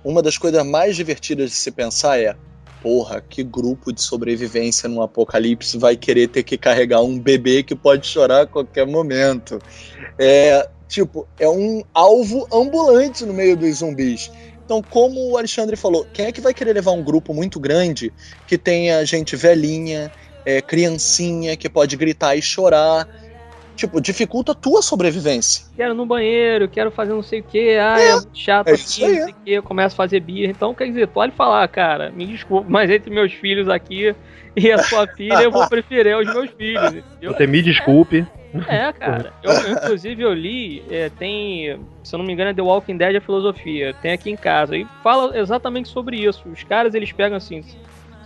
uma 0.05 0.21
das 0.21 0.37
coisas 0.37 0.67
mais 0.67 0.97
divertidas 0.97 1.51
de 1.51 1.57
se 1.57 1.71
pensar 1.71 2.19
é: 2.19 2.35
porra, 2.83 3.21
que 3.21 3.45
grupo 3.45 3.93
de 3.93 4.03
sobrevivência 4.03 4.89
num 4.89 5.01
apocalipse 5.01 5.79
vai 5.79 5.97
querer 5.97 6.29
ter 6.29 6.43
que 6.43 6.59
carregar 6.59 7.01
um 7.01 7.17
bebê 7.19 7.63
que 7.63 7.77
pode 7.77 8.07
chorar 8.09 8.43
a 8.43 8.47
qualquer 8.47 8.85
momento? 8.85 9.61
É, 10.19 10.69
tipo, 10.89 11.29
é 11.39 11.49
um 11.49 11.85
alvo 11.95 12.49
ambulante 12.53 13.25
no 13.25 13.33
meio 13.33 13.57
dos 13.57 13.77
zumbis. 13.77 14.33
Então, 14.65 14.83
como 14.83 15.31
o 15.31 15.37
Alexandre 15.37 15.77
falou, 15.77 16.07
quem 16.13 16.27
é 16.27 16.33
que 16.33 16.41
vai 16.41 16.53
querer 16.53 16.73
levar 16.73 16.93
um 16.93 17.03
grupo 17.03 17.33
muito 17.33 17.61
grande 17.61 18.13
que 18.47 18.59
tenha 18.59 19.05
gente 19.05 19.37
velhinha, 19.37 20.11
é, 20.45 20.61
criancinha, 20.61 21.57
que 21.57 21.69
pode 21.69 21.97
gritar 21.97 22.37
e 22.37 22.43
chorar? 22.43 23.09
Tipo, 23.77 24.01
dificulta 24.01 24.53
a 24.53 24.55
tua 24.55 24.83
sobrevivência. 24.83 25.65
Quero 25.77 25.95
no 25.95 26.07
banheiro, 26.07 26.69
quero 26.69 26.91
fazer 26.91 27.13
não 27.13 27.23
sei 27.23 27.41
o 27.41 27.43
que, 27.43 27.77
ah, 27.77 28.01
é, 28.01 28.11
é 28.11 28.21
chato 28.33 28.69
é 28.69 28.73
aqui, 28.73 29.01
não 29.03 29.25
sei 29.25 29.33
o 29.33 29.35
que, 29.35 29.53
eu 29.53 29.63
começo 29.63 29.95
a 29.95 29.97
fazer 29.97 30.21
birra. 30.21 30.51
Então, 30.51 30.75
quer 30.75 30.87
dizer, 30.87 31.09
pode 31.09 31.33
falar, 31.33 31.67
cara, 31.69 32.11
me 32.11 32.27
desculpa, 32.27 32.67
mas 32.69 32.91
entre 32.91 33.11
meus 33.11 33.33
filhos 33.33 33.69
aqui 33.69 34.15
e 34.55 34.71
a 34.71 34.79
sua 34.79 35.07
filha, 35.07 35.43
eu 35.43 35.51
vou 35.51 35.67
preferir 35.69 36.17
os 36.17 36.27
meus 36.27 36.51
filhos. 36.51 36.95
Entendeu? 36.95 37.33
Você 37.33 37.47
me 37.47 37.63
desculpe. 37.63 38.27
É, 38.69 38.93
cara. 38.93 39.33
Eu, 39.43 39.73
inclusive, 39.73 40.23
eu 40.23 40.33
li, 40.33 40.83
é, 40.91 41.09
tem, 41.09 41.81
se 42.03 42.15
eu 42.15 42.19
não 42.19 42.27
me 42.27 42.33
engano, 42.33 42.51
é 42.51 42.55
The 42.55 42.61
Walking 42.61 42.99
Dead 42.99 43.17
a 43.17 43.21
filosofia. 43.21 43.95
Tem 44.03 44.13
aqui 44.13 44.31
em 44.31 44.37
casa. 44.37 44.77
E 44.77 44.87
fala 45.03 45.39
exatamente 45.39 45.89
sobre 45.89 46.19
isso. 46.19 46.47
Os 46.49 46.63
caras, 46.63 46.95
eles 46.95 47.13
pegam 47.13 47.37
assim, 47.37 47.65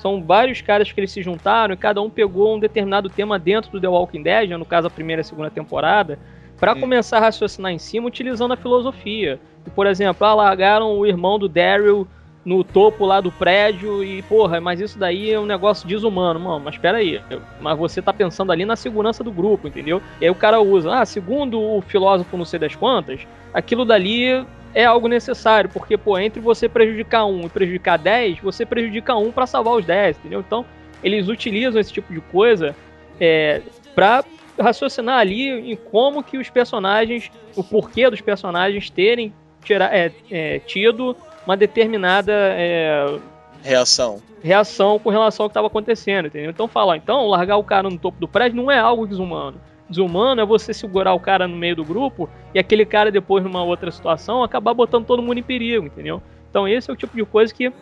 são 0.07 0.23
vários 0.23 0.61
caras 0.61 0.93
que 0.93 1.01
eles 1.01 1.11
se 1.11 1.21
juntaram 1.21 1.75
e 1.75 1.77
cada 1.77 2.01
um 2.01 2.09
pegou 2.09 2.55
um 2.55 2.61
determinado 2.61 3.11
tema 3.11 3.41
dentro 3.41 3.73
do 3.73 3.81
The 3.81 3.89
Walking 3.89 4.23
Dead, 4.23 4.51
no 4.51 4.65
caso 4.65 4.87
a 4.87 4.91
primeira 4.91 5.19
e 5.19 5.23
a 5.23 5.25
segunda 5.25 5.51
temporada, 5.51 6.17
para 6.61 6.75
hum. 6.75 6.81
começar 6.81 7.17
a 7.17 7.23
raciocinar 7.23 7.73
em 7.73 7.79
cima 7.79 8.07
utilizando 8.07 8.53
a 8.53 8.57
filosofia. 8.57 9.41
E, 9.67 9.71
por 9.71 9.85
exemplo, 9.85 10.25
ah, 10.25 10.33
largaram 10.33 10.97
o 10.97 11.05
irmão 11.05 11.41
do 11.41 11.49
Daryl 11.49 12.07
no 12.45 12.63
topo 12.63 13.05
lá 13.05 13.21
do 13.21 13.33
prédio 13.33 14.05
e, 14.05 14.23
porra, 14.23 14.61
mas 14.61 14.81
isso 14.81 14.97
daí 14.97 15.33
é 15.33 15.41
um 15.41 15.45
negócio 15.45 15.89
desumano, 15.89 16.39
mano, 16.39 16.61
mas 16.65 16.77
espera 16.77 16.99
aí, 16.99 17.21
mas 17.61 17.77
você 17.77 18.01
tá 18.01 18.13
pensando 18.13 18.53
ali 18.53 18.65
na 18.65 18.77
segurança 18.77 19.25
do 19.25 19.33
grupo, 19.33 19.67
entendeu? 19.67 20.01
E 20.21 20.25
aí 20.25 20.31
o 20.31 20.37
cara 20.37 20.61
usa, 20.61 21.01
ah, 21.01 21.05
segundo 21.05 21.61
o 21.61 21.81
filósofo 21.81 22.37
não 22.37 22.45
sei 22.45 22.61
das 22.61 22.77
quantas, 22.77 23.27
aquilo 23.53 23.85
dali 23.85 24.47
é 24.77 24.85
algo 24.85 25.09
necessário, 25.09 25.71
porque, 25.71 25.97
pô, 25.97 26.19
entre 26.19 26.39
você 26.39 26.69
prejudicar 26.69 27.25
um 27.25 27.47
e 27.47 27.49
prejudicar 27.49 27.97
10, 27.97 28.41
você 28.41 28.67
prejudica 28.67 29.17
um 29.17 29.33
para 29.33 29.47
salvar 29.47 29.73
os 29.73 29.87
10, 29.87 30.19
entendeu? 30.19 30.41
Então, 30.41 30.67
eles 31.03 31.29
utilizam 31.29 31.81
esse 31.81 31.91
tipo 31.91 32.13
de 32.13 32.21
coisa 32.21 32.77
é, 33.19 33.63
para 33.95 34.23
raciocinar 34.61 35.19
ali 35.19 35.73
em 35.73 35.75
como 35.77 36.23
que 36.23 36.37
os 36.37 36.51
personagens, 36.51 37.31
o 37.57 37.65
porquê 37.65 38.11
dos 38.11 38.21
personagens 38.21 38.91
terem 38.91 39.33
tira, 39.65 39.87
é, 39.87 40.13
é, 40.31 40.59
tido 40.59 41.17
uma 41.47 41.57
determinada 41.57 42.33
é, 42.35 43.19
reação 43.63 44.21
reação 44.43 44.99
com 44.99 45.09
relação 45.09 45.45
ao 45.45 45.49
que 45.49 45.53
estava 45.53 45.69
acontecendo, 45.69 46.27
entendeu? 46.27 46.51
Então 46.51 46.69
fala, 46.69 46.99
então 46.99 47.27
largar 47.27 47.57
o 47.57 47.65
cara 47.65 47.89
no 47.89 47.99
topo 47.99 48.21
do 48.21 48.29
prédio 48.29 48.63
não 48.63 48.71
é 48.71 48.79
algo 48.79 49.07
desumano 49.07 49.59
desumano 49.89 50.41
é 50.41 50.45
você 50.45 50.75
segurar 50.75 51.15
o 51.15 51.21
cara 51.21 51.47
no 51.47 51.57
meio 51.57 51.77
do 51.77 51.85
grupo 51.85 52.29
e 52.55 52.59
aquele 52.59 52.85
cara 52.85 53.11
depois 53.11 53.45
numa 53.45 53.63
outra 53.63 53.91
situação 53.91 54.43
acabar 54.43 54.75
botando 54.75 55.07
todo 55.07 55.23
mundo 55.23 55.39
em 55.39 55.43
perigo, 55.43 55.87
entendeu? 55.87 56.23
Então 56.51 56.67
esse 56.67 56.91
é 56.91 56.93
o 56.93 56.97
tipo 56.97 57.17
de 57.17 57.25
coisa 57.25 57.53
que 57.55 57.73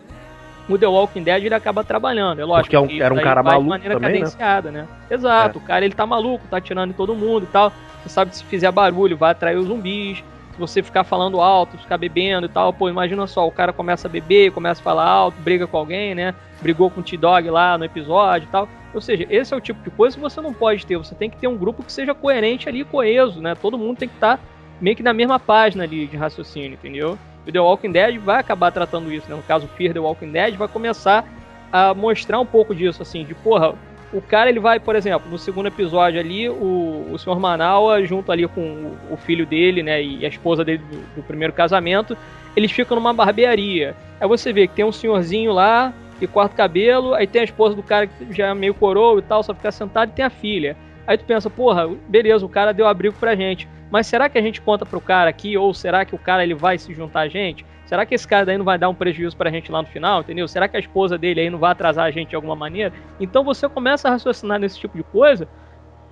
o 0.69 0.79
The 0.79 0.87
Walking 0.87 1.23
Dead 1.23 1.45
ele 1.45 1.55
acaba 1.55 1.85
trabalhando, 1.85 2.41
é 2.41 2.45
lógico. 2.45 2.77
Porque 2.77 2.77
é 2.77 2.81
um, 2.81 3.03
era 3.03 3.15
um 3.15 3.23
cara 3.23 3.43
maluco 3.43 3.63
de 3.65 3.69
maneira 3.69 3.95
também, 3.95 4.13
né? 4.13 4.19
cadenciada, 4.19 4.71
né? 4.71 4.83
né? 4.83 4.89
Exato, 5.11 5.59
é. 5.59 5.63
o 5.63 5.65
cara 5.65 5.85
ele 5.85 5.95
tá 5.95 6.07
maluco, 6.07 6.47
tá 6.49 6.57
atirando 6.57 6.91
em 6.91 6.97
todo 6.97 7.15
mundo 7.15 7.45
e 7.45 7.47
tal. 7.47 7.73
Você 8.03 8.09
sabe 8.09 8.31
que 8.31 8.37
se 8.39 8.45
fizer 8.45 8.71
barulho 8.71 9.17
vai 9.17 9.33
atrair 9.33 9.57
os 9.57 9.67
zumbis. 9.67 10.23
Se 10.53 10.61
você 10.61 10.83
ficar 10.83 11.03
falando 11.03 11.41
alto, 11.41 11.77
ficar 11.77 11.99
bebendo 11.99 12.47
e 12.47 12.49
tal, 12.49 12.73
pô, 12.73 12.89
imagina 12.89 13.27
só, 13.27 13.47
o 13.47 13.51
cara 13.51 13.73
começa 13.73 14.07
a 14.07 14.11
beber, 14.11 14.53
começa 14.53 14.81
a 14.81 14.85
falar 14.85 15.05
alto, 15.05 15.37
briga 15.41 15.67
com 15.67 15.77
alguém, 15.77 16.15
né? 16.15 16.33
Brigou 16.63 16.89
com 16.89 17.01
o 17.01 17.03
T-Dog 17.03 17.51
lá 17.51 17.77
no 17.77 17.85
episódio 17.85 18.47
e 18.47 18.51
tal. 18.53 18.69
Ou 18.95 19.01
seja, 19.01 19.27
esse 19.29 19.53
é 19.53 19.57
o 19.57 19.61
tipo 19.61 19.83
de 19.83 19.91
coisa 19.91 20.17
que 20.17 20.23
você 20.23 20.41
não 20.41 20.55
pode 20.55 20.87
ter. 20.87 20.97
Você 20.97 21.15
tem 21.15 21.29
que 21.29 21.37
ter 21.37 21.49
um 21.49 21.57
grupo 21.57 21.83
que 21.83 21.93
seja 21.93 22.15
coerente 22.15 22.69
ali, 22.69 22.85
coeso, 22.85 23.41
né? 23.41 23.55
Todo 23.55 23.77
mundo 23.77 23.99
tem 23.99 24.09
que 24.09 24.15
estar 24.15 24.39
tá 24.39 24.43
meio 24.81 24.97
que 24.97 25.03
na 25.03 25.13
mesma 25.13 25.39
página 25.39 25.85
ali 25.85 26.07
de 26.07 26.17
raciocínio, 26.17 26.75
entendeu? 26.75 27.19
o 27.47 27.53
The 27.53 27.61
Walking 27.61 27.93
Dead 27.93 28.19
vai 28.19 28.41
acabar 28.41 28.73
tratando 28.73 29.13
isso, 29.13 29.29
né? 29.29 29.37
No 29.37 29.43
caso, 29.43 29.69
Fear 29.69 29.93
the 29.93 30.01
Walking 30.01 30.33
Dead 30.33 30.57
vai 30.57 30.69
começar 30.69 31.25
a 31.71 31.93
mostrar 31.93 32.41
um 32.41 32.47
pouco 32.47 32.75
disso, 32.75 33.03
assim, 33.03 33.25
de 33.25 33.35
porra, 33.35 33.75
o 34.13 34.21
cara 34.21 34.49
ele 34.49 34.61
vai, 34.61 34.79
por 34.79 34.95
exemplo, 34.95 35.29
no 35.29 35.37
segundo 35.37 35.67
episódio 35.67 36.21
ali, 36.21 36.49
o, 36.49 37.09
o 37.11 37.19
Sr. 37.19 37.39
Manaua, 37.39 38.05
junto 38.05 38.31
ali 38.31 38.47
com 38.47 38.61
o, 38.61 39.15
o, 39.15 39.17
filho 39.17 39.45
dele, 39.45 39.83
né, 39.83 40.03
e 40.03 40.25
a 40.25 40.29
esposa 40.29 40.65
dele 40.65 40.83
do, 40.89 41.17
do, 41.17 41.23
primeiro 41.23 41.53
casamento, 41.53 42.17
eles 42.55 42.71
ficam 42.71 42.95
numa 42.95 43.13
barbearia. 43.13 43.95
Aí 44.21 44.29
você 44.29 44.53
vê 44.53 44.69
que 44.69 44.75
tem 44.75 44.85
um 44.85 44.93
senhorzinho 44.93 45.53
lá 45.53 45.93
que 46.27 46.33
corta 46.33 46.55
o 46.55 46.57
cabelo, 46.57 47.15
aí 47.15 47.27
tem 47.27 47.41
a 47.41 47.45
esposa 47.45 47.75
do 47.75 47.83
cara 47.83 48.07
que 48.07 48.33
já 48.33 48.49
é 48.49 48.55
meio 48.55 48.75
coroa 48.75 49.19
e 49.19 49.23
tal, 49.23 49.43
só 49.43 49.55
fica 49.55 49.71
sentado, 49.71 50.11
e 50.11 50.13
tem 50.13 50.25
a 50.25 50.31
filha. 50.31 50.77
Aí 51.07 51.19
tu 51.19 51.25
pensa, 51.25 51.51
porra, 51.51 51.89
beleza, 52.09 52.45
o 52.45 52.49
cara 52.49 52.73
deu 52.73 52.87
abrigo 52.87 53.15
pra 53.19 53.37
gente. 53.37 53.69
Mas 53.91 54.07
será 54.07 54.29
que 54.29 54.39
a 54.39 54.43
gente 54.43 54.61
conta 54.61 54.87
pro 54.87 55.01
cara 55.01 55.29
aqui? 55.29 55.57
Ou 55.57 55.73
será 55.75 56.05
que 56.05 56.15
o 56.15 56.19
cara 56.19 56.43
ele 56.43 56.55
vai 56.55 56.79
se 56.79 56.93
juntar 56.95 57.21
a 57.21 57.29
gente? 57.29 57.65
Será 57.87 58.07
que 58.07 58.15
esse 58.15 58.27
cara 58.27 58.47
daí 58.47 58.57
não 58.57 58.65
vai 58.65 58.79
dar 58.79 58.89
um 58.89 58.95
prejuízo 58.95 59.37
pra 59.37 59.51
gente 59.51 59.71
lá 59.71 59.83
no 59.83 59.89
final, 59.89 60.21
entendeu? 60.21 60.49
Será 60.49 60.67
que 60.67 60.77
a 60.77 60.81
esposa 60.81 61.19
dele 61.19 61.41
aí 61.41 61.51
não 61.51 61.59
vai 61.59 61.73
atrasar 61.73 62.07
a 62.07 62.11
gente 62.11 62.31
de 62.31 62.37
alguma 62.37 62.57
maneira? 62.57 62.93
Então 63.21 63.45
você 63.45 63.69
começa 63.69 64.09
a 64.09 64.13
raciocinar 64.13 64.59
nesse 64.59 64.81
tipo 64.81 64.97
de 64.97 65.05
coisa 65.05 65.47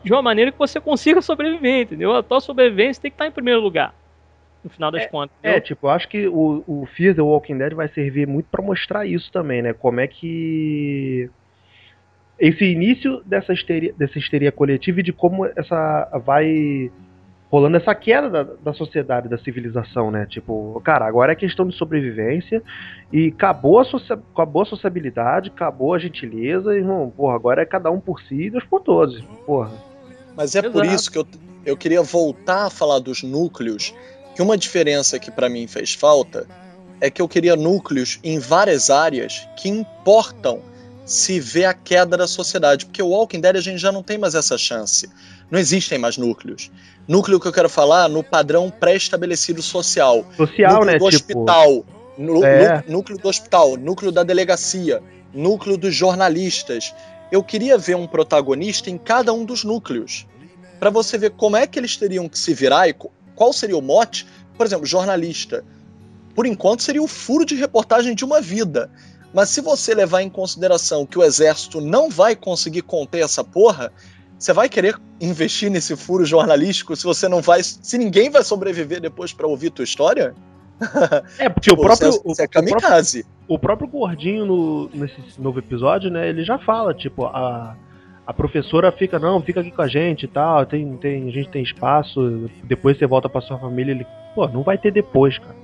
de 0.05 0.13
uma 0.13 0.21
maneira 0.21 0.53
que 0.53 0.59
você 0.59 0.81
consiga 0.81 1.23
sobreviver, 1.23 1.83
entendeu? 1.83 2.15
A 2.15 2.23
tua 2.23 2.41
sobrevivência 2.41 3.01
tem 3.01 3.11
que 3.11 3.15
estar 3.15 3.27
em 3.27 3.31
primeiro 3.31 3.61
lugar. 3.61 3.95
No 4.63 4.71
final 4.71 4.91
das 4.91 5.03
é, 5.03 5.07
contas. 5.07 5.37
É, 5.43 5.49
entendeu? 5.49 5.59
É, 5.59 5.61
tipo, 5.61 5.87
eu 5.87 5.91
acho 5.91 6.09
que 6.09 6.29
o, 6.29 6.63
o 6.67 6.87
Fear 6.95 7.15
the 7.15 7.23
Walking 7.23 7.59
Dead 7.59 7.75
vai 7.75 7.89
servir 7.89 8.27
muito 8.27 8.47
para 8.47 8.63
mostrar 8.63 9.07
isso 9.07 9.31
também, 9.33 9.63
né? 9.63 9.73
Como 9.73 10.01
é 10.01 10.07
que 10.07 11.29
esse 12.39 12.65
início 12.65 13.23
dessa 13.25 13.53
histeria, 13.53 13.95
dessa 13.97 14.19
histeria 14.19 14.51
coletiva 14.51 15.01
e 15.01 15.03
de 15.03 15.13
como 15.13 15.47
essa 15.47 16.11
vai 16.25 16.91
rolando 17.53 17.77
essa 17.77 17.95
queda 17.95 18.31
da, 18.31 18.43
da 18.43 18.73
sociedade, 18.73 19.29
da 19.29 19.37
civilização, 19.37 20.11
né? 20.11 20.27
Tipo, 20.27 20.81
cara, 20.83 21.07
agora 21.07 21.33
é 21.33 21.37
questão 21.37 21.69
de 21.69 21.77
sobrevivência 21.77 22.63
e 23.13 23.29
acabou 23.29 23.79
a, 23.79 23.85
socia 23.85 24.19
acabou 24.33 24.63
a 24.63 24.65
sociabilidade, 24.65 25.51
acabou 25.51 25.93
a 25.93 25.99
gentileza, 25.99 26.75
irmão, 26.75 27.13
porra, 27.15 27.35
agora 27.35 27.61
é 27.61 27.67
cada 27.67 27.91
um 27.91 28.01
por 28.01 28.23
si 28.23 28.47
e 28.47 28.51
Deus 28.51 28.65
por 28.65 28.81
todos, 28.81 29.21
porra. 29.45 29.71
Mas 30.35 30.57
é 30.57 30.61
Exato. 30.61 30.73
por 30.73 30.87
isso 30.87 31.13
que 31.13 31.19
eu, 31.19 31.27
eu 31.67 31.77
queria 31.77 32.03
voltar 32.03 32.67
a 32.67 32.71
falar 32.71 33.01
dos 33.01 33.23
núcleos, 33.23 33.95
que 34.35 34.43
uma 34.43 34.57
diferença 34.57 35.19
que 35.19 35.31
para 35.31 35.49
mim 35.49 35.67
fez 35.67 35.95
falta 35.95 36.47
é 37.01 37.11
que 37.11 37.21
eu 37.21 37.29
queria 37.29 37.57
núcleos 37.57 38.19
em 38.23 38.39
várias 38.39 38.89
áreas 38.89 39.47
que 39.57 39.69
importam 39.69 40.63
se 41.05 41.41
vê 41.41 41.65
a 41.65 41.75
queda 41.75 42.17
da 42.17 42.29
sociedade, 42.29 42.87
porque 42.87 43.03
o 43.03 43.09
Walking 43.09 43.41
Dead 43.41 43.57
a 43.57 43.61
gente 43.61 43.79
já 43.79 43.91
não 43.91 44.03
tem 44.03 44.17
mais 44.19 44.35
essa 44.35 44.57
chance. 44.57 45.11
Não 45.51 45.59
existem 45.59 45.99
mais 45.99 46.17
núcleos. 46.17 46.71
Núcleo 47.07 47.41
que 47.41 47.47
eu 47.47 47.53
quero 47.53 47.69
falar 47.69 48.09
no 48.09 48.23
padrão 48.23 48.71
pré-estabelecido 48.71 49.61
social. 49.61 50.25
Social, 50.37 50.75
núcleo 50.75 50.87
né? 50.87 50.99
Do 50.99 51.11
tipo... 51.11 51.41
hospital, 51.41 51.85
é. 52.45 52.85
núcleo 52.91 53.19
do 53.19 53.29
hospital, 53.29 53.77
núcleo 53.77 54.13
da 54.13 54.23
delegacia, 54.23 55.03
núcleo 55.35 55.77
dos 55.77 55.95
jornalistas. 55.95 56.95
Eu 57.31 57.43
queria 57.43 57.77
ver 57.77 57.97
um 57.97 58.07
protagonista 58.07 58.89
em 58.89 58.97
cada 58.97 59.33
um 59.33 59.45
dos 59.45 59.65
núcleos, 59.65 60.27
para 60.79 60.91
você 60.91 61.19
ver 61.19 61.33
como 61.33 61.57
é 61.57 61.67
que 61.67 61.79
eles 61.79 61.97
teriam 61.97 62.29
que 62.29 62.39
se 62.39 62.55
virar 62.55 62.89
e 62.89 62.95
qual 63.35 63.53
seria 63.53 63.77
o 63.77 63.83
mote. 63.83 64.27
Por 64.57 64.67
exemplo, 64.67 64.87
jornalista. 64.87 65.65
Por 66.35 66.47
enquanto 66.47 66.83
seria 66.83 67.03
o 67.03 67.09
furo 67.09 67.45
de 67.45 67.55
reportagem 67.55 68.15
de 68.15 68.25
uma 68.25 68.41
vida. 68.41 68.91
Mas 69.35 69.49
se 69.49 69.61
você 69.61 69.95
levar 69.95 70.23
em 70.23 70.29
consideração 70.29 71.07
que 71.07 71.19
o 71.19 71.23
exército 71.23 71.81
não 71.81 72.11
vai 72.11 72.37
conseguir 72.37 72.83
conter 72.83 73.25
essa 73.25 73.43
porra, 73.43 73.91
você 74.39 74.53
vai 74.53 74.69
querer 74.69 74.99
investir 75.21 75.71
nesse 75.71 75.97
furo 75.97 76.25
jornalístico 76.25 76.97
se 76.97 77.05
você 77.05 77.29
não 77.29 77.41
vai. 77.41 77.63
Se 77.63 77.97
ninguém 77.97 78.29
vai 78.29 78.43
sobreviver 78.43 79.01
depois 79.01 79.33
para 79.33 79.47
ouvir 79.47 79.71
tua 79.71 79.85
história? 79.85 80.35
É, 81.39 81.49
porque 81.49 81.71
o 81.71 81.77
próprio. 81.77 82.11
Você 82.25 82.43
é 82.43 82.49
kamikaze. 82.49 83.21
O 83.21 83.23
próprio, 83.23 83.55
o 83.55 83.59
próprio 83.59 83.89
gordinho 83.89 84.45
no, 84.45 84.91
nesse 84.93 85.15
novo 85.39 85.61
episódio, 85.61 86.11
né? 86.11 86.29
Ele 86.29 86.43
já 86.43 86.59
fala, 86.59 86.93
tipo, 86.93 87.25
a, 87.27 87.77
a 88.27 88.33
professora 88.33 88.93
fica, 88.93 89.19
não, 89.19 89.43
fica 89.43 89.61
aqui 89.61 89.71
com 89.71 89.83
a 89.83 89.89
gente 89.89 90.25
e 90.25 90.29
tal, 90.29 90.65
tem, 90.65 90.97
tem, 90.97 91.29
a 91.29 91.33
gente 91.33 91.49
tem 91.49 91.63
espaço, 91.63 92.49
depois 92.63 92.97
você 92.97 93.07
volta 93.07 93.29
pra 93.29 93.41
sua 93.41 93.59
família. 93.59 93.93
Ele, 93.93 94.07
pô, 94.35 94.47
não 94.49 94.63
vai 94.63 94.79
ter 94.79 94.93
depois, 94.93 95.39
cara. 95.39 95.57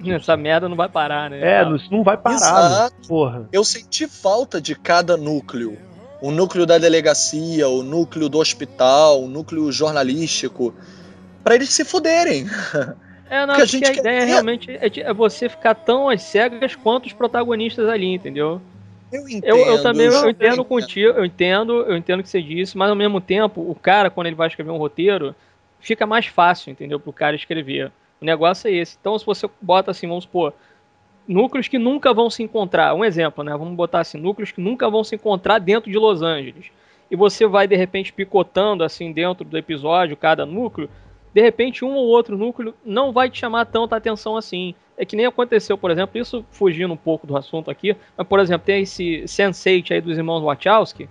Essa 0.06 0.36
merda 0.36 0.68
não 0.68 0.76
vai 0.76 0.88
parar, 0.88 1.28
né? 1.28 1.40
É, 1.40 1.76
isso 1.76 1.92
não 1.92 2.02
vai 2.02 2.16
parar, 2.16 2.36
Exato. 2.36 2.96
Né? 2.96 3.04
porra. 3.06 3.48
Eu 3.52 3.62
senti 3.64 4.06
falta 4.06 4.60
de 4.60 4.74
cada 4.74 5.16
núcleo. 5.16 5.76
O 6.22 6.30
núcleo 6.30 6.66
da 6.66 6.76
delegacia, 6.76 7.68
o 7.68 7.82
núcleo 7.82 8.28
do 8.28 8.38
hospital, 8.38 9.22
o 9.22 9.28
núcleo 9.28 9.70
jornalístico, 9.72 10.74
para 11.42 11.54
eles 11.54 11.70
se 11.70 11.82
fuderem. 11.82 12.46
É, 13.28 13.46
não, 13.46 13.54
porque 13.56 13.62
a, 13.62 13.66
gente 13.66 13.88
a 13.88 13.92
ideia 13.92 14.20
quer... 14.20 14.26
realmente 14.26 14.70
é, 14.70 14.90
é, 15.00 15.14
você 15.14 15.48
ficar 15.48 15.74
tão 15.74 16.10
às 16.10 16.22
cegas 16.22 16.74
quanto 16.74 17.06
os 17.06 17.14
protagonistas 17.14 17.88
ali, 17.88 18.14
entendeu? 18.14 18.60
Eu 19.12 19.28
entendo. 19.28 19.44
Eu, 19.44 19.56
eu 19.58 19.82
também 19.82 20.06
eu, 20.06 20.12
eu 20.12 20.30
entendo 20.30 20.64
contigo, 20.64 21.18
eu 21.18 21.24
entendo, 21.24 21.72
eu 21.82 21.96
entendo 21.96 22.20
o 22.20 22.22
que 22.22 22.28
você 22.28 22.42
disse, 22.42 22.76
mas 22.76 22.90
ao 22.90 22.96
mesmo 22.96 23.20
tempo, 23.20 23.60
o 23.60 23.74
cara, 23.74 24.10
quando 24.10 24.28
ele 24.28 24.36
vai 24.36 24.48
escrever 24.48 24.70
um 24.70 24.76
roteiro, 24.76 25.34
fica 25.80 26.06
mais 26.06 26.26
fácil, 26.26 26.70
entendeu? 26.70 27.00
Pro 27.00 27.12
cara 27.12 27.34
escrever. 27.34 27.90
O 28.20 28.24
negócio 28.24 28.68
é 28.68 28.72
esse. 28.72 28.96
Então, 29.00 29.18
se 29.18 29.24
você 29.24 29.48
bota 29.60 29.90
assim, 29.90 30.06
vamos 30.06 30.24
supor, 30.24 30.52
núcleos 31.26 31.68
que 31.68 31.78
nunca 31.78 32.12
vão 32.12 32.28
se 32.28 32.42
encontrar. 32.42 32.94
Um 32.94 33.04
exemplo, 33.04 33.42
né? 33.42 33.52
Vamos 33.52 33.74
botar 33.74 34.00
assim, 34.00 34.18
núcleos 34.18 34.52
que 34.52 34.60
nunca 34.60 34.90
vão 34.90 35.02
se 35.02 35.14
encontrar 35.14 35.58
dentro 35.58 35.90
de 35.90 35.98
Los 35.98 36.22
Angeles. 36.22 36.66
E 37.10 37.16
você 37.16 37.46
vai, 37.46 37.66
de 37.66 37.76
repente, 37.76 38.12
picotando 38.12 38.84
assim 38.84 39.12
dentro 39.12 39.44
do 39.44 39.56
episódio, 39.58 40.16
cada 40.16 40.46
núcleo. 40.46 40.88
De 41.32 41.40
repente, 41.40 41.84
um 41.84 41.94
ou 41.94 42.06
outro 42.06 42.36
núcleo 42.36 42.74
não 42.84 43.12
vai 43.12 43.30
te 43.30 43.38
chamar 43.38 43.64
tanta 43.66 43.96
atenção 43.96 44.36
assim. 44.36 44.74
É 45.00 45.04
que 45.04 45.16
nem 45.16 45.26
aconteceu, 45.26 45.78
por 45.78 45.90
exemplo, 45.90 46.20
isso 46.20 46.44
fugindo 46.50 46.92
um 46.92 46.96
pouco 46.96 47.26
do 47.26 47.36
assunto 47.36 47.70
aqui, 47.70 47.96
mas, 48.16 48.26
por 48.26 48.38
exemplo, 48.38 48.66
tem 48.66 48.82
esse 48.82 49.22
Sense8 49.24 49.92
aí 49.92 50.00
dos 50.00 50.18
irmãos 50.18 50.42
Wachowski. 50.42 51.08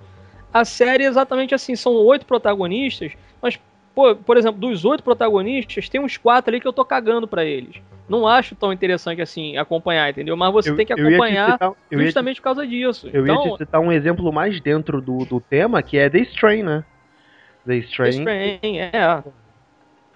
A 0.53 0.63
série 0.63 1.03
é 1.03 1.07
exatamente 1.07 1.55
assim, 1.55 1.75
são 1.75 1.93
oito 1.93 2.25
protagonistas, 2.25 3.13
mas 3.41 3.59
Pô, 3.99 4.15
por 4.15 4.37
exemplo, 4.37 4.61
dos 4.61 4.85
oito 4.85 5.03
protagonistas, 5.03 5.89
tem 5.89 5.99
uns 5.99 6.15
quatro 6.15 6.49
ali 6.49 6.61
que 6.61 6.67
eu 6.67 6.71
tô 6.71 6.85
cagando 6.85 7.27
para 7.27 7.43
eles. 7.43 7.81
Não 8.07 8.25
acho 8.25 8.55
tão 8.55 8.71
interessante 8.71 9.21
assim 9.21 9.57
acompanhar, 9.57 10.09
entendeu? 10.09 10.37
Mas 10.37 10.53
você 10.53 10.69
eu, 10.69 10.75
tem 10.77 10.85
que 10.85 10.93
acompanhar 10.93 11.51
citar, 11.51 11.73
justamente 11.91 12.35
te, 12.35 12.39
por 12.39 12.43
causa 12.45 12.65
disso. 12.65 13.09
Eu 13.11 13.23
então, 13.23 13.45
ia 13.45 13.51
te 13.51 13.57
citar 13.57 13.81
um 13.81 13.91
exemplo 13.91 14.31
mais 14.31 14.61
dentro 14.61 15.01
do, 15.01 15.25
do 15.25 15.41
tema, 15.41 15.83
que 15.83 15.97
é 15.97 16.09
The 16.09 16.19
Strain, 16.19 16.63
né? 16.63 16.85
The 17.67 17.75
Strain. 17.75 18.11
The 18.11 18.17
Strain, 18.17 18.79
é. 18.79 19.23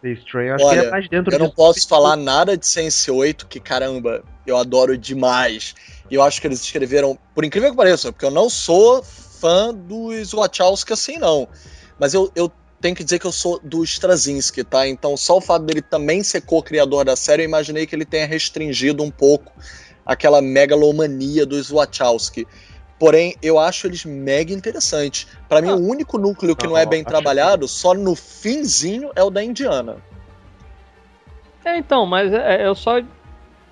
The 0.03 0.11
Strain, 0.11 0.49
acho 0.49 0.65
Olha, 0.65 0.81
que 0.81 0.87
é 0.87 0.91
mais 0.91 1.07
dentro 1.07 1.33
Eu 1.33 1.39
não 1.39 1.49
posso 1.49 1.87
falar 1.87 2.17
nada 2.17 2.57
de 2.57 2.67
Sense 2.67 3.09
8, 3.09 3.47
que 3.47 3.57
caramba, 3.57 4.21
eu 4.45 4.57
adoro 4.57 4.97
demais. 4.97 5.73
E 6.11 6.15
eu 6.15 6.21
acho 6.21 6.41
que 6.41 6.47
eles 6.47 6.61
escreveram, 6.61 7.17
por 7.33 7.45
incrível 7.45 7.71
que 7.71 7.77
pareça, 7.77 8.11
porque 8.11 8.25
eu 8.25 8.31
não 8.31 8.49
sou 8.49 9.01
fã 9.01 9.73
dos 9.73 10.33
Wachowski 10.33 10.91
assim, 10.91 11.17
não. 11.17 11.47
Mas 11.97 12.13
eu, 12.13 12.29
eu 12.35 12.51
tenho 12.81 12.93
que 12.93 13.03
dizer 13.03 13.17
que 13.17 13.25
eu 13.25 13.31
sou 13.31 13.61
do 13.63 13.81
Straczynski, 13.81 14.65
tá? 14.65 14.85
Então, 14.85 15.15
só 15.15 15.37
o 15.37 15.41
fato 15.41 15.65
dele 15.65 15.81
também 15.81 16.21
ser 16.21 16.41
co-criador 16.41 17.05
da 17.05 17.15
série, 17.15 17.43
eu 17.43 17.47
imaginei 17.47 17.87
que 17.87 17.95
ele 17.95 18.03
tenha 18.03 18.27
restringido 18.27 19.01
um 19.01 19.09
pouco 19.09 19.53
aquela 20.05 20.41
megalomania 20.41 21.45
dos 21.45 21.71
Wachowski. 21.71 22.45
Porém, 23.03 23.35
eu 23.43 23.59
acho 23.59 23.85
eles 23.85 24.05
mega 24.05 24.53
interessantes. 24.53 25.27
Para 25.49 25.61
mim, 25.61 25.67
ah. 25.67 25.75
o 25.75 25.89
único 25.89 26.17
núcleo 26.17 26.55
que 26.55 26.63
não, 26.63 26.71
não 26.71 26.77
é 26.77 26.85
bem 26.85 27.03
trabalhado, 27.03 27.65
que... 27.65 27.71
só 27.73 27.93
no 27.93 28.15
finzinho, 28.15 29.11
é 29.13 29.21
o 29.21 29.29
da 29.29 29.43
Indiana. 29.43 29.97
É, 31.65 31.77
então, 31.77 32.05
mas 32.05 32.31
é, 32.31 32.61
é, 32.61 32.65
eu 32.65 32.73
só 32.73 33.01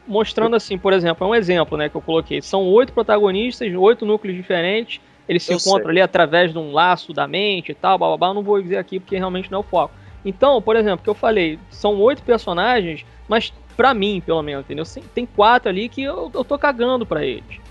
mostrando 0.05 0.57
assim, 0.57 0.77
por 0.77 0.91
exemplo, 0.91 1.25
é 1.25 1.29
um 1.29 1.33
exemplo, 1.33 1.77
né, 1.77 1.87
que 1.87 1.95
eu 1.95 2.01
coloquei. 2.01 2.41
São 2.41 2.67
oito 2.73 2.91
protagonistas, 2.91 3.73
oito 3.73 4.05
núcleos 4.05 4.35
diferentes 4.35 4.99
eles 5.29 5.43
se 5.43 5.53
eu 5.53 5.57
encontram 5.59 5.85
sei. 5.85 5.91
ali 5.91 6.01
através 6.01 6.51
de 6.51 6.57
um 6.57 6.73
laço 6.73 7.13
da 7.13 7.25
mente 7.25 7.71
e 7.71 7.73
tal, 7.73 7.97
blá, 7.97 8.09
blá, 8.09 8.17
blá, 8.17 8.33
não 8.33 8.43
vou 8.43 8.61
dizer 8.61 8.75
aqui 8.75 8.99
porque 8.99 9.15
realmente 9.15 9.49
não 9.49 9.59
é 9.59 9.61
o 9.61 9.63
foco. 9.63 9.93
Então, 10.25 10.61
por 10.61 10.75
exemplo, 10.75 11.05
que 11.05 11.09
eu 11.09 11.15
falei, 11.15 11.57
são 11.69 11.97
oito 12.01 12.21
personagens, 12.21 13.05
mas 13.29 13.53
para 13.77 13.93
mim, 13.93 14.21
pelo 14.25 14.41
menos, 14.41 14.65
entendeu? 14.65 14.83
Tem 15.15 15.25
quatro 15.25 15.69
ali 15.69 15.87
que 15.87 16.03
eu, 16.03 16.29
eu 16.33 16.43
tô 16.43 16.59
cagando 16.59 17.05
para 17.05 17.23
eles. 17.23 17.61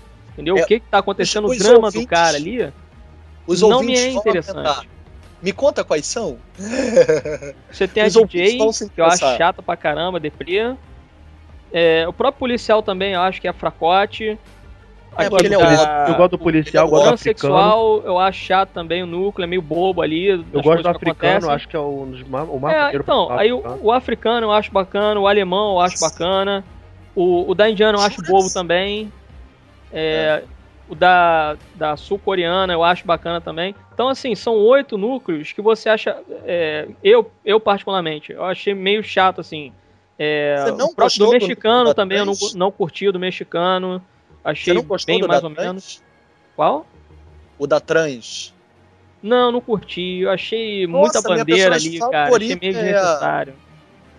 Entendeu? 0.41 0.57
É, 0.57 0.63
o 0.63 0.65
que 0.65 0.79
que 0.79 0.85
tá 0.89 0.97
acontecendo, 0.97 1.47
o 1.47 1.55
drama 1.55 1.75
ouvintes, 1.87 2.01
do 2.01 2.07
cara 2.07 2.37
ali, 2.37 2.73
os 3.45 3.61
não 3.61 3.81
me 3.83 3.95
é 3.95 4.11
interessante. 4.11 4.89
Me 5.41 5.51
conta 5.51 5.83
quais 5.83 6.05
são. 6.05 6.37
Você 7.71 7.87
tem 7.87 8.03
a 8.03 8.09
DJ, 8.09 8.57
que 8.93 9.01
eu 9.01 9.05
acho 9.05 9.37
chata 9.37 9.61
pra 9.61 9.77
caramba, 9.77 10.19
deprê. 10.19 10.75
É, 11.73 12.07
o 12.07 12.13
próprio 12.13 12.39
policial 12.39 12.83
também, 12.83 13.13
eu 13.13 13.21
acho 13.21 13.39
que 13.39 13.47
é 13.47 13.53
fracote. 13.53 14.29
É, 14.29 14.37
Aqui 15.25 15.29
porque 15.29 15.47
ele 15.47 15.55
é 15.55 15.57
da- 15.57 16.05
Eu 16.07 16.15
gosto 16.15 16.31
do 16.31 16.39
policial, 16.39 16.85
eu 16.85 16.87
O 16.87 16.91
gosto 16.91 17.03
do 17.03 17.09
africano. 17.13 17.53
transexual, 17.53 18.03
eu 18.05 18.19
acho 18.19 18.39
chato 18.39 18.69
também, 18.71 19.03
o 19.03 19.07
núcleo 19.07 19.43
é 19.45 19.47
meio 19.47 19.61
bobo 19.61 20.01
ali. 20.01 20.27
Eu 20.27 20.61
gosto 20.61 20.83
do 20.83 20.89
africano, 20.89 21.35
acontecem. 21.35 21.55
acho 21.55 21.67
que 21.67 21.75
é 21.75 21.79
o, 21.79 22.03
o 22.03 22.59
mais 22.59 22.75
É, 22.75 22.95
então, 22.95 23.31
aí 23.31 23.51
o, 23.51 23.61
o 23.81 23.91
africano 23.91 24.47
eu 24.47 24.51
acho 24.51 24.71
bacana, 24.71 25.19
o 25.19 25.27
alemão 25.27 25.73
eu 25.73 25.79
acho 25.79 25.99
bacana, 25.99 26.63
o, 27.15 27.49
o 27.51 27.55
da 27.55 27.69
indiana 27.69 27.97
eu 27.97 28.01
acho 28.01 28.21
bobo 28.23 28.49
também, 28.49 29.11
é, 29.93 30.43
o 30.87 30.95
da, 30.95 31.55
da 31.75 31.95
sul-coreana 31.95 32.73
eu 32.73 32.83
acho 32.83 33.05
bacana 33.07 33.39
também. 33.39 33.73
Então, 33.93 34.09
assim, 34.09 34.35
são 34.35 34.55
oito 34.55 34.97
núcleos 34.97 35.53
que 35.53 35.61
você 35.61 35.89
acha. 35.89 36.17
é, 36.43 36.87
eu, 37.03 37.31
eu, 37.45 37.59
particularmente, 37.59 38.31
eu 38.31 38.43
achei 38.43 38.73
meio 38.73 39.03
chato, 39.03 39.39
assim. 39.39 39.71
É, 40.19 40.57
Você 40.57 40.71
não 40.73 40.87
o 40.87 40.95
próprio 40.95 41.19
do 41.19 41.25
do 41.25 41.31
mexicano 41.31 41.85
da 41.85 41.93
também, 41.93 42.17
eu 42.17 42.25
não, 42.25 42.33
não 42.55 42.71
curti 42.71 43.07
o 43.07 43.11
do 43.11 43.19
mexicano. 43.19 44.01
Achei 44.43 44.73
bem 45.05 45.19
do 45.19 45.27
mais 45.27 45.43
ou 45.43 45.49
trans? 45.49 45.65
menos. 45.65 46.03
Qual? 46.55 46.85
O 47.57 47.65
da 47.65 47.79
trans. 47.79 48.53
Não, 49.21 49.51
não 49.51 49.61
curti. 49.61 50.19
Eu 50.21 50.31
achei 50.31 50.85
Nossa, 50.87 51.21
muita 51.21 51.21
bandeira 51.21 51.75
ali, 51.75 51.99
cara. 51.99 52.35
Achei 52.35 52.55
meio 52.55 52.77
é 52.77 53.51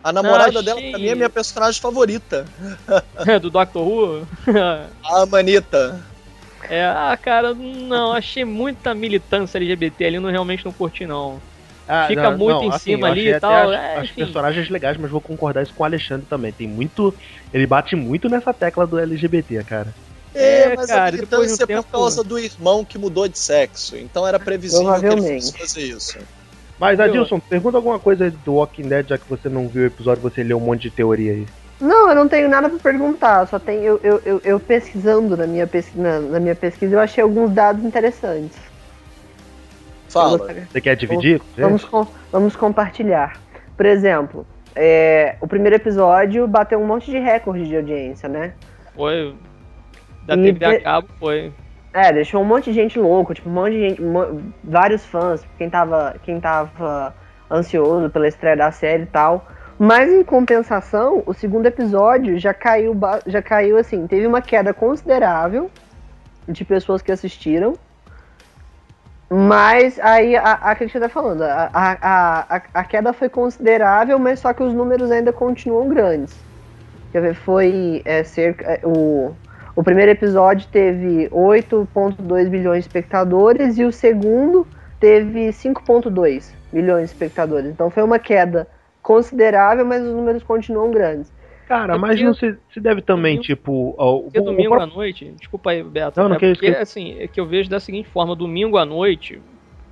a- 0.03 0.13
namorada 0.13 0.53
Não, 0.53 0.63
dela, 0.63 0.81
pra 0.81 0.99
mim, 0.99 1.09
é 1.09 1.15
minha 1.15 1.31
personagem 1.31 1.81
favorita. 1.81 2.45
do 3.41 3.51
Doctor 3.51 3.83
Who? 3.87 4.27
A 5.05 5.27
Manita. 5.27 6.01
É, 6.69 6.85
ah, 6.85 7.19
cara, 7.21 7.55
não, 7.55 8.13
achei 8.13 8.45
muita 8.45 8.95
militância 8.95 9.59
LGBT 9.59 10.05
ali, 10.05 10.19
não 10.21 10.31
realmente 10.31 10.65
não 10.65 10.73
curti, 10.73 11.05
não. 11.07 11.41
Ah, 11.89 12.05
fica 12.07 12.31
muito 12.31 12.63
em 12.65 12.79
cima 12.79 13.09
eu 13.09 13.13
ali 13.13 13.29
e 13.29 13.41
tal, 13.41 13.69
As, 13.71 13.75
é, 13.75 13.97
as 13.99 14.11
personagens 14.13 14.71
legais, 14.71 14.97
mas 14.97 15.11
vou 15.11 15.21
concordar 15.21 15.63
isso 15.65 15.75
com 15.75 15.83
o 15.83 15.87
Alexandre 15.87 16.25
também. 16.31 16.53
Tem 16.53 16.69
muito. 16.69 17.13
Ele 17.53 17.67
bate 17.67 17.97
muito 17.97 18.29
nessa 18.29 18.55
tecla 18.55 18.87
do 18.87 18.99
LGBT, 18.99 19.65
cara. 19.65 19.89
É, 20.35 20.63
É, 20.63 20.77
mas 20.77 20.87
cara, 20.87 21.09
a 21.09 21.13
militância 21.13 21.55
é 21.55 21.67
por 21.67 21.67
tempo- 21.67 21.89
causa 21.91 22.23
do 22.23 22.39
irmão 22.39 22.85
que 22.85 22.97
mudou 22.97 23.27
de 23.27 23.39
sexo. 23.39 23.97
Então 23.97 24.27
era 24.27 24.39
previsível 24.39 24.87
que 24.87 24.91
ele 24.93 25.01
Provavelmente. 25.01 25.45
fosse 25.47 25.59
fazer 25.59 25.83
isso. 25.83 26.19
Mas, 26.83 26.99
Eu- 26.99 27.05
Adilson, 27.05 27.39
pergunta 27.39 27.77
alguma 27.79 27.97
coisa 28.01 28.29
do 28.29 28.55
Walking 28.55 28.89
Dead, 28.89 29.07
já 29.09 29.17
que 29.17 29.29
você 29.31 29.49
não 29.49 29.69
viu 29.69 29.85
o 29.85 29.87
episódio, 29.87 30.21
você 30.21 30.43
leu 30.43 30.57
um 30.57 30.61
monte 30.61 30.83
de 30.83 30.91
teoria 30.91 31.31
aí. 31.31 31.47
Não, 31.81 32.09
eu 32.09 32.15
não 32.17 32.27
tenho 32.29 32.49
nada 32.49 32.69
pra 32.69 32.77
perguntar, 32.81 33.47
só 33.47 33.57
tenho 33.57 33.85
eu, 33.85 34.01
eu, 34.03 34.23
eu, 34.25 34.41
eu 34.43 34.59
pesquisando 34.59 35.37
na 35.37 35.47
minha, 35.47 35.65
pesqui, 35.65 35.97
na, 35.97 36.19
na 36.19 36.41
minha 36.41 36.57
pesquisa, 36.57 36.97
eu 36.97 36.99
achei 36.99 37.23
alguns 37.23 37.53
dados 37.53 37.85
interessantes. 37.85 38.59
Fala. 40.09 40.39
gostaria- 40.39 40.67
Você 40.73 40.81
quer 40.81 40.97
dividir? 40.97 41.41
a? 41.57 41.61
Vamos, 41.63 41.85
com- 41.85 42.07
vamos 42.33 42.57
compartilhar. 42.57 43.41
Por 43.77 43.87
exemplo, 43.87 44.45
é, 44.75 45.37
o 45.41 45.47
primeiro 45.47 45.77
episódio 45.77 46.49
bateu 46.49 46.81
um 46.81 46.87
monte 46.87 47.13
de 47.13 47.19
recorde 47.21 47.65
de 47.65 47.77
audiência, 47.77 48.29
né? 48.29 48.55
Foi. 48.97 49.37
Da 50.25 50.35
E 50.35 50.53
TV 50.53 50.65
a 50.65 50.71
de- 50.73 50.81
cabo 50.81 51.09
foi. 51.21 51.53
É, 51.95 52.11
deixou 52.13 52.41
um 52.41 52.45
monte 52.45 52.65
de 52.67 52.73
gente 52.73 52.99
louco, 52.99 53.35
tipo, 53.35 53.49
um 53.51 53.53
monte 53.53 53.73
de 53.73 53.81
gente, 53.81 54.03
mo- 54.03 54.53
vários 54.65 55.05
fãs, 55.05 55.47
quem 55.59 55.69
tava, 55.69 56.15
quem 56.23 56.41
tava 56.41 57.15
ansioso 57.51 58.09
pela 58.11 58.27
estreia 58.29 58.57
da 58.57 58.71
série 58.73 59.03
e 59.03 59.07
tal. 59.07 59.47
Mas 59.79 60.11
em 60.11 60.25
compensação, 60.25 61.23
o 61.27 61.35
segundo 61.35 61.67
episódio 61.67 62.39
já 62.39 62.55
caiu, 62.55 62.99
já 63.27 63.43
caiu 63.43 63.77
assim, 63.77 64.07
teve 64.07 64.27
uma 64.27 64.41
queda 64.41 64.73
considerável 64.73 65.71
de 66.49 66.65
pessoas 66.65 67.03
que 67.03 67.13
assistiram. 67.13 67.79
Mas 69.31 69.99
aí 70.01 70.37
a, 70.37 70.53
a 70.53 70.75
que 70.77 70.85
a 70.85 70.87
gente 70.87 71.01
tá 71.01 71.09
falando, 71.09 71.43
a, 71.43 71.71
a, 71.73 72.57
a, 72.57 72.63
a 72.75 72.85
queda 72.85 73.13
foi 73.15 73.31
considerável, 73.31 74.19
mas 74.19 74.41
só 74.41 74.53
que 74.53 74.63
os 74.63 74.75
números 74.75 75.11
ainda 75.11 75.33
continuam 75.33 75.89
grandes. 75.89 76.47
Quer 77.13 77.23
ver, 77.23 77.35
foi 77.35 78.03
é, 78.05 78.25
cerca. 78.25 78.65
é, 78.67 78.81
o, 78.85 79.35
o 79.75 79.83
primeiro 79.83 80.11
episódio 80.11 80.69
teve 80.71 81.29
8,2 81.31 82.49
bilhões 82.49 82.85
de 82.85 82.89
espectadores 82.89 83.79
e 83.79 83.85
o 83.85 83.93
segundo 83.93 84.67
teve 85.01 85.49
5,2 85.53 86.53
milhões 86.73 87.05
de 87.09 87.13
espectadores. 87.15 87.71
Então 87.71 87.91
foi 87.91 88.03
uma 88.03 88.19
queda 88.19 88.69
considerável, 89.03 89.85
mas 89.85 90.03
os 90.03 90.15
números 90.15 90.43
continuam 90.43 90.91
grandes. 90.91 91.33
Cara, 91.67 91.95
É 91.95 91.99
mas 91.99 92.21
não 92.21 92.35
se, 92.35 92.55
se 92.73 92.81
deve 92.81 93.01
também, 93.01 93.37
domingo- 93.37 93.43
tipo. 93.43 93.95
o, 93.99 94.23
Porque 94.25 94.41
o 94.41 94.45
domingo 94.45 94.71
próprio- 94.71 94.93
à 94.93 94.95
noite, 94.95 95.35
desculpa 95.39 95.71
aí, 95.71 95.83
Beto. 95.83 96.21
Não, 96.21 96.29
não, 96.29 96.37
é 96.37 96.39
que 96.39 96.47
isso, 96.47 96.55
porque, 96.61 96.73
que- 96.75 96.79
assim, 96.79 97.17
é 97.19 97.27
que 97.27 97.41
eu 97.41 97.47
vejo 97.47 97.71
da 97.71 97.81
seguinte 97.81 98.09
forma, 98.09 98.37
domingo 98.37 98.77
à 98.77 98.85
noite, 98.85 99.41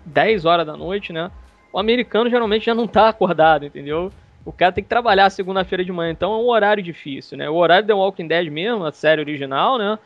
10 0.04 0.44
horas 0.44 0.66
da 0.66 0.76
noite, 0.76 1.12
né? 1.12 1.30
O 1.72 1.78
americano 1.78 2.28
geralmente 2.28 2.66
já 2.66 2.74
não 2.74 2.86
tá 2.86 3.08
acordado, 3.08 3.64
entendeu? 3.64 4.12
O 4.44 4.52
cara 4.52 4.72
tem 4.72 4.82
que 4.82 4.88
trabalhar 4.90 5.28
segunda-feira 5.30 5.84
de 5.84 5.92
manhã, 5.92 6.10
então 6.12 6.32
é 6.32 6.36
um 6.36 6.48
horário 6.48 6.82
difícil, 6.82 7.36
né? 7.36 7.48
O 7.50 7.54
horário 7.54 7.86
The 7.86 7.92
Walking 7.94 8.26
Dead 8.26 8.48
mesmo, 8.50 8.84
a 8.84 8.92
série 8.92 9.20
original, 9.20 9.76
né? 9.78 9.98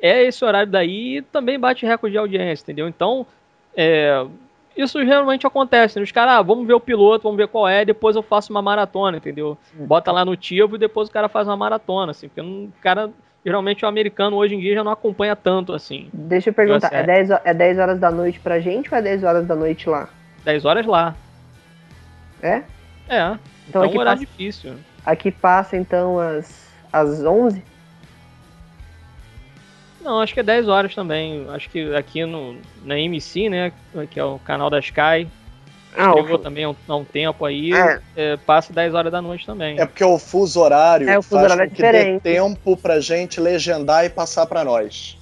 É 0.00 0.22
esse 0.22 0.44
horário 0.44 0.70
daí 0.70 1.18
e 1.18 1.22
também 1.22 1.58
bate 1.58 1.84
recorde 1.84 2.12
de 2.12 2.18
audiência, 2.18 2.62
entendeu? 2.62 2.88
Então, 2.88 3.26
é, 3.76 4.24
isso 4.76 5.04
geralmente 5.04 5.46
acontece. 5.46 5.98
Né? 5.98 6.04
Os 6.04 6.12
caras, 6.12 6.34
ah, 6.34 6.42
vamos 6.42 6.66
ver 6.66 6.72
o 6.74 6.80
piloto, 6.80 7.24
vamos 7.24 7.36
ver 7.36 7.48
qual 7.48 7.68
é, 7.68 7.84
depois 7.84 8.16
eu 8.16 8.22
faço 8.22 8.50
uma 8.52 8.62
maratona, 8.62 9.16
entendeu? 9.18 9.58
Bota 9.74 10.10
lá 10.12 10.24
no 10.24 10.36
Tivo 10.36 10.76
e 10.76 10.78
depois 10.78 11.08
o 11.08 11.12
cara 11.12 11.28
faz 11.28 11.46
uma 11.48 11.56
maratona, 11.56 12.12
assim, 12.12 12.28
porque 12.28 12.40
não- 12.40 12.64
o 12.66 12.72
cara, 12.80 13.10
geralmente 13.44 13.84
o 13.84 13.88
americano 13.88 14.36
hoje 14.36 14.54
em 14.54 14.60
dia 14.60 14.74
já 14.76 14.84
não 14.84 14.92
acompanha 14.92 15.34
tanto, 15.36 15.74
assim. 15.74 16.08
Deixa 16.14 16.48
eu 16.50 16.54
perguntar, 16.54 16.90
é 16.94 17.00
é. 17.00 17.02
10, 17.02 17.30
ho- 17.30 17.40
é 17.44 17.52
10 17.52 17.78
horas 17.78 17.98
da 17.98 18.10
noite 18.10 18.38
pra 18.40 18.58
gente 18.60 18.88
ou 18.90 18.96
é 18.96 19.02
10 19.02 19.22
horas 19.24 19.46
da 19.46 19.54
noite 19.56 19.88
lá? 19.90 20.08
10 20.44 20.64
horas 20.64 20.86
lá. 20.86 21.14
É? 22.42 22.62
É. 23.10 23.18
Então 23.22 23.38
Então, 23.68 23.82
é 23.82 23.86
aqui 23.86 23.96
um 23.96 24.00
horário 24.00 24.20
passa, 24.20 24.30
difícil. 24.32 24.74
aqui 25.04 25.30
passa 25.30 25.76
então 25.76 26.18
às, 26.18 26.66
às 26.92 27.22
11? 27.24 27.62
Não, 30.00 30.20
acho 30.20 30.32
que 30.32 30.40
é 30.40 30.42
10 30.42 30.66
horas 30.68 30.94
também. 30.94 31.46
Acho 31.50 31.68
que 31.68 31.94
aqui 31.94 32.24
no, 32.24 32.56
na 32.84 32.98
MC, 32.98 33.48
né? 33.50 33.72
Que 34.10 34.18
é 34.18 34.24
o 34.24 34.38
canal 34.38 34.70
da 34.70 34.78
Sky, 34.78 35.28
Ah, 35.94 36.12
chegou 36.14 36.36
o- 36.36 36.38
também 36.38 36.64
há 36.64 36.70
um, 36.70 36.76
há 36.88 36.96
um 36.96 37.04
tempo 37.04 37.44
aí, 37.44 37.72
É. 37.74 38.00
é, 38.16 38.36
passa 38.38 38.72
10 38.72 38.94
horas 38.94 39.12
da 39.12 39.20
noite 39.20 39.44
também. 39.44 39.78
É 39.78 39.84
porque 39.84 40.02
o 40.04 40.18
fuso 40.18 40.60
horário 40.60 41.08
É, 41.08 41.18
o 41.18 41.22
fuso 41.22 41.40
faz 41.40 41.52
horário 41.52 41.64
é 41.64 41.68
com 41.68 41.74
que 41.76 41.82
dê 41.82 41.88
diferente. 41.92 42.22
tempo 42.22 42.76
pra 42.78 42.98
gente 43.00 43.40
legendar 43.40 44.04
e 44.06 44.08
passar 44.08 44.46
pra 44.46 44.64
nós. 44.64 45.18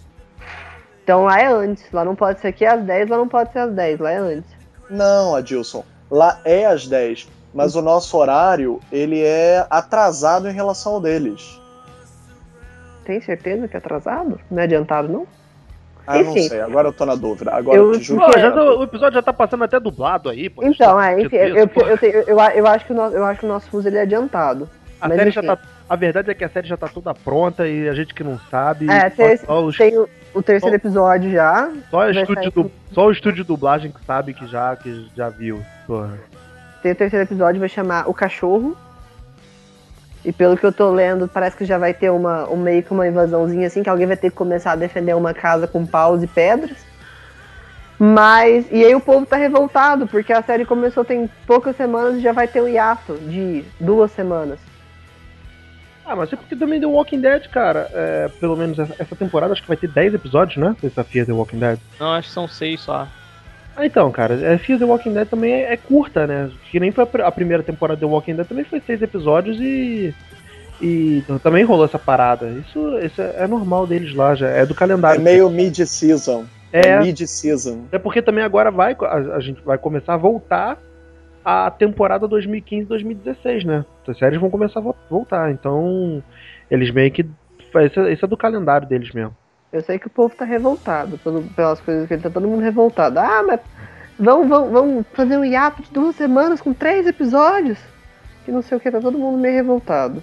Então 1.02 1.24
lá 1.24 1.40
é 1.40 1.46
antes. 1.46 1.90
Lá 1.90 2.04
não 2.04 2.14
pode 2.14 2.38
ser 2.40 2.48
aqui 2.48 2.64
às 2.64 2.80
10, 2.84 3.08
lá 3.08 3.16
não 3.16 3.26
pode 3.28 3.50
ser 3.52 3.58
às 3.60 3.72
10, 3.72 3.98
lá 3.98 4.12
é 4.12 4.16
antes. 4.18 4.50
Não, 4.88 5.34
Adilson. 5.34 5.84
Lá 6.10 6.40
é 6.44 6.66
às 6.66 6.86
10, 6.86 7.26
mas 7.54 7.74
o 7.74 7.82
nosso 7.82 8.16
horário, 8.16 8.80
ele 8.92 9.22
é 9.22 9.66
atrasado 9.70 10.48
em 10.48 10.52
relação 10.52 10.94
ao 10.94 11.00
deles. 11.00 11.60
Tem 13.04 13.20
certeza 13.20 13.66
que 13.66 13.74
é 13.76 13.78
atrasado? 13.78 14.38
Não 14.50 14.60
é 14.60 14.64
adiantado, 14.64 15.08
não? 15.08 15.26
Ah, 16.06 16.18
eu 16.18 16.24
não 16.24 16.32
Enfim. 16.32 16.48
sei, 16.48 16.60
agora 16.60 16.88
eu 16.88 16.92
tô 16.92 17.04
na 17.04 17.14
dúvida. 17.14 17.52
Agora 17.54 17.76
Eu- 17.76 17.92
eu 17.92 17.98
te 17.98 18.04
juro. 18.06 18.24
Pô, 18.24 18.38
já 18.38 18.54
o 18.54 18.82
episódio 18.82 19.14
já 19.16 19.22
tá 19.22 19.32
passando 19.32 19.64
até 19.64 19.78
dublado 19.78 20.28
aí, 20.30 20.48
pô. 20.48 20.62
Então, 20.62 20.98
Isso, 20.98 21.00
é, 21.00 21.14
enfim, 21.20 21.28
tipo 21.28 21.80
eu, 21.82 21.86
eu, 21.86 21.98
eu, 22.02 22.22
eu, 22.28 22.38
eu 22.38 22.66
acho 22.66 22.86
que 22.86 22.92
o 22.92 22.96
nosso, 22.96 23.14
eu 23.16 23.24
acho 23.24 23.40
que 23.40 23.46
o 23.46 23.48
nosso 23.48 23.68
fuso 23.68 23.88
ele 23.88 23.98
é 23.98 24.02
adiantado. 24.02 24.68
A 25.00 25.08
mas 25.08 25.18
série 25.18 25.30
enfim. 25.30 25.42
já 25.42 25.56
tá. 25.56 25.62
A 25.88 25.96
verdade 25.96 26.30
é 26.30 26.34
que 26.34 26.44
a 26.44 26.48
série 26.48 26.66
já 26.66 26.76
tá 26.76 26.88
toda 26.88 27.14
pronta 27.14 27.66
e 27.68 27.88
a 27.88 27.94
gente 27.94 28.14
que 28.14 28.24
não 28.24 28.38
sabe. 28.50 28.90
É, 28.90 29.08
só, 29.10 29.16
tem, 29.16 29.36
só 29.38 29.64
os- 29.64 29.76
tem 29.76 29.98
o, 29.98 30.08
o 30.34 30.42
terceiro 30.42 30.74
Só- 30.74 30.86
episódio 30.88 31.30
já. 31.30 31.70
só, 31.90 32.08
estúdio 32.10 32.50
du- 32.50 32.70
só 32.92 33.06
o 33.06 33.10
estúdio 33.12 33.42
de 33.42 33.48
dublagem 33.48 33.90
que 33.92 34.04
sabe 34.04 34.32
que 34.34 34.46
já, 34.46 34.74
que 34.76 35.08
já 35.14 35.28
viu. 35.28 35.62
Porra. 35.86 36.18
Tem 36.82 36.92
o 36.92 36.94
terceiro 36.94 37.24
episódio, 37.24 37.60
vai 37.60 37.68
chamar 37.68 38.08
O 38.08 38.14
Cachorro. 38.14 38.76
E 40.24 40.32
pelo 40.32 40.56
que 40.56 40.66
eu 40.66 40.72
tô 40.72 40.90
lendo, 40.90 41.28
parece 41.28 41.56
que 41.56 41.64
já 41.64 41.78
vai 41.78 41.94
ter 41.94 42.10
uma, 42.10 42.48
um 42.50 42.56
meio 42.56 42.82
que 42.82 42.92
uma 42.92 43.06
invasãozinha 43.06 43.66
assim, 43.66 43.82
que 43.82 43.88
alguém 43.88 44.06
vai 44.06 44.16
ter 44.16 44.30
que 44.30 44.36
começar 44.36 44.72
a 44.72 44.76
defender 44.76 45.14
uma 45.14 45.32
casa 45.32 45.66
com 45.66 45.86
paus 45.86 46.22
e 46.22 46.26
pedras. 46.26 46.76
Mas. 47.98 48.66
E 48.70 48.84
aí 48.84 48.94
o 48.94 49.00
povo 49.00 49.26
tá 49.26 49.36
revoltado, 49.36 50.06
porque 50.06 50.32
a 50.32 50.42
série 50.42 50.64
começou 50.64 51.04
tem 51.04 51.28
poucas 51.46 51.76
semanas 51.76 52.16
e 52.16 52.20
já 52.20 52.32
vai 52.32 52.46
ter 52.46 52.62
um 52.62 52.68
hiato 52.68 53.14
de 53.16 53.64
duas 53.80 54.12
semanas. 54.12 54.60
Ah, 56.06 56.16
mas 56.16 56.32
é 56.32 56.36
porque 56.36 56.56
também 56.56 56.80
The 56.80 56.86
Walking 56.86 57.20
Dead, 57.20 57.48
cara, 57.48 57.88
é, 57.92 58.28
pelo 58.40 58.56
menos 58.56 58.78
essa 58.78 58.94
essa 58.98 59.16
temporada 59.16 59.52
acho 59.52 59.60
que 59.60 59.68
vai 59.68 59.76
ter 59.76 59.88
10 59.88 60.14
episódios, 60.14 60.56
né? 60.56 60.74
Essa 60.82 61.04
Fear 61.04 61.26
The 61.26 61.32
Walking 61.32 61.58
Dead. 61.58 61.78
Não, 62.00 62.12
acho 62.14 62.28
que 62.28 62.34
são 62.34 62.48
6 62.48 62.80
só. 62.80 63.06
Ah, 63.80 63.86
então, 63.86 64.10
cara, 64.10 64.34
é, 64.34 64.58
Fear 64.58 64.78
The 64.80 64.84
Walking 64.84 65.12
Dead 65.12 65.28
também 65.28 65.52
é, 65.52 65.72
é 65.72 65.76
curta, 65.76 66.26
né? 66.26 66.50
Que 66.70 66.80
nem 66.80 66.90
foi 66.90 67.04
a, 67.04 67.26
a 67.28 67.30
primeira 67.30 67.62
temporada 67.62 68.00
The 68.00 68.06
Walking 68.06 68.34
Dead, 68.34 68.46
também 68.46 68.64
foi 68.64 68.80
seis 68.80 69.00
episódios 69.00 69.56
e. 69.60 70.12
E 70.80 71.22
também 71.42 71.64
rolou 71.64 71.84
essa 71.84 71.98
parada. 71.98 72.48
Isso, 72.50 72.98
isso 73.00 73.20
é, 73.20 73.34
é 73.44 73.46
normal 73.48 73.84
deles 73.86 74.14
lá, 74.14 74.34
já 74.34 74.48
é 74.48 74.64
do 74.66 74.74
É 74.74 74.76
calendário. 74.76 75.20
meio 75.20 75.48
mid-season. 75.50 76.44
É, 76.72 76.88
É, 76.88 77.00
mid-season. 77.00 77.84
é 77.90 77.98
porque 77.98 78.20
também 78.22 78.44
agora 78.44 78.70
vai, 78.70 78.96
a, 79.00 79.14
a 79.36 79.40
gente 79.40 79.60
vai 79.64 79.76
começar 79.78 80.14
a 80.14 80.18
voltar 80.18 80.78
a 81.44 81.70
temporada 81.70 82.28
2015-2016, 82.28 83.64
né? 83.64 83.84
As 84.06 84.18
séries 84.18 84.40
vão 84.40 84.50
começar 84.50 84.80
a 84.80 84.82
vo- 84.82 84.96
voltar, 85.10 85.50
então 85.50 86.22
eles 86.70 86.90
meio 86.92 87.10
que. 87.10 87.22
Isso, 87.84 88.00
é- 88.00 88.12
isso 88.12 88.24
é 88.24 88.28
do 88.28 88.36
calendário 88.36 88.86
deles 88.88 89.12
mesmo. 89.12 89.36
Eu 89.72 89.82
sei 89.82 89.98
que 89.98 90.06
o 90.06 90.10
povo 90.10 90.34
tá 90.34 90.44
revoltado 90.44 91.18
pelo- 91.18 91.42
pelas 91.42 91.80
coisas 91.80 92.06
que 92.08 92.14
ele 92.14 92.22
tá 92.22 92.30
todo 92.30 92.48
mundo 92.48 92.62
revoltado. 92.62 93.18
Ah, 93.18 93.42
mas 93.46 93.60
vamos, 94.18 94.48
vamos, 94.48 94.70
vamos 94.72 95.06
fazer 95.12 95.36
um 95.36 95.44
hiato 95.44 95.82
de 95.82 95.90
duas 95.90 96.16
semanas 96.16 96.60
com 96.60 96.72
três 96.72 97.06
episódios? 97.06 97.78
Que 98.44 98.50
não 98.50 98.62
sei 98.62 98.78
o 98.78 98.80
que, 98.80 98.90
tá 98.90 99.00
todo 99.00 99.18
mundo 99.18 99.38
meio 99.38 99.54
revoltado. 99.54 100.22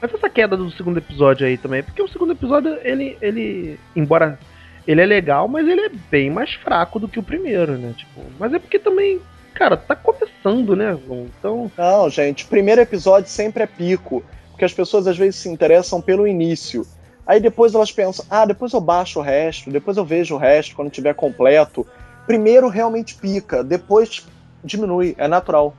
Mas 0.00 0.12
essa 0.12 0.28
queda 0.30 0.56
do 0.56 0.70
segundo 0.70 0.98
episódio 0.98 1.46
aí 1.46 1.56
também, 1.58 1.82
porque 1.82 2.02
o 2.02 2.08
segundo 2.08 2.32
episódio, 2.32 2.78
ele, 2.82 3.16
ele 3.20 3.78
embora 3.94 4.38
ele 4.86 5.00
é 5.00 5.06
legal, 5.06 5.48
mas 5.48 5.66
ele 5.66 5.80
é 5.80 5.90
bem 6.10 6.30
mais 6.30 6.54
fraco 6.54 6.98
do 6.98 7.08
que 7.08 7.18
o 7.18 7.22
primeiro, 7.22 7.76
né? 7.76 7.92
Tipo, 7.96 8.20
mas 8.38 8.52
é 8.54 8.58
porque 8.58 8.78
também, 8.78 9.20
cara, 9.52 9.76
tá 9.76 9.96
começando, 9.96 10.76
né? 10.76 10.96
Então. 11.38 11.70
Não, 11.76 12.08
gente, 12.08 12.44
o 12.44 12.48
primeiro 12.48 12.80
episódio 12.80 13.28
sempre 13.28 13.62
é 13.64 13.66
pico, 13.66 14.22
porque 14.50 14.64
as 14.64 14.72
pessoas 14.72 15.06
às 15.06 15.16
vezes 15.18 15.36
se 15.36 15.48
interessam 15.48 16.00
pelo 16.00 16.26
início. 16.26 16.86
Aí 17.26 17.40
depois 17.40 17.74
elas 17.74 17.90
pensam, 17.90 18.24
ah, 18.30 18.46
depois 18.46 18.72
eu 18.72 18.80
baixo 18.80 19.18
o 19.18 19.22
resto, 19.22 19.70
depois 19.70 19.96
eu 19.96 20.04
vejo 20.04 20.36
o 20.36 20.38
resto 20.38 20.76
quando 20.76 20.90
tiver 20.90 21.14
completo. 21.14 21.86
Primeiro 22.24 22.68
realmente 22.68 23.16
pica, 23.16 23.64
depois 23.64 24.24
diminui, 24.62 25.14
é 25.18 25.26
natural. 25.26 25.76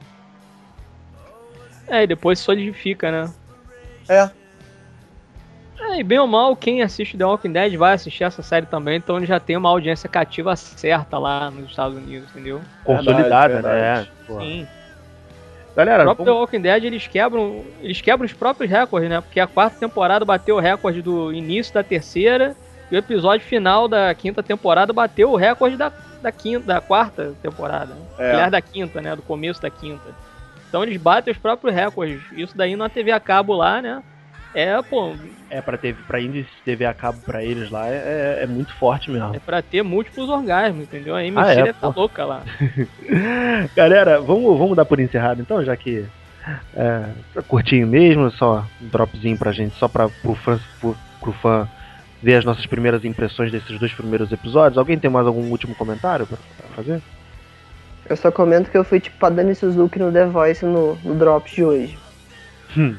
É, 1.88 2.04
e 2.04 2.08
depois 2.08 2.40
solidifica, 2.40 3.10
né? 3.10 3.34
É. 4.10 4.30
É, 5.80 6.00
e 6.00 6.04
bem 6.04 6.20
ou 6.20 6.28
mal, 6.28 6.56
quem 6.56 6.82
assiste 6.82 7.18
The 7.18 7.26
Walking 7.26 7.54
Dead 7.54 7.76
vai 7.78 7.94
assistir 7.94 8.24
essa 8.24 8.42
série 8.42 8.66
também, 8.66 8.98
então 8.98 9.16
ele 9.16 9.26
já 9.26 9.40
tem 9.40 9.56
uma 9.56 9.70
audiência 9.70 10.10
cativa 10.10 10.56
certa 10.56 11.18
lá 11.18 11.50
nos 11.50 11.70
Estados 11.70 11.98
Unidos, 11.98 12.30
entendeu? 12.32 12.62
Consolidada, 12.84 13.62
né? 13.62 14.02
É, 14.02 14.08
Sim. 14.28 14.68
Galera, 15.78 16.02
o 16.02 16.06
próprio 16.06 16.26
vamos... 16.26 16.50
The 16.50 16.58
Walking 16.58 16.62
Dead 16.62 16.86
eles 16.86 17.06
quebram, 17.06 17.64
eles 17.84 18.02
quebram 18.02 18.26
os 18.26 18.34
próprios 18.34 18.72
recordes, 18.72 19.08
né? 19.12 19.22
Porque 19.22 19.40
a 19.40 19.46
quarta 19.46 19.78
temporada 19.80 20.26
bateu 20.26 20.56
o 20.56 20.60
recorde 20.60 21.04
do 21.04 21.32
início 21.32 21.72
da 21.72 21.84
terceira 21.84 22.56
e 22.90 22.96
o 22.96 22.98
episódio 22.98 23.46
final 23.46 23.88
da 23.88 24.12
quinta 24.16 24.42
temporada 24.42 24.92
bateu 24.92 25.30
o 25.30 25.36
recorde 25.36 25.78
da, 25.78 25.92
da, 26.20 26.32
quinta, 26.32 26.66
da 26.66 26.82
quarta 26.82 27.36
temporada. 27.44 27.94
É. 28.18 28.32
Aliás, 28.32 28.52
da 28.52 28.60
quinta, 28.60 29.00
né? 29.02 29.16
Do 29.16 29.22
começo 29.22 29.62
da 29.62 29.70
quinta. 29.70 30.16
Então 30.68 30.82
eles 30.82 30.98
batem 31.00 31.32
os 31.32 31.38
próprios 31.38 31.76
recordes. 31.76 32.24
Isso 32.32 32.58
daí 32.58 32.76
na 32.76 32.90
TV 32.90 33.12
a 33.12 33.20
cabo 33.20 33.54
lá, 33.54 33.80
né? 33.80 34.02
É, 34.54 34.82
pô. 34.82 35.16
É, 35.50 35.62
pra, 35.62 35.78
ter, 35.78 35.96
pra 36.08 36.20
índice 36.20 36.50
TV 36.66 36.86
a 36.86 36.94
cabo 36.94 37.20
pra 37.26 37.44
eles 37.44 37.70
lá 37.70 37.88
é, 37.88 38.38
é, 38.40 38.44
é 38.44 38.48
muito 38.48 38.74
forte 38.74 39.10
mesmo. 39.12 39.36
É 39.36 39.40
pra 39.40 39.62
ter 39.62 39.84
múltiplos 39.84 40.30
orgasmos, 40.30 40.84
entendeu? 40.84 41.16
A 41.16 41.20
mentira 41.20 41.44
ah, 41.46 41.68
é, 41.70 41.74
tá 41.74 41.88
louca 41.88 42.26
lá. 42.26 42.44
Galera, 43.76 44.20
vamos, 44.20 44.58
vamos 44.58 44.76
dar 44.76 44.86
por 44.86 45.00
encerrado 45.00 45.42
então, 45.42 45.64
já 45.64 45.76
que 45.76 46.06
é, 46.76 47.04
tá 47.34 47.42
curtinho 47.42 47.88
mesmo, 47.88 48.32
só 48.32 48.66
um 48.82 48.88
dropzinho 48.88 49.38
pra 49.38 49.52
gente, 49.52 49.76
só 49.76 49.88
pra, 49.88 50.10
pro, 50.10 50.36
fã, 50.36 50.60
pro, 50.80 50.96
pro 51.20 51.32
fã 51.34 51.68
ver 52.22 52.36
as 52.36 52.46
nossas 52.46 52.66
primeiras 52.66 53.06
impressões 53.06 53.52
desses 53.52 53.80
dois 53.80 53.94
primeiros 53.94 54.32
episódios. 54.32 54.78
Alguém 54.78 54.98
tem 54.98 55.10
mais 55.10 55.28
algum 55.28 55.50
último 55.50 55.76
comentário 55.76 56.26
pra, 56.26 56.38
pra 56.58 56.68
fazer? 56.76 57.02
Eu 58.10 58.16
só 58.16 58.32
comento 58.32 58.72
que 58.72 58.78
eu 58.78 58.84
fui 58.84 59.00
tipo 59.00 59.24
a 59.26 59.30
Dani 59.30 59.54
Suzuki 59.54 60.00
no 60.00 60.12
The 60.12 60.26
Voice 60.26 60.66
no, 60.66 60.96
no 61.04 61.16
Drops 61.16 61.52
de 61.52 61.64
hoje. 61.64 61.98
Hum. 62.76 62.96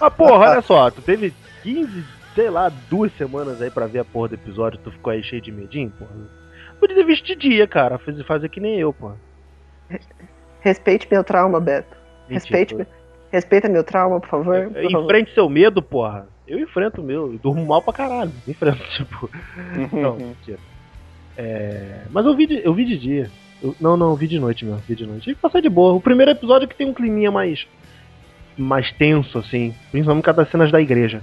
Ah, 0.00 0.10
porra, 0.10 0.50
olha 0.50 0.62
só, 0.62 0.90
tu 0.90 1.00
teve 1.02 1.32
15, 1.62 2.04
sei 2.34 2.50
lá, 2.50 2.70
duas 2.90 3.12
semanas 3.16 3.60
aí 3.62 3.70
pra 3.70 3.86
ver 3.86 4.00
a 4.00 4.04
porra 4.04 4.28
do 4.28 4.34
episódio, 4.34 4.78
tu 4.82 4.90
ficou 4.90 5.12
aí 5.12 5.22
cheio 5.22 5.42
de 5.42 5.50
medinho, 5.50 5.90
porra. 5.98 6.10
Podia 6.78 6.96
ter 6.96 7.04
visto 7.04 7.24
de 7.24 7.34
dia, 7.34 7.66
cara, 7.66 7.98
faz, 7.98 8.20
fazer 8.22 8.48
que 8.48 8.60
nem 8.60 8.78
eu, 8.78 8.92
porra. 8.92 9.16
Respeite 10.60 11.08
meu 11.10 11.24
trauma, 11.24 11.60
Beto. 11.60 11.96
Respeite, 12.28 12.76
respeita 13.30 13.68
meu 13.68 13.84
trauma, 13.84 14.20
por 14.20 14.28
favor. 14.28 14.70
Por 14.70 14.84
Enfrente 14.84 15.32
seu 15.32 15.48
medo, 15.48 15.80
porra. 15.80 16.28
Eu 16.46 16.60
enfrento 16.60 17.00
o 17.00 17.04
meu, 17.04 17.32
eu 17.32 17.38
durmo 17.38 17.64
mal 17.64 17.82
pra 17.82 17.92
caralho. 17.92 18.32
Enfrento, 18.46 18.82
tipo. 18.96 19.30
não, 19.92 20.16
mentira. 20.16 20.58
É... 21.36 22.02
Mas 22.10 22.24
eu 22.24 22.34
vi, 22.36 22.46
de, 22.46 22.64
eu 22.64 22.72
vi 22.72 22.84
de 22.84 22.98
dia. 22.98 23.30
Eu, 23.62 23.74
não, 23.80 23.96
não, 23.96 24.14
vi 24.14 24.28
de 24.28 24.38
noite 24.38 24.64
mesmo, 24.64 24.80
vi 24.86 24.94
de 24.94 25.06
noite. 25.06 25.30
E 25.30 25.34
passou 25.34 25.60
de 25.60 25.68
boa. 25.68 25.94
O 25.94 26.00
primeiro 26.00 26.30
episódio 26.30 26.68
que 26.68 26.76
tem 26.76 26.88
um 26.88 26.94
climinha 26.94 27.30
mais. 27.30 27.66
Mais 28.56 28.90
tenso, 28.92 29.38
assim. 29.38 29.74
Principalmente 29.90 30.24
cada 30.24 30.44
cenas 30.44 30.70
da 30.70 30.80
igreja. 30.80 31.22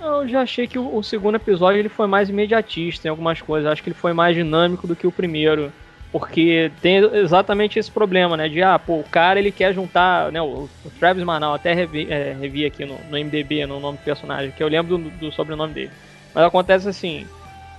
Eu 0.00 0.26
já 0.26 0.40
achei 0.40 0.66
que 0.66 0.78
o, 0.78 0.96
o, 0.96 1.02
segundo 1.02 1.34
episódio 1.34 1.78
ele 1.78 1.88
foi 1.88 2.06
mais 2.06 2.28
imediatista 2.28 3.06
em 3.06 3.10
algumas 3.10 3.42
coisas. 3.42 3.70
Acho 3.70 3.82
que 3.82 3.90
ele 3.90 3.96
foi 3.96 4.12
mais 4.12 4.34
dinâmico 4.34 4.86
do 4.86 4.96
que 4.96 5.06
o 5.06 5.12
primeiro. 5.12 5.72
Porque 6.10 6.72
tem 6.82 6.96
exatamente 6.96 7.78
esse 7.78 7.90
problema, 7.90 8.36
né? 8.36 8.48
De, 8.48 8.60
ah, 8.62 8.78
pô, 8.78 8.96
o 8.96 9.04
cara 9.04 9.38
ele 9.38 9.52
quer 9.52 9.72
juntar, 9.72 10.32
né? 10.32 10.42
O, 10.42 10.68
o 10.84 10.90
Travis 10.98 11.22
Manal, 11.22 11.54
até 11.54 11.72
revi, 11.72 12.10
é, 12.10 12.36
revi 12.40 12.64
aqui 12.64 12.84
no, 12.84 12.98
no 13.08 13.16
MDB, 13.16 13.64
no 13.66 13.78
nome 13.78 13.98
do 13.98 14.04
personagem, 14.04 14.50
que 14.50 14.62
eu 14.62 14.68
lembro 14.68 14.98
do, 14.98 15.10
do 15.10 15.32
sobrenome 15.32 15.72
dele. 15.72 15.90
Mas 16.34 16.44
acontece 16.44 16.88
assim, 16.88 17.26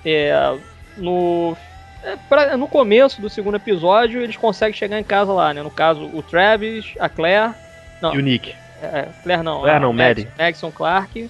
é, 0.05 0.55
no 0.95 1.57
é, 2.03 2.15
pra, 2.29 2.57
no 2.57 2.67
começo 2.67 3.21
do 3.21 3.29
segundo 3.29 3.55
episódio, 3.55 4.21
eles 4.21 4.37
conseguem 4.37 4.73
chegar 4.73 4.99
em 4.99 5.03
casa 5.03 5.31
lá, 5.31 5.53
né? 5.53 5.61
No 5.61 5.71
caso, 5.71 6.09
o 6.13 6.21
Travis, 6.21 6.93
a 6.99 7.07
Claire. 7.07 7.53
Não, 8.01 8.15
e 8.15 8.17
o 8.17 8.21
Nick. 8.21 8.55
É, 8.81 9.07
Claire 9.23 9.43
não. 9.43 9.61
Claire 9.61 9.79
não, 9.79 9.93
Mary. 9.93 10.27
Maxon 10.37 10.71
Clark, 10.71 11.29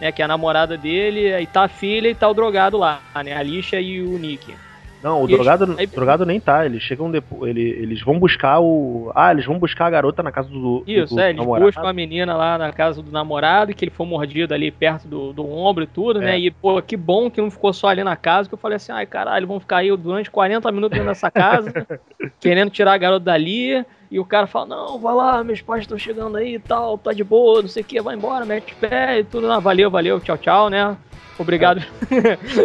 né? 0.00 0.12
Que 0.12 0.22
é 0.22 0.24
a 0.24 0.28
namorada 0.28 0.76
dele, 0.76 1.40
e 1.40 1.46
tá 1.46 1.64
a 1.64 1.68
filha 1.68 2.08
e 2.08 2.14
tá 2.14 2.28
o 2.28 2.34
drogado 2.34 2.76
lá, 2.76 3.00
né? 3.24 3.34
A 3.34 3.40
Alicia 3.40 3.80
e 3.80 4.02
o 4.02 4.18
Nick. 4.18 4.54
Não, 5.02 5.22
o 5.22 5.28
drogado, 5.28 5.76
aí... 5.78 5.86
drogado 5.86 6.26
nem 6.26 6.40
tá. 6.40 6.66
Eles 6.66 6.82
chegam 6.82 7.10
depois. 7.10 7.50
Ele, 7.50 7.62
eles 7.62 8.02
vão 8.02 8.18
buscar 8.18 8.60
o. 8.60 9.12
Ah, 9.14 9.30
eles 9.30 9.44
vão 9.44 9.58
buscar 9.58 9.86
a 9.86 9.90
garota 9.90 10.22
na 10.22 10.32
casa 10.32 10.48
do. 10.48 10.82
Isso, 10.86 11.14
do 11.14 11.20
é, 11.20 11.30
eles 11.30 11.38
namorado. 11.38 11.66
buscam 11.66 11.88
a 11.88 11.92
menina 11.92 12.36
lá 12.36 12.58
na 12.58 12.72
casa 12.72 13.00
do 13.00 13.12
namorado, 13.12 13.72
que 13.74 13.84
ele 13.84 13.92
foi 13.92 14.06
mordido 14.06 14.52
ali 14.52 14.70
perto 14.70 15.06
do, 15.06 15.32
do 15.32 15.48
ombro 15.48 15.84
e 15.84 15.86
tudo, 15.86 16.18
né? 16.18 16.30
é. 16.30 16.32
né? 16.32 16.38
E, 16.40 16.50
pô, 16.50 16.82
que 16.82 16.96
bom 16.96 17.30
que 17.30 17.40
não 17.40 17.50
ficou 17.50 17.72
só 17.72 17.88
ali 17.88 18.02
na 18.02 18.16
casa, 18.16 18.48
que 18.48 18.54
eu 18.54 18.58
falei 18.58 18.76
assim, 18.76 18.90
ai 18.90 19.06
caralho, 19.06 19.46
vão 19.46 19.60
ficar 19.60 19.78
aí 19.78 19.96
durante 19.96 20.30
40 20.30 20.70
minutos 20.72 20.96
dentro 20.96 21.08
dessa 21.08 21.30
casa, 21.30 21.72
querendo 22.40 22.70
tirar 22.70 22.94
a 22.94 22.98
garota 22.98 23.24
dali. 23.24 23.84
E 24.10 24.18
o 24.18 24.24
cara 24.24 24.46
fala, 24.46 24.66
não, 24.66 24.98
vai 24.98 25.14
lá, 25.14 25.44
meus 25.44 25.60
pais 25.60 25.82
estão 25.82 25.98
chegando 25.98 26.36
aí 26.36 26.54
e 26.54 26.58
tal, 26.58 26.96
tá 26.96 27.12
de 27.12 27.22
boa, 27.22 27.60
não 27.60 27.68
sei 27.68 27.82
o 27.82 27.86
que, 27.86 28.00
vai 28.00 28.16
embora, 28.16 28.46
mete 28.46 28.74
pé 28.74 29.18
e 29.20 29.24
tudo. 29.24 29.46
Não, 29.46 29.60
valeu, 29.60 29.90
valeu, 29.90 30.18
tchau, 30.18 30.38
tchau, 30.38 30.70
né? 30.70 30.96
Obrigado. 31.38 31.82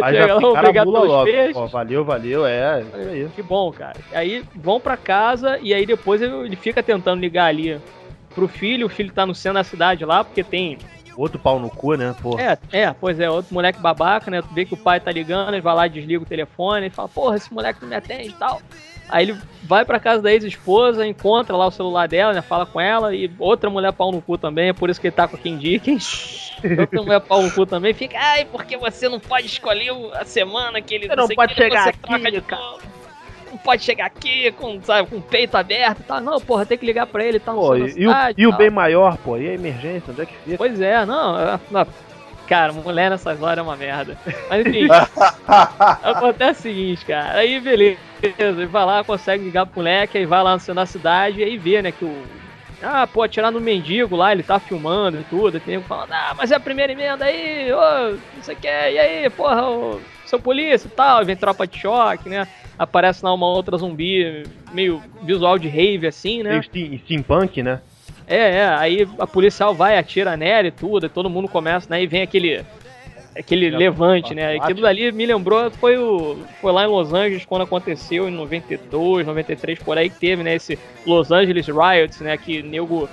Aí 0.02 0.14
já 0.26 0.34
lá, 0.34 0.48
obrigado 0.48 0.92
pelos 0.92 1.08
logo. 1.08 1.24
peixes. 1.24 1.56
Ó, 1.56 1.66
valeu, 1.66 2.04
valeu, 2.04 2.46
é, 2.46 2.84
é 2.94 3.18
isso 3.18 3.30
Que 3.34 3.42
bom, 3.42 3.70
cara. 3.70 3.96
Aí 4.12 4.42
vão 4.54 4.80
para 4.80 4.96
casa 4.96 5.58
e 5.62 5.72
aí 5.72 5.86
depois 5.86 6.20
ele 6.20 6.56
fica 6.56 6.82
tentando 6.82 7.20
ligar 7.20 7.46
ali 7.46 7.80
pro 8.34 8.48
filho, 8.48 8.86
o 8.86 8.90
filho 8.90 9.12
tá 9.12 9.24
no 9.24 9.34
centro 9.34 9.58
da 9.58 9.64
cidade 9.64 10.04
lá, 10.04 10.24
porque 10.24 10.42
tem 10.42 10.78
Outro 11.16 11.38
pau 11.38 11.58
no 11.58 11.70
cu, 11.70 11.94
né? 11.94 12.14
Porra. 12.20 12.58
É, 12.72 12.82
é, 12.82 12.92
pois 12.92 13.20
é, 13.20 13.30
outro 13.30 13.54
moleque 13.54 13.80
babaca, 13.80 14.30
né? 14.30 14.42
Tu 14.42 14.52
vê 14.52 14.64
que 14.64 14.74
o 14.74 14.76
pai 14.76 15.00
tá 15.00 15.10
ligando, 15.10 15.54
ele 15.54 15.60
vai 15.60 15.74
lá, 15.74 15.86
desliga 15.86 16.22
o 16.22 16.26
telefone, 16.26 16.86
e 16.86 16.90
fala, 16.90 17.08
porra, 17.08 17.36
esse 17.36 17.52
moleque 17.52 17.82
não 17.82 17.88
me 17.88 17.96
atende 17.96 18.28
e 18.28 18.32
tal. 18.32 18.60
Aí 19.08 19.26
ele 19.26 19.38
vai 19.62 19.84
pra 19.84 20.00
casa 20.00 20.22
da 20.22 20.32
ex-esposa, 20.32 21.06
encontra 21.06 21.56
lá 21.56 21.66
o 21.66 21.70
celular 21.70 22.08
dela, 22.08 22.32
né? 22.32 22.42
Fala 22.42 22.66
com 22.66 22.80
ela, 22.80 23.14
e 23.14 23.30
outra 23.38 23.68
mulher 23.70 23.92
pau 23.92 24.10
no 24.10 24.20
cu 24.20 24.38
também, 24.38 24.70
é 24.70 24.72
por 24.72 24.90
isso 24.90 25.00
que 25.00 25.08
ele 25.08 25.14
tá 25.14 25.28
com 25.28 25.36
quem 25.36 25.58
Dickens. 25.58 26.52
outra 26.78 27.02
mulher 27.02 27.20
pau 27.20 27.42
no 27.42 27.50
cu 27.50 27.66
também, 27.66 27.92
fica, 27.92 28.18
ai, 28.18 28.44
porque 28.46 28.76
você 28.76 29.08
não 29.08 29.20
pode 29.20 29.46
escolher 29.46 29.92
a 30.14 30.24
semana 30.24 30.80
que 30.80 30.94
ele 30.94 31.06
você 31.06 31.16
não, 31.16 31.28
não 31.28 31.34
pode 31.34 31.54
chegar 31.54 31.88
aqui, 31.88 32.40
cara. 32.42 32.93
Não 33.54 33.58
pode 33.58 33.84
chegar 33.84 34.06
aqui 34.06 34.50
com, 34.50 34.82
sabe, 34.82 35.08
com 35.08 35.18
o 35.18 35.22
peito 35.22 35.54
aberto 35.56 36.00
e 36.00 36.02
tal. 36.02 36.20
Não, 36.20 36.40
porra, 36.40 36.66
tem 36.66 36.76
que 36.76 36.84
ligar 36.84 37.06
pra 37.06 37.24
ele 37.24 37.36
e 37.36 37.40
tal. 37.40 37.54
Pô, 37.54 37.76
e, 37.76 37.92
cidade, 37.92 38.34
e, 38.36 38.46
o, 38.46 38.50
e 38.50 38.52
o 38.52 38.56
bem 38.56 38.68
maior, 38.68 39.16
pô, 39.18 39.36
e 39.36 39.48
a 39.48 39.52
emergência, 39.52 40.10
onde 40.10 40.22
é 40.22 40.26
que 40.26 40.34
fica? 40.38 40.56
Pois 40.58 40.80
é, 40.80 41.06
não, 41.06 41.38
é, 41.38 41.60
Cara, 42.48 42.72
mulher 42.72 43.10
nessas 43.10 43.40
horas 43.40 43.58
é 43.58 43.62
uma 43.62 43.76
merda. 43.76 44.18
Mas 44.50 44.66
enfim, 44.66 44.88
acontece 46.02 46.60
o 46.60 46.62
seguinte, 46.62 47.04
cara. 47.04 47.38
Aí 47.38 47.60
beleza, 47.60 47.98
ele 48.38 48.66
vai 48.66 48.84
lá, 48.84 49.04
consegue 49.04 49.44
ligar 49.44 49.66
pro 49.66 49.76
moleque, 49.76 50.18
aí 50.18 50.26
vai 50.26 50.42
lá 50.42 50.54
no 50.54 50.60
centro 50.60 50.74
da 50.74 50.86
cidade 50.86 51.40
e 51.40 51.44
aí 51.44 51.56
vê, 51.56 51.80
né, 51.80 51.92
que 51.92 52.04
o. 52.04 52.22
Ah, 52.82 53.06
pô, 53.06 53.22
atirar 53.22 53.52
no 53.52 53.60
mendigo 53.60 54.16
lá, 54.16 54.32
ele 54.32 54.42
tá 54.42 54.58
filmando 54.58 55.20
e 55.20 55.24
tudo, 55.24 55.60
tem 55.60 55.80
falando, 55.80 56.12
ah, 56.12 56.34
mas 56.36 56.50
é 56.50 56.56
a 56.56 56.60
primeira 56.60 56.92
emenda 56.92 57.24
aí, 57.24 57.72
ô, 57.72 58.10
não 58.36 58.42
sei 58.42 58.54
o 58.54 58.58
que, 58.58 58.68
e 58.68 58.98
aí, 58.98 59.30
porra, 59.30 59.62
ô, 59.62 60.00
seu 60.34 60.40
polícia 60.40 60.86
e 60.86 60.90
tal, 60.90 61.22
e 61.22 61.24
vem 61.24 61.36
tropa 61.36 61.66
de 61.66 61.78
choque, 61.78 62.28
né? 62.28 62.46
Aparece 62.78 63.24
lá 63.24 63.32
uma 63.32 63.46
outra 63.46 63.76
zumbi, 63.76 64.44
meio 64.72 65.00
visual 65.22 65.58
de 65.58 65.68
rave 65.68 66.06
assim, 66.06 66.42
né? 66.42 66.50
Meio 66.50 66.98
steampunk, 66.98 67.62
né? 67.62 67.80
É, 68.26 68.56
é, 68.56 68.66
aí 68.68 69.08
a 69.18 69.26
policial 69.26 69.74
vai, 69.74 69.98
atira 69.98 70.36
nela 70.36 70.68
e 70.68 70.70
tudo, 70.70 71.06
e 71.06 71.08
todo 71.08 71.30
mundo 71.30 71.48
começa, 71.48 71.88
né? 71.90 72.02
E 72.02 72.06
vem 72.06 72.22
aquele 72.22 72.64
aquele 73.36 73.66
é, 73.66 73.70
levante, 73.70 74.34
né? 74.34 74.56
Aquilo 74.56 74.80
dali 74.80 75.10
me 75.12 75.26
lembrou, 75.26 75.70
foi 75.72 75.98
o 75.98 76.38
foi 76.60 76.72
lá 76.72 76.84
em 76.84 76.88
Los 76.88 77.12
Angeles 77.12 77.44
quando 77.44 77.62
aconteceu 77.62 78.28
em 78.28 78.32
92, 78.32 79.26
93, 79.26 79.78
por 79.80 79.98
aí 79.98 80.08
que 80.08 80.18
teve, 80.18 80.42
né, 80.42 80.54
esse 80.54 80.78
Los 81.06 81.32
Angeles 81.32 81.66
Riots, 81.66 82.20
né, 82.20 82.36
que 82.36 82.62
nego 82.62 83.08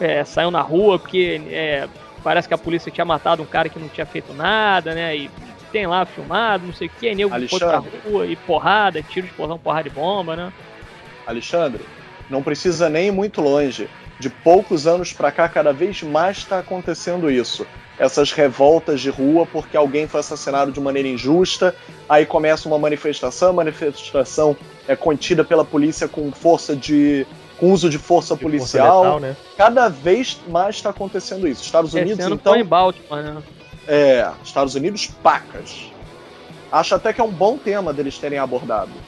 é, 0.00 0.24
saiu 0.24 0.50
na 0.50 0.62
rua 0.62 0.98
porque 0.98 1.40
é, 1.50 1.86
parece 2.24 2.48
que 2.48 2.54
a 2.54 2.58
polícia 2.58 2.90
tinha 2.90 3.04
matado 3.04 3.42
um 3.42 3.46
cara 3.46 3.68
que 3.68 3.78
não 3.78 3.88
tinha 3.88 4.06
feito 4.06 4.32
nada, 4.32 4.94
né, 4.94 5.14
e 5.14 5.30
tem 5.72 5.86
lá 5.86 6.04
filmado, 6.04 6.66
não 6.66 6.74
sei 6.74 6.88
o 6.88 6.90
que, 6.90 7.08
aí 7.08 7.14
nego 7.14 7.30
foi 7.48 7.58
pra 7.58 7.82
rua 8.04 8.26
e 8.26 8.36
porrada, 8.36 9.02
tiro, 9.02 9.26
explosão, 9.26 9.58
porrada 9.58 9.88
de 9.88 9.94
bomba, 9.94 10.36
né. 10.36 10.52
Alexandre, 11.26 11.80
não 12.30 12.42
precisa 12.42 12.88
nem 12.88 13.08
ir 13.08 13.12
muito 13.12 13.40
longe 13.40 13.88
de 14.18 14.30
poucos 14.30 14.86
anos 14.86 15.12
para 15.12 15.30
cá, 15.30 15.48
cada 15.48 15.72
vez 15.72 16.02
mais 16.02 16.38
está 16.38 16.58
acontecendo 16.58 17.30
isso. 17.30 17.66
Essas 17.98 18.30
revoltas 18.30 19.00
de 19.00 19.08
rua 19.08 19.46
porque 19.46 19.76
alguém 19.76 20.06
foi 20.06 20.20
assassinado 20.20 20.70
de 20.70 20.80
maneira 20.80 21.08
injusta, 21.08 21.74
aí 22.08 22.26
começa 22.26 22.68
uma 22.68 22.78
manifestação, 22.78 23.50
a 23.50 23.52
manifestação 23.54 24.56
é 24.86 24.94
contida 24.94 25.44
pela 25.44 25.64
polícia 25.64 26.06
com 26.06 26.30
força 26.30 26.76
de 26.76 27.26
com 27.58 27.72
uso 27.72 27.88
de 27.88 27.98
força 27.98 28.36
De 28.36 28.42
policial. 28.42 28.86
força 28.86 29.02
letal, 29.02 29.20
né? 29.20 29.36
Cada 29.56 29.88
vez 29.88 30.38
mais 30.46 30.76
está 30.76 30.90
acontecendo 30.90 31.48
isso. 31.48 31.62
Estados 31.62 31.94
Unidos, 31.94 32.24
então. 32.26 32.52
foi 32.52 32.60
em 32.60 32.64
Baltimore, 32.64 33.22
né? 33.22 33.42
É, 33.86 34.30
Estados 34.42 34.74
Unidos, 34.74 35.06
pacas. 35.22 35.92
Acho 36.70 36.94
até 36.94 37.12
que 37.12 37.20
é 37.20 37.24
um 37.24 37.30
bom 37.32 37.58
tema 37.58 37.92
deles 37.92 38.18
terem 38.18 38.38
abordado. 38.38 39.00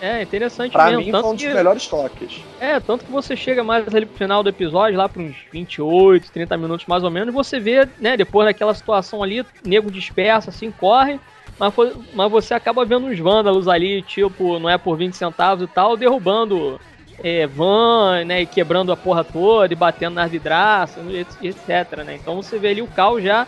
É, 0.00 0.22
interessante 0.22 0.72
Pra 0.72 0.86
mesmo. 0.86 1.00
mim, 1.04 1.10
tanto 1.10 1.22
foi 1.22 1.30
um 1.32 1.34
dos 1.36 1.44
que- 1.44 1.52
melhores 1.54 1.86
toques. 1.86 2.46
É, 2.58 2.78
tanto 2.80 3.04
que 3.04 3.10
você 3.10 3.36
chega 3.36 3.62
mais 3.64 3.86
ali 3.94 4.06
pro 4.06 4.16
final 4.16 4.42
do 4.42 4.48
episódio, 4.48 4.96
lá 4.98 5.08
para 5.08 5.22
uns 5.22 5.36
28, 5.52 6.30
30 6.30 6.56
minutos 6.56 6.86
mais 6.86 7.02
ou 7.02 7.10
menos, 7.10 7.34
você 7.34 7.58
vê, 7.58 7.86
né, 7.98 8.16
depois 8.16 8.46
daquela 8.46 8.74
situação 8.74 9.22
ali, 9.22 9.44
nego 9.64 9.90
disperso, 9.90 10.48
assim, 10.50 10.70
corre, 10.70 11.20
mas, 11.58 11.74
foi- 11.74 11.94
mas 12.12 12.30
você 12.30 12.54
acaba 12.54 12.84
vendo 12.84 13.06
uns 13.06 13.18
vândalos 13.18 13.66
ali, 13.68 14.02
tipo, 14.02 14.58
não 14.58 14.68
é 14.70 14.78
por 14.78 14.96
20 14.96 15.16
centavos 15.16 15.64
e 15.64 15.68
tal, 15.68 15.96
derrubando 15.96 16.80
é, 17.22 17.46
van, 17.46 18.24
né, 18.24 18.40
e 18.42 18.46
quebrando 18.46 18.90
a 18.92 18.96
porra 18.96 19.22
toda, 19.22 19.70
e 19.72 19.76
batendo 19.76 20.14
nas 20.14 20.30
vidraças, 20.30 21.04
e 21.06 21.16
et- 21.18 21.36
e 21.40 21.48
etc, 21.48 22.02
né. 22.04 22.14
Então 22.14 22.36
você 22.36 22.58
vê 22.58 22.68
ali 22.68 22.80
o 22.80 22.88
caos 22.88 23.22
já 23.22 23.46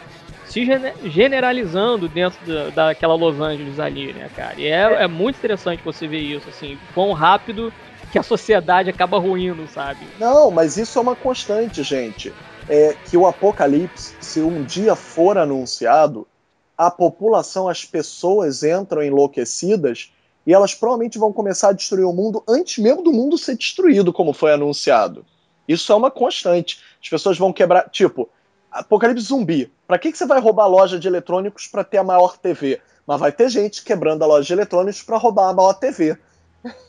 se 0.53 0.67
gene- 0.67 0.95
generalizando 1.05 2.09
dentro 2.11 2.45
da, 2.45 2.71
daquela 2.71 3.15
Los 3.15 3.41
Angeles 3.41 3.79
ali, 3.79 4.13
né, 4.13 4.29
cara. 4.37 4.61
E 4.61 4.67
é, 4.67 5.05
é 5.05 5.09
muito 5.09 5.39
interessante 5.39 5.83
você 5.83 6.07
ver 6.07 6.21
isso, 6.21 6.47
assim, 6.51 6.79
quão 6.95 7.13
rápido 7.15 7.73
que 8.11 8.19
a 8.19 8.23
sociedade 8.23 8.91
acaba 8.91 9.19
ruindo, 9.19 9.67
sabe? 9.67 10.13
Não, 10.19 10.51
mas 10.51 10.77
isso 10.77 10.99
é 10.99 11.03
uma 11.03 11.17
constante, 11.17 11.83
gente. 11.83 12.35
É 12.69 12.93
que 12.93 13.17
o 13.17 13.27
apocalipse, 13.27 14.15
se 14.21 14.43
um 14.43 14.63
dia 14.63 14.95
for 14.95 15.39
anunciado, 15.39 16.29
a 16.77 16.91
população, 16.91 17.67
as 17.67 17.87
pessoas 17.87 18.63
entram 18.63 19.03
enlouquecidas 19.03 20.13
e 20.47 20.53
elas 20.53 20.75
provavelmente 20.75 21.19
vão 21.19 21.33
começar 21.33 21.71
a 21.71 21.73
destruir 21.73 22.05
o 22.05 22.13
mundo 22.13 22.45
antes 22.47 22.77
mesmo 22.77 23.03
do 23.03 23.13
mundo 23.13 23.39
ser 23.39 23.57
destruído, 23.57 24.13
como 24.13 24.35
foi 24.35 24.53
anunciado. 24.53 25.25
Isso 25.67 25.91
é 25.93 25.97
uma 25.97 26.11
constante. 26.11 26.79
As 27.03 27.09
pessoas 27.09 27.39
vão 27.39 27.53
quebrar. 27.55 27.89
Tipo, 27.89 28.29
apocalipse 28.73 29.27
zumbi. 29.27 29.71
Pra 29.87 29.99
que, 29.99 30.11
que 30.11 30.19
você 30.19 30.27
vai 30.27 30.41
roubar 30.41 30.65
a 30.65 30.69
loja 30.69 30.99
de 30.99 31.07
eletrônicos 31.07 31.67
pra 31.67 31.85
ter 31.85 31.99
a 31.99 32.05
maior 32.05 32.37
TV? 32.37 32.81
Mas 33.07 33.21
vai 33.21 33.33
ter 33.33 33.49
gente 33.49 33.85
quebrando 33.85 34.23
a 34.23 34.27
loja 34.27 34.47
de 34.47 34.53
eletrônicos 34.53 35.03
pra 35.03 35.19
roubar 35.19 35.51
a 35.51 35.55
maior 35.55 35.75
TV. 35.75 36.17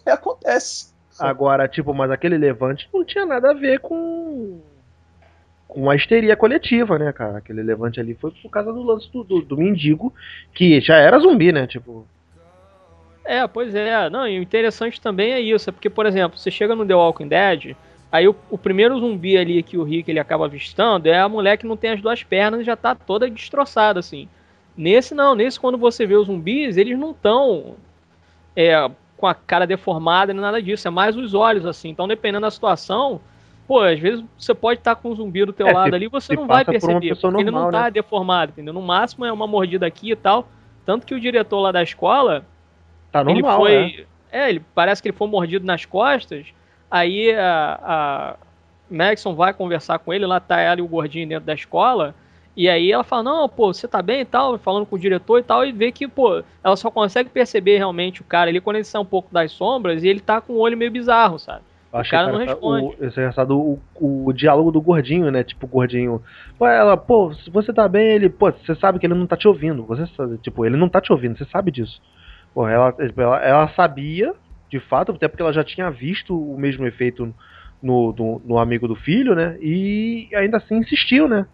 É, 0.05 0.11
acontece. 0.11 0.93
Agora, 1.19 1.67
tipo, 1.67 1.93
mas 1.93 2.09
aquele 2.09 2.37
levante 2.37 2.89
não 2.93 3.03
tinha 3.03 3.25
nada 3.25 3.51
a 3.51 3.53
ver 3.53 3.79
com. 3.79 4.59
com 5.67 5.89
a 5.89 5.95
histeria 5.95 6.35
coletiva, 6.35 6.97
né, 6.97 7.11
cara? 7.11 7.37
Aquele 7.37 7.61
levante 7.61 7.99
ali 7.99 8.15
foi 8.15 8.31
por 8.31 8.49
causa 8.49 8.73
do 8.73 8.81
lance 8.81 9.11
do, 9.11 9.23
do, 9.23 9.41
do 9.41 9.57
mendigo, 9.57 10.13
que 10.53 10.81
já 10.81 10.95
era 10.95 11.19
zumbi, 11.19 11.51
né? 11.51 11.67
Tipo. 11.67 12.07
É, 13.25 13.45
pois 13.47 13.73
é. 13.75 14.09
Não, 14.09 14.27
e 14.27 14.39
o 14.39 14.43
interessante 14.43 14.99
também 14.99 15.33
é 15.33 15.39
isso. 15.39 15.69
É 15.69 15.73
porque, 15.73 15.89
por 15.89 16.05
exemplo, 16.05 16.37
você 16.37 16.49
chega 16.49 16.75
no 16.75 16.85
The 16.85 16.95
Walking 16.95 17.27
Dead, 17.27 17.75
aí 18.13 18.29
o, 18.29 18.35
o 18.51 18.57
primeiro 18.57 18.99
zumbi 18.99 19.37
ali 19.37 19.63
que 19.63 19.77
o 19.77 19.83
Rick 19.83 20.09
ele 20.11 20.19
acaba 20.21 20.45
avistando 20.45 21.09
é 21.09 21.19
a 21.19 21.29
mulher 21.29 21.57
que 21.57 21.67
não 21.67 21.77
tem 21.77 21.91
as 21.91 22.01
duas 22.01 22.23
pernas 22.23 22.61
e 22.61 22.65
já 22.65 22.77
tá 22.77 22.95
toda 22.95 23.29
destroçada, 23.29 23.99
assim. 23.99 24.29
Nesse 24.77 25.15
não, 25.15 25.35
nesse 25.35 25.59
quando 25.59 25.77
você 25.77 26.05
vê 26.05 26.15
os 26.15 26.27
zumbis, 26.27 26.77
eles 26.77 26.97
não 26.99 27.11
estão 27.11 27.75
é, 28.55 28.89
com 29.17 29.27
a 29.27 29.33
cara 29.35 29.65
deformada 29.67 30.33
nem 30.33 30.41
nada 30.41 30.61
disso, 30.61 30.87
é 30.87 30.91
mais 30.91 31.17
os 31.17 31.33
olhos, 31.33 31.65
assim. 31.65 31.89
Então, 31.89 32.07
dependendo 32.07 32.41
da 32.41 32.51
situação, 32.51 33.21
pô, 33.67 33.81
às 33.81 33.99
vezes 33.99 34.23
você 34.37 34.53
pode 34.53 34.79
estar 34.79 34.95
com 34.95 35.11
um 35.11 35.15
zumbi 35.15 35.45
do 35.45 35.53
teu 35.53 35.67
É, 35.67 35.73
lado 35.73 35.91
se- 35.91 35.95
ali 35.95 36.05
e 36.05 36.09
você 36.09 36.33
não 36.35 36.47
vai 36.47 36.65
por 36.65 36.71
perceber, 36.73 37.09
pessoa 37.09 37.31
porque 37.31 37.41
ele 37.43 37.51
não 37.51 37.65
normal, 37.65 37.71
tá 37.71 37.83
né? 37.85 37.91
deformado, 37.91 38.51
entendeu? 38.51 38.73
No 38.73 38.81
máximo 38.81 39.25
é 39.25 39.31
uma 39.31 39.47
mordida 39.47 39.85
aqui 39.87 40.11
e 40.11 40.15
tal. 40.15 40.47
Tanto 40.85 41.05
que 41.05 41.15
o 41.15 41.19
diretor 41.19 41.59
lá 41.61 41.71
da 41.71 41.81
escola, 41.83 42.45
Tá 43.11 43.23
normal, 43.23 43.63
ele 43.63 43.69
né? 43.69 43.91
foi. 43.91 44.07
É, 44.31 44.49
ele 44.49 44.59
parece 44.73 45.01
que 45.01 45.09
ele 45.09 45.17
foi 45.17 45.27
mordido 45.27 45.65
nas 45.65 45.85
costas. 45.85 46.47
Aí 46.93 47.31
a, 47.31 47.79
a 47.83 48.35
Maxon 48.87 49.33
vai 49.33 49.51
conversar 49.51 49.97
com 49.97 50.13
ele, 50.13 50.27
lá 50.27 50.39
tá 50.39 50.59
ela 50.59 50.79
e 50.79 50.83
o 50.83 50.87
gordinho 50.87 51.27
dentro 51.27 51.43
da 51.43 51.55
escola. 51.55 52.13
E 52.55 52.69
aí 52.69 52.91
ela 52.91 53.03
fala, 53.03 53.23
não, 53.23 53.49
pô, 53.49 53.73
você 53.73 53.87
tá 53.87 53.99
bem 53.99 54.21
e 54.21 54.25
tal, 54.25 54.59
falando 54.59 54.85
com 54.85 54.95
o 54.95 54.99
diretor 54.99 55.39
e 55.39 55.43
tal, 55.43 55.65
e 55.65 55.71
vê 55.71 55.91
que, 55.91 56.07
pô, 56.07 56.43
ela 56.63 56.75
só 56.75 56.91
consegue 56.91 57.31
perceber 57.31 57.77
realmente 57.77 58.21
o 58.21 58.23
cara 58.23 58.51
ali 58.51 58.61
quando 58.61 58.75
ele 58.75 58.85
sai 58.85 59.01
um 59.01 59.05
pouco 59.05 59.33
das 59.33 59.51
sombras 59.51 60.03
e 60.03 60.07
ele 60.07 60.19
tá 60.19 60.39
com 60.39 60.53
o 60.53 60.59
olho 60.59 60.77
meio 60.77 60.91
bizarro, 60.91 61.39
sabe? 61.39 61.63
Eu 61.91 61.99
achei 61.99 62.15
cara 62.15 62.31
não 62.31 62.37
responde. 62.37 62.95
O, 62.99 63.05
esse 63.05 63.19
engraçado 63.19 63.57
o, 63.59 63.79
o 64.27 64.31
diálogo 64.31 64.71
do 64.71 64.79
gordinho, 64.79 65.31
né? 65.31 65.43
Tipo, 65.43 65.65
o 65.65 65.69
gordinho. 65.69 66.21
Pô, 66.59 66.67
ela, 66.67 66.95
pô, 66.95 67.33
se 67.33 67.49
você 67.49 67.73
tá 67.73 67.87
bem, 67.87 68.05
ele, 68.05 68.29
pô, 68.29 68.51
você 68.51 68.75
sabe 68.75 68.99
que 68.99 69.07
ele 69.07 69.15
não 69.15 69.25
tá 69.25 69.35
te 69.35 69.47
ouvindo. 69.47 69.83
Você 69.85 70.05
sabe, 70.15 70.37
tipo, 70.37 70.63
ele 70.63 70.77
não 70.77 70.87
tá 70.87 71.01
te 71.01 71.11
ouvindo, 71.11 71.35
você 71.35 71.45
sabe 71.45 71.71
disso. 71.71 71.99
Pô, 72.53 72.67
ela, 72.67 72.93
ela, 72.99 73.37
ela 73.43 73.67
sabia, 73.69 74.35
de 74.73 74.79
fato, 74.79 75.11
até 75.11 75.27
porque 75.27 75.43
ela 75.43 75.53
já 75.53 75.63
tinha 75.63 75.91
visto 75.91 76.35
o 76.35 76.57
mesmo 76.57 76.83
efeito 76.87 77.31
no, 77.79 78.11
no, 78.17 78.41
no 78.43 78.57
amigo 78.57 78.87
do 78.87 78.95
filho, 78.95 79.35
né? 79.35 79.55
E 79.61 80.27
ainda 80.33 80.57
assim 80.57 80.77
insistiu, 80.77 81.27
né? 81.27 81.45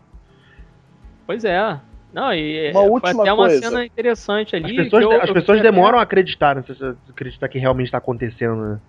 Pois 1.27 1.43
é. 1.43 1.77
Não, 2.13 2.33
e 2.33 2.71
Uma 2.71 2.81
foi 2.81 2.89
última 2.89 3.23
até 3.23 3.33
uma 3.33 3.45
coisa. 3.47 3.61
cena 3.61 3.85
interessante 3.85 4.55
As 4.55 4.63
ali. 4.63 4.75
pessoas, 4.77 5.05
que 5.05 5.13
eu- 5.13 5.21
as 5.21 5.31
pessoas 5.31 5.59
até- 5.59 5.69
demoram 5.69 5.99
a 5.99 6.01
acreditar, 6.01 6.55
né? 6.55 6.63
Acreditar 7.09 7.49
que 7.49 7.59
realmente 7.59 7.87
está 7.87 7.97
acontecendo, 7.97 8.55
né? 8.55 8.79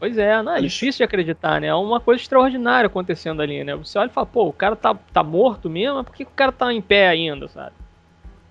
Pois 0.00 0.16
é, 0.18 0.42
não, 0.42 0.54
é 0.54 0.60
difícil 0.62 0.98
de 0.98 1.04
acreditar, 1.04 1.60
né? 1.60 1.66
É 1.68 1.74
uma 1.74 2.00
coisa 2.00 2.20
extraordinária 2.22 2.86
acontecendo 2.86 3.42
ali, 3.42 3.62
né? 3.62 3.76
Você 3.76 3.98
olha 3.98 4.08
e 4.08 4.12
fala, 4.12 4.26
pô, 4.26 4.46
o 4.48 4.52
cara 4.52 4.74
tá, 4.74 4.94
tá 5.12 5.22
morto 5.22 5.68
mesmo, 5.68 5.96
mas 5.96 6.06
por 6.06 6.14
que 6.14 6.22
o 6.24 6.26
cara 6.26 6.50
tá 6.50 6.72
em 6.72 6.80
pé 6.80 7.08
ainda, 7.08 7.48
sabe? 7.48 7.72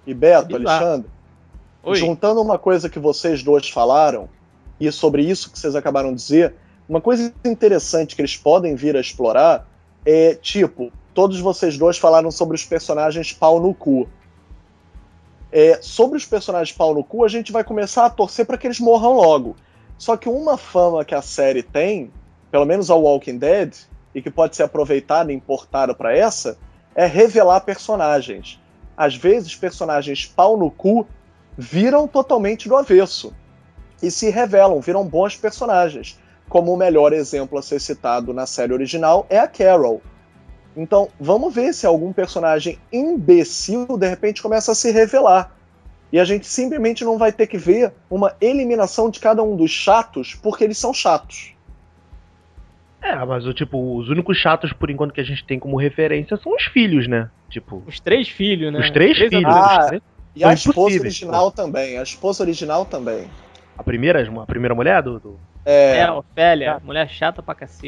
E 0.05 0.13
Beto. 0.13 0.55
Alexandre, 0.55 1.09
Oi. 1.83 1.95
juntando 1.97 2.39
uma 2.41 2.57
coisa 2.59 2.87
que 2.89 2.99
vocês 2.99 3.43
dois 3.43 3.69
falaram, 3.69 4.29
e 4.79 4.91
sobre 4.91 5.23
isso 5.23 5.51
que 5.51 5.59
vocês 5.59 5.75
acabaram 5.75 6.09
de 6.09 6.21
dizer, 6.21 6.55
uma 6.87 6.99
coisa 6.99 7.33
interessante 7.45 8.15
que 8.15 8.21
eles 8.21 8.35
podem 8.35 8.75
vir 8.75 8.95
a 8.95 8.99
explorar 8.99 9.67
é, 10.05 10.35
tipo, 10.35 10.91
todos 11.13 11.39
vocês 11.39 11.77
dois 11.77 11.97
falaram 11.97 12.29
sobre 12.29 12.55
os 12.55 12.65
personagens 12.65 13.31
pau 13.31 13.59
no 13.59 13.73
cu. 13.73 14.07
É, 15.51 15.79
sobre 15.81 16.17
os 16.17 16.25
personagens 16.25 16.75
pau 16.75 16.93
no 16.93 17.03
cu, 17.03 17.23
a 17.23 17.27
gente 17.27 17.51
vai 17.51 17.63
começar 17.63 18.05
a 18.05 18.09
torcer 18.09 18.45
para 18.45 18.57
que 18.57 18.67
eles 18.67 18.79
morram 18.79 19.13
logo. 19.13 19.55
Só 19.97 20.17
que 20.17 20.27
uma 20.27 20.57
fama 20.57 21.05
que 21.05 21.15
a 21.15 21.21
série 21.21 21.63
tem, 21.63 22.11
pelo 22.51 22.65
menos 22.65 22.89
ao 22.89 23.01
Walking 23.03 23.37
Dead, 23.37 23.73
e 24.13 24.21
que 24.21 24.29
pode 24.29 24.55
ser 24.55 24.63
aproveitada 24.63 25.31
e 25.31 25.35
importada 25.35 25.93
para 25.93 26.15
essa, 26.15 26.57
é 26.93 27.05
revelar 27.05 27.61
personagens. 27.61 28.59
Às 28.97 29.15
vezes, 29.15 29.55
personagens 29.55 30.25
pau 30.25 30.57
no 30.57 30.69
cu 30.69 31.07
viram 31.57 32.07
totalmente 32.07 32.67
do 32.67 32.75
avesso 32.75 33.33
e 34.03 34.11
se 34.11 34.29
revelam, 34.29 34.79
viram 34.81 35.03
bons 35.07 35.35
personagens. 35.35 36.19
Como 36.49 36.71
o 36.73 36.77
melhor 36.77 37.13
exemplo 37.13 37.57
a 37.57 37.61
ser 37.63 37.79
citado 37.79 38.33
na 38.33 38.45
série 38.45 38.73
original 38.73 39.25
é 39.29 39.39
a 39.39 39.47
Carol. 39.47 40.01
Então, 40.75 41.07
vamos 41.19 41.53
ver 41.53 41.73
se 41.73 41.85
algum 41.87 42.11
personagem 42.11 42.77
imbecil 42.91 43.87
de 43.97 44.07
repente 44.07 44.41
começa 44.41 44.71
a 44.71 44.75
se 44.75 44.91
revelar. 44.91 45.55
E 46.11 46.19
a 46.19 46.25
gente 46.25 46.45
simplesmente 46.45 47.03
não 47.03 47.17
vai 47.17 47.31
ter 47.31 47.47
que 47.47 47.57
ver 47.57 47.93
uma 48.09 48.35
eliminação 48.41 49.09
de 49.09 49.19
cada 49.19 49.41
um 49.41 49.55
dos 49.55 49.71
chatos 49.71 50.35
porque 50.35 50.63
eles 50.63 50.77
são 50.77 50.93
chatos. 50.93 51.53
É, 53.01 53.15
mas 53.25 53.45
o 53.45 53.53
tipo, 53.53 53.97
os 53.97 54.09
únicos 54.09 54.37
chatos 54.37 54.71
por 54.73 54.89
enquanto 54.89 55.11
que 55.13 55.19
a 55.21 55.25
gente 55.25 55.43
tem 55.45 55.59
como 55.59 55.75
referência 55.77 56.37
são 56.37 56.53
os 56.55 56.63
filhos, 56.65 57.07
né? 57.07 57.29
Tipo, 57.49 57.83
Os 57.85 57.99
três 57.99 58.29
filhos, 58.29 58.71
né? 58.71 58.79
os 58.79 58.89
três 58.91 59.17
filhos. 59.17 59.33
adultos. 59.45 59.55
Ah, 59.71 59.79
os 59.81 59.87
três- 59.87 60.03
E 60.35 60.43
a 60.43 60.53
esposa 60.53 60.99
original 60.99 61.51
também. 61.51 61.97
A 61.97 62.03
esposa 62.03 62.43
original 62.43 62.85
também. 62.85 63.27
A 63.77 63.83
primeira, 63.83 64.21
a 64.41 64.45
primeira 64.45 64.75
mulher 64.75 65.01
do. 65.01 65.19
do- 65.19 65.39
É, 65.65 65.99
É, 65.99 66.11
Ofélia, 66.11 66.79
mulher 66.83 67.07
chata 67.09 67.41
pra 67.41 67.55
cacete. 67.55 67.87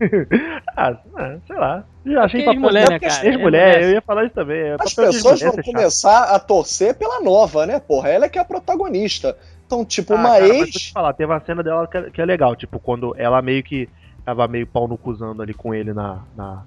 Ah, 0.76 0.96
ah, 1.16 1.36
sei 1.46 1.56
lá. 1.56 1.84
Já 2.04 2.24
achei 2.24 2.42
Porque 2.42 2.56
ex-mulher, 2.56 2.90
né, 2.90 2.98
cara? 2.98 3.12
Ex-mulher, 3.26 3.32
Ex-mulher. 3.34 3.82
eu 3.82 3.90
ia 3.92 4.02
falar 4.02 4.24
isso 4.24 4.34
também. 4.34 4.58
é 4.60 4.74
As 4.78 4.92
papel 4.94 5.12
pessoas 5.12 5.40
vão 5.40 5.52
chato. 5.54 5.64
começar 5.64 6.24
a 6.34 6.38
torcer 6.38 6.94
pela 6.98 7.20
nova, 7.22 7.64
né? 7.66 7.80
Porra, 7.80 8.08
ela 8.10 8.26
é 8.26 8.28
que 8.28 8.38
é 8.38 8.42
a 8.42 8.44
protagonista. 8.44 9.36
Então, 9.66 9.84
tipo, 9.84 10.12
Ah, 10.12 10.16
uma 10.16 10.28
cara, 10.30 10.40
mas 10.48 10.50
ex. 10.58 10.70
te 10.72 10.92
falar, 10.92 11.12
teve 11.14 11.32
uma 11.32 11.40
cena 11.40 11.62
dela 11.62 11.86
que 11.86 11.96
é, 11.96 12.10
que 12.10 12.20
é 12.20 12.24
legal, 12.24 12.54
tipo, 12.56 12.78
quando 12.78 13.14
ela 13.16 13.40
meio 13.40 13.62
que 13.62 13.88
tava 14.24 14.46
meio 14.48 14.66
pau 14.66 14.86
no 14.86 14.98
cuzando 14.98 15.40
ali 15.42 15.54
com 15.54 15.72
ele 15.74 15.92
na. 15.94 16.18
na. 16.36 16.62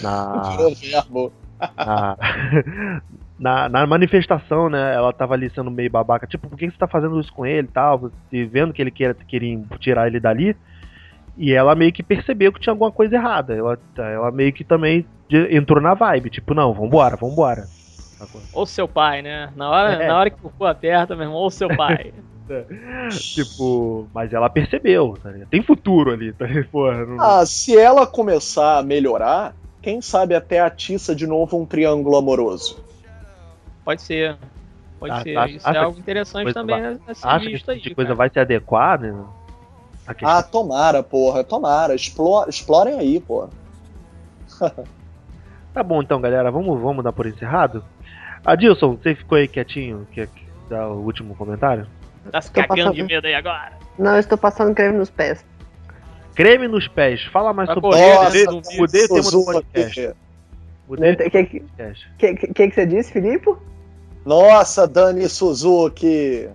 na, 0.00 0.42
na, 3.40 3.68
na 3.70 3.86
manifestação, 3.86 4.68
né? 4.68 4.94
Ela 4.94 5.12
tava 5.14 5.32
ali 5.32 5.48
sendo 5.50 5.70
meio 5.70 5.90
babaca, 5.90 6.26
tipo, 6.26 6.46
por 6.48 6.58
que 6.58 6.70
você 6.70 6.76
tá 6.76 6.86
fazendo 6.86 7.18
isso 7.18 7.32
com 7.32 7.46
ele 7.46 7.66
e 7.66 7.72
tal? 7.72 8.10
E 8.30 8.44
vendo 8.44 8.72
que 8.74 8.82
ele 8.82 8.90
queria, 8.90 9.14
queria 9.14 9.58
tirar 9.78 10.06
ele 10.06 10.20
dali. 10.20 10.54
E 11.38 11.52
ela 11.54 11.74
meio 11.74 11.90
que 11.92 12.02
percebeu 12.02 12.52
que 12.52 12.60
tinha 12.60 12.72
alguma 12.72 12.92
coisa 12.92 13.16
errada. 13.16 13.54
Ela, 13.54 13.78
ela 13.96 14.30
meio 14.30 14.52
que 14.52 14.62
também 14.62 15.06
entrou 15.50 15.80
na 15.80 15.94
vibe, 15.94 16.28
tipo, 16.28 16.52
não, 16.52 16.74
vambora, 16.74 17.16
vambora. 17.16 17.66
Ou 18.52 18.66
seu 18.66 18.86
pai, 18.86 19.22
né? 19.22 19.50
Na 19.56 19.70
hora, 19.70 19.92
É. 19.94 20.06
na 20.06 20.18
hora 20.18 20.28
que 20.28 20.36
o 20.46 20.50
cu 20.50 20.66
aperta, 20.66 21.16
meu 21.16 21.24
irmão, 21.24 21.38
ou 21.38 21.50
seu 21.50 21.74
pai. 21.74 22.12
Tipo, 23.10 24.08
mas 24.12 24.32
ela 24.32 24.50
percebeu, 24.50 25.16
tá 25.22 25.30
ligado? 25.30 25.48
Tem 25.48 25.62
futuro 25.62 26.10
ali, 26.12 26.32
tá? 26.32 26.46
Porra, 26.70 27.06
não- 27.06 27.20
Ah, 27.22 27.46
se 27.46 27.78
ela 27.78 28.06
começar 28.06 28.78
a 28.78 28.82
melhorar, 28.82 29.54
quem 29.80 30.00
sabe 30.00 30.34
até 30.34 30.60
atiça 30.60 31.14
de 31.14 31.26
novo 31.26 31.56
um 31.60 31.64
triângulo 31.64 32.16
amoroso. 32.16 32.82
Pode 33.90 34.02
ser. 34.02 34.36
Pode 35.00 35.12
Ah, 35.12 35.22
ser. 35.22 35.34
tá. 35.34 35.46
Isso 35.48 35.68
Acha 35.68 35.70
é 35.70 35.80
que 35.80 35.84
algo 35.84 35.98
interessante 35.98 36.42
coisa 36.44 36.60
também 36.60 36.80
vai- 36.80 36.98
a, 37.08 37.10
a 37.10 37.14
ser 37.14 37.46
que 37.46 37.52
visto 37.52 37.70
aí. 37.72 37.80
de 37.80 37.92
coisa 37.94 38.08
cara. 38.10 38.14
vai 38.16 38.30
se 38.30 38.38
adequar, 38.38 39.00
né? 39.00 39.12
Ah, 40.22 40.42
tomara, 40.44 41.02
porra, 41.02 41.42
tomara. 41.42 41.92
Explore, 41.94 42.48
explorem 42.48 42.98
aí, 43.00 43.18
porra. 43.20 43.48
tá 45.74 45.82
bom 45.82 46.00
então, 46.02 46.20
galera, 46.20 46.52
vamos, 46.52 46.80
vamos 46.80 47.02
dar 47.02 47.12
por 47.12 47.26
encerrado? 47.26 47.84
Adilson, 48.44 48.94
você 48.96 49.16
ficou 49.16 49.38
aí 49.38 49.48
quietinho? 49.48 50.06
Quer 50.12 50.28
dar 50.68 50.88
o 50.88 51.00
último 51.04 51.34
comentário? 51.34 51.86
Tá 52.30 52.40
se 52.40 52.50
cagando 52.52 52.76
passando... 52.76 52.94
de 52.94 53.02
medo 53.02 53.26
aí 53.26 53.34
agora? 53.34 53.72
Não, 53.98 54.12
eu 54.14 54.20
estou 54.20 54.38
passando 54.38 54.72
creme 54.72 54.96
nos 54.96 55.10
pés. 55.10 55.44
Creme 56.36 56.68
nos 56.68 56.86
pés. 56.86 57.24
Fala 57.24 57.52
mais 57.52 57.68
sobre 57.72 57.90
isso. 57.90 58.76
Mudei 58.78 59.04
o 59.04 59.08
tema 59.08 59.30
do 59.30 59.44
podcast. 59.44 60.12
Mudei 60.88 61.12
o 61.12 61.16
que, 61.16 61.30
que, 61.30 61.60
que, 62.18 62.34
que, 62.36 62.68
que 62.68 62.70
você 62.72 62.86
disse, 62.86 63.12
Filipe? 63.12 63.52
Nossa, 64.24 64.86
Dani 64.86 65.28
Suzuki! 65.28 66.48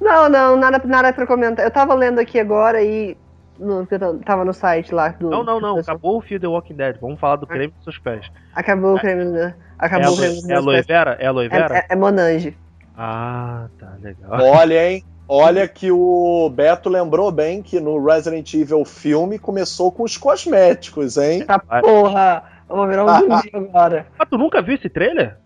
Não, 0.00 0.28
não, 0.28 0.56
nada, 0.56 0.80
nada 0.84 1.12
pra 1.12 1.26
comentar. 1.26 1.64
Eu 1.64 1.70
tava 1.70 1.94
lendo 1.94 2.18
aqui 2.18 2.38
agora 2.38 2.82
e. 2.82 3.16
No, 3.58 3.86
tava 4.24 4.44
no 4.44 4.52
site 4.52 4.94
lá 4.94 5.08
do. 5.08 5.30
Não, 5.30 5.42
não, 5.42 5.60
não. 5.60 5.78
Acabou 5.78 6.18
o 6.18 6.20
fio 6.20 6.38
The 6.38 6.46
Walking 6.46 6.74
Dead. 6.74 6.96
Vamos 7.00 7.18
falar 7.18 7.36
do 7.36 7.46
creme 7.46 7.72
dos 7.72 7.84
seus 7.84 7.98
pés. 7.98 8.30
Acabou 8.54 8.96
o 8.96 9.00
creme. 9.00 9.24
Né? 9.24 9.54
Acabou 9.78 10.08
é 10.08 10.10
o 10.10 10.16
creme 10.16 10.34
dos 10.34 10.50
É 10.50 10.54
aloe 10.54 10.82
vera? 10.82 11.16
É 11.18 11.26
aloe 11.26 11.48
vera? 11.48 11.76
É, 11.76 11.78
é, 11.78 11.86
é 11.88 11.96
Monange. 11.96 12.56
Ah, 12.96 13.68
tá 13.78 13.92
legal. 14.02 14.30
Olha, 14.40 14.90
hein? 14.90 15.04
Olha 15.26 15.66
que 15.66 15.90
o 15.90 16.50
Beto 16.50 16.90
lembrou 16.90 17.32
bem 17.32 17.62
que 17.62 17.80
no 17.80 18.04
Resident 18.04 18.52
Evil 18.52 18.84
filme 18.84 19.38
começou 19.38 19.90
com 19.90 20.02
os 20.02 20.18
cosméticos, 20.18 21.16
hein? 21.16 21.46
Tá 21.46 21.58
porra! 21.58 22.42
Vamos 22.68 22.88
virar 22.88 23.04
um 23.04 23.08
zumbi 23.20 23.50
agora. 23.54 24.06
Ah, 24.18 24.26
tu 24.26 24.36
nunca 24.36 24.60
viu 24.60 24.74
esse 24.74 24.88
trailer? 24.90 25.38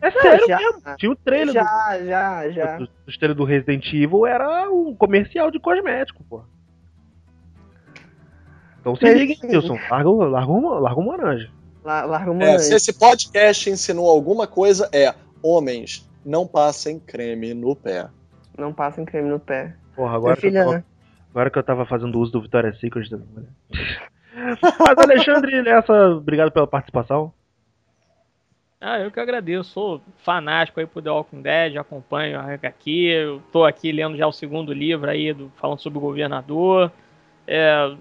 É 0.00 0.10
sério 0.10 0.46
já, 0.46 0.56
mesmo. 0.56 0.82
Tinha 0.96 1.12
o 1.12 1.16
trailer. 1.16 1.54
Já, 1.54 1.96
do, 1.96 2.06
já, 2.06 2.50
já. 2.50 2.78
O, 2.78 2.82
o 2.82 3.18
trailer 3.18 3.36
do 3.36 3.44
Resident 3.44 3.92
Evil 3.92 4.26
era 4.26 4.70
um 4.70 4.94
comercial 4.94 5.50
de 5.50 5.60
cosmético, 5.60 6.24
pô. 6.24 6.42
Então 8.80 8.96
se 8.96 9.14
liga, 9.14 9.46
Wilson. 9.46 9.78
Larga, 9.88 10.10
larga, 10.10 10.52
uma, 10.52 10.78
larga 10.80 11.00
uma 11.00 11.16
laranja. 11.16 11.50
Larga 11.84 12.30
uma 12.30 12.44
é, 12.44 12.58
se 12.58 12.74
esse 12.74 12.92
podcast 12.92 13.70
ensinou 13.70 14.08
alguma 14.08 14.46
coisa, 14.46 14.88
é 14.92 15.14
homens, 15.42 16.08
não 16.24 16.46
passem 16.46 16.98
creme 16.98 17.54
no 17.54 17.74
pé. 17.76 18.08
Não 18.58 18.72
passem 18.72 19.04
creme 19.04 19.28
no 19.28 19.38
pé. 19.38 19.74
Porra, 19.94 20.16
agora, 20.16 20.36
que, 20.36 20.46
eu 20.46 20.52
tava, 20.52 20.84
agora 21.30 21.50
que 21.50 21.58
eu 21.58 21.62
tava 21.62 21.86
fazendo 21.86 22.18
uso 22.18 22.32
do 22.32 22.42
Victoria's 22.42 22.78
Secret. 22.80 23.08
Mas, 24.62 24.98
Alexandre, 24.98 25.62
nessa, 25.62 25.92
obrigado 26.10 26.50
pela 26.50 26.66
participação. 26.66 27.32
Ah, 28.84 28.98
eu 28.98 29.12
que 29.12 29.20
agradeço. 29.20 29.70
Sou 29.70 30.02
fanático 30.18 30.80
aí 30.80 30.86
por 30.86 31.00
The 31.00 31.08
Walking 31.08 31.40
Dead, 31.40 31.76
acompanho 31.76 32.40
aqui. 32.64 33.06
Eu 33.06 33.40
tô 33.52 33.64
aqui 33.64 33.92
lendo 33.92 34.16
já 34.16 34.26
o 34.26 34.32
segundo 34.32 34.72
livro 34.72 35.08
aí, 35.08 35.32
do, 35.32 35.52
falando 35.54 35.78
sobre 35.78 35.98
o 35.98 36.02
governador. 36.02 36.90
É, 37.46 37.94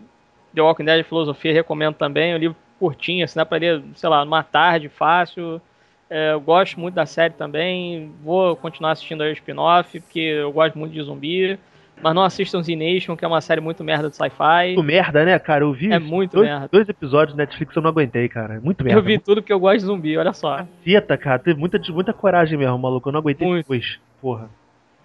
The 0.56 0.62
Walking 0.62 0.86
Dead 0.86 1.06
Filosofia 1.06 1.54
recomendo 1.54 1.94
também. 1.94 2.32
É 2.32 2.36
um 2.36 2.40
livro 2.40 2.58
curtinho, 2.80 3.24
assim, 3.24 3.36
dá 3.38 3.46
pra 3.46 3.60
ler, 3.60 3.84
sei 3.94 4.10
lá, 4.10 4.26
numa 4.26 4.42
tarde, 4.42 4.90
fácil. 4.90 5.62
É, 6.10 6.34
eu 6.34 6.42
gosto 6.42 6.80
muito 6.80 6.96
da 6.96 7.06
série 7.06 7.36
também. 7.36 8.12
Vou 8.24 8.56
continuar 8.56 8.94
assistindo 8.94 9.22
aí 9.22 9.30
o 9.30 9.34
spin-off, 9.34 10.00
porque 10.00 10.20
eu 10.20 10.52
gosto 10.52 10.80
muito 10.80 10.94
de 10.94 11.04
zumbi. 11.04 11.60
Mas 12.02 12.16
não 12.16 12.24
assistam 12.24 12.62
Z 12.64 12.76
Nation, 12.76 13.16
que 13.16 13.24
é 13.24 13.28
uma 13.28 13.42
série 13.42 13.62
muito 13.62 13.84
merda 13.84 14.10
de 14.10 14.16
sci-fi. 14.16 14.74
Muito 14.74 14.84
merda, 14.84 15.24
né, 15.24 15.38
cara? 15.38 15.64
Eu 15.64 15.72
vi. 15.72 15.92
É 15.92 16.00
muito 16.00 16.38
dois, 16.38 16.50
merda. 16.50 16.70
Dois 16.72 16.90
episódios 16.90 17.38
da 17.38 17.44
Netflix 17.44 17.76
eu 17.76 17.82
não 17.82 17.90
aguentei, 17.90 18.28
cara. 18.28 18.60
Muito 18.60 18.84
merda. 18.84 19.00
Eu 19.00 19.04
vi 19.04 19.20
tudo 19.20 19.42
porque 19.42 19.54
eu 19.54 19.60
gosto 19.60 19.80
de 19.80 19.86
zumbi, 19.86 20.18
olha 20.18 20.34
só. 20.34 20.66
Caceta, 20.84 21.18
cara. 21.18 21.40
Teve 21.40 21.60
muita, 21.60 21.80
muita 21.90 22.12
coragem 22.12 22.58
mesmo, 22.58 22.78
maluco. 22.78 23.08
Eu 23.10 23.14
não 23.14 23.20
aguentei 23.20 23.48
muito. 23.48 23.64
depois. 23.64 24.00
Porra. 24.20 24.50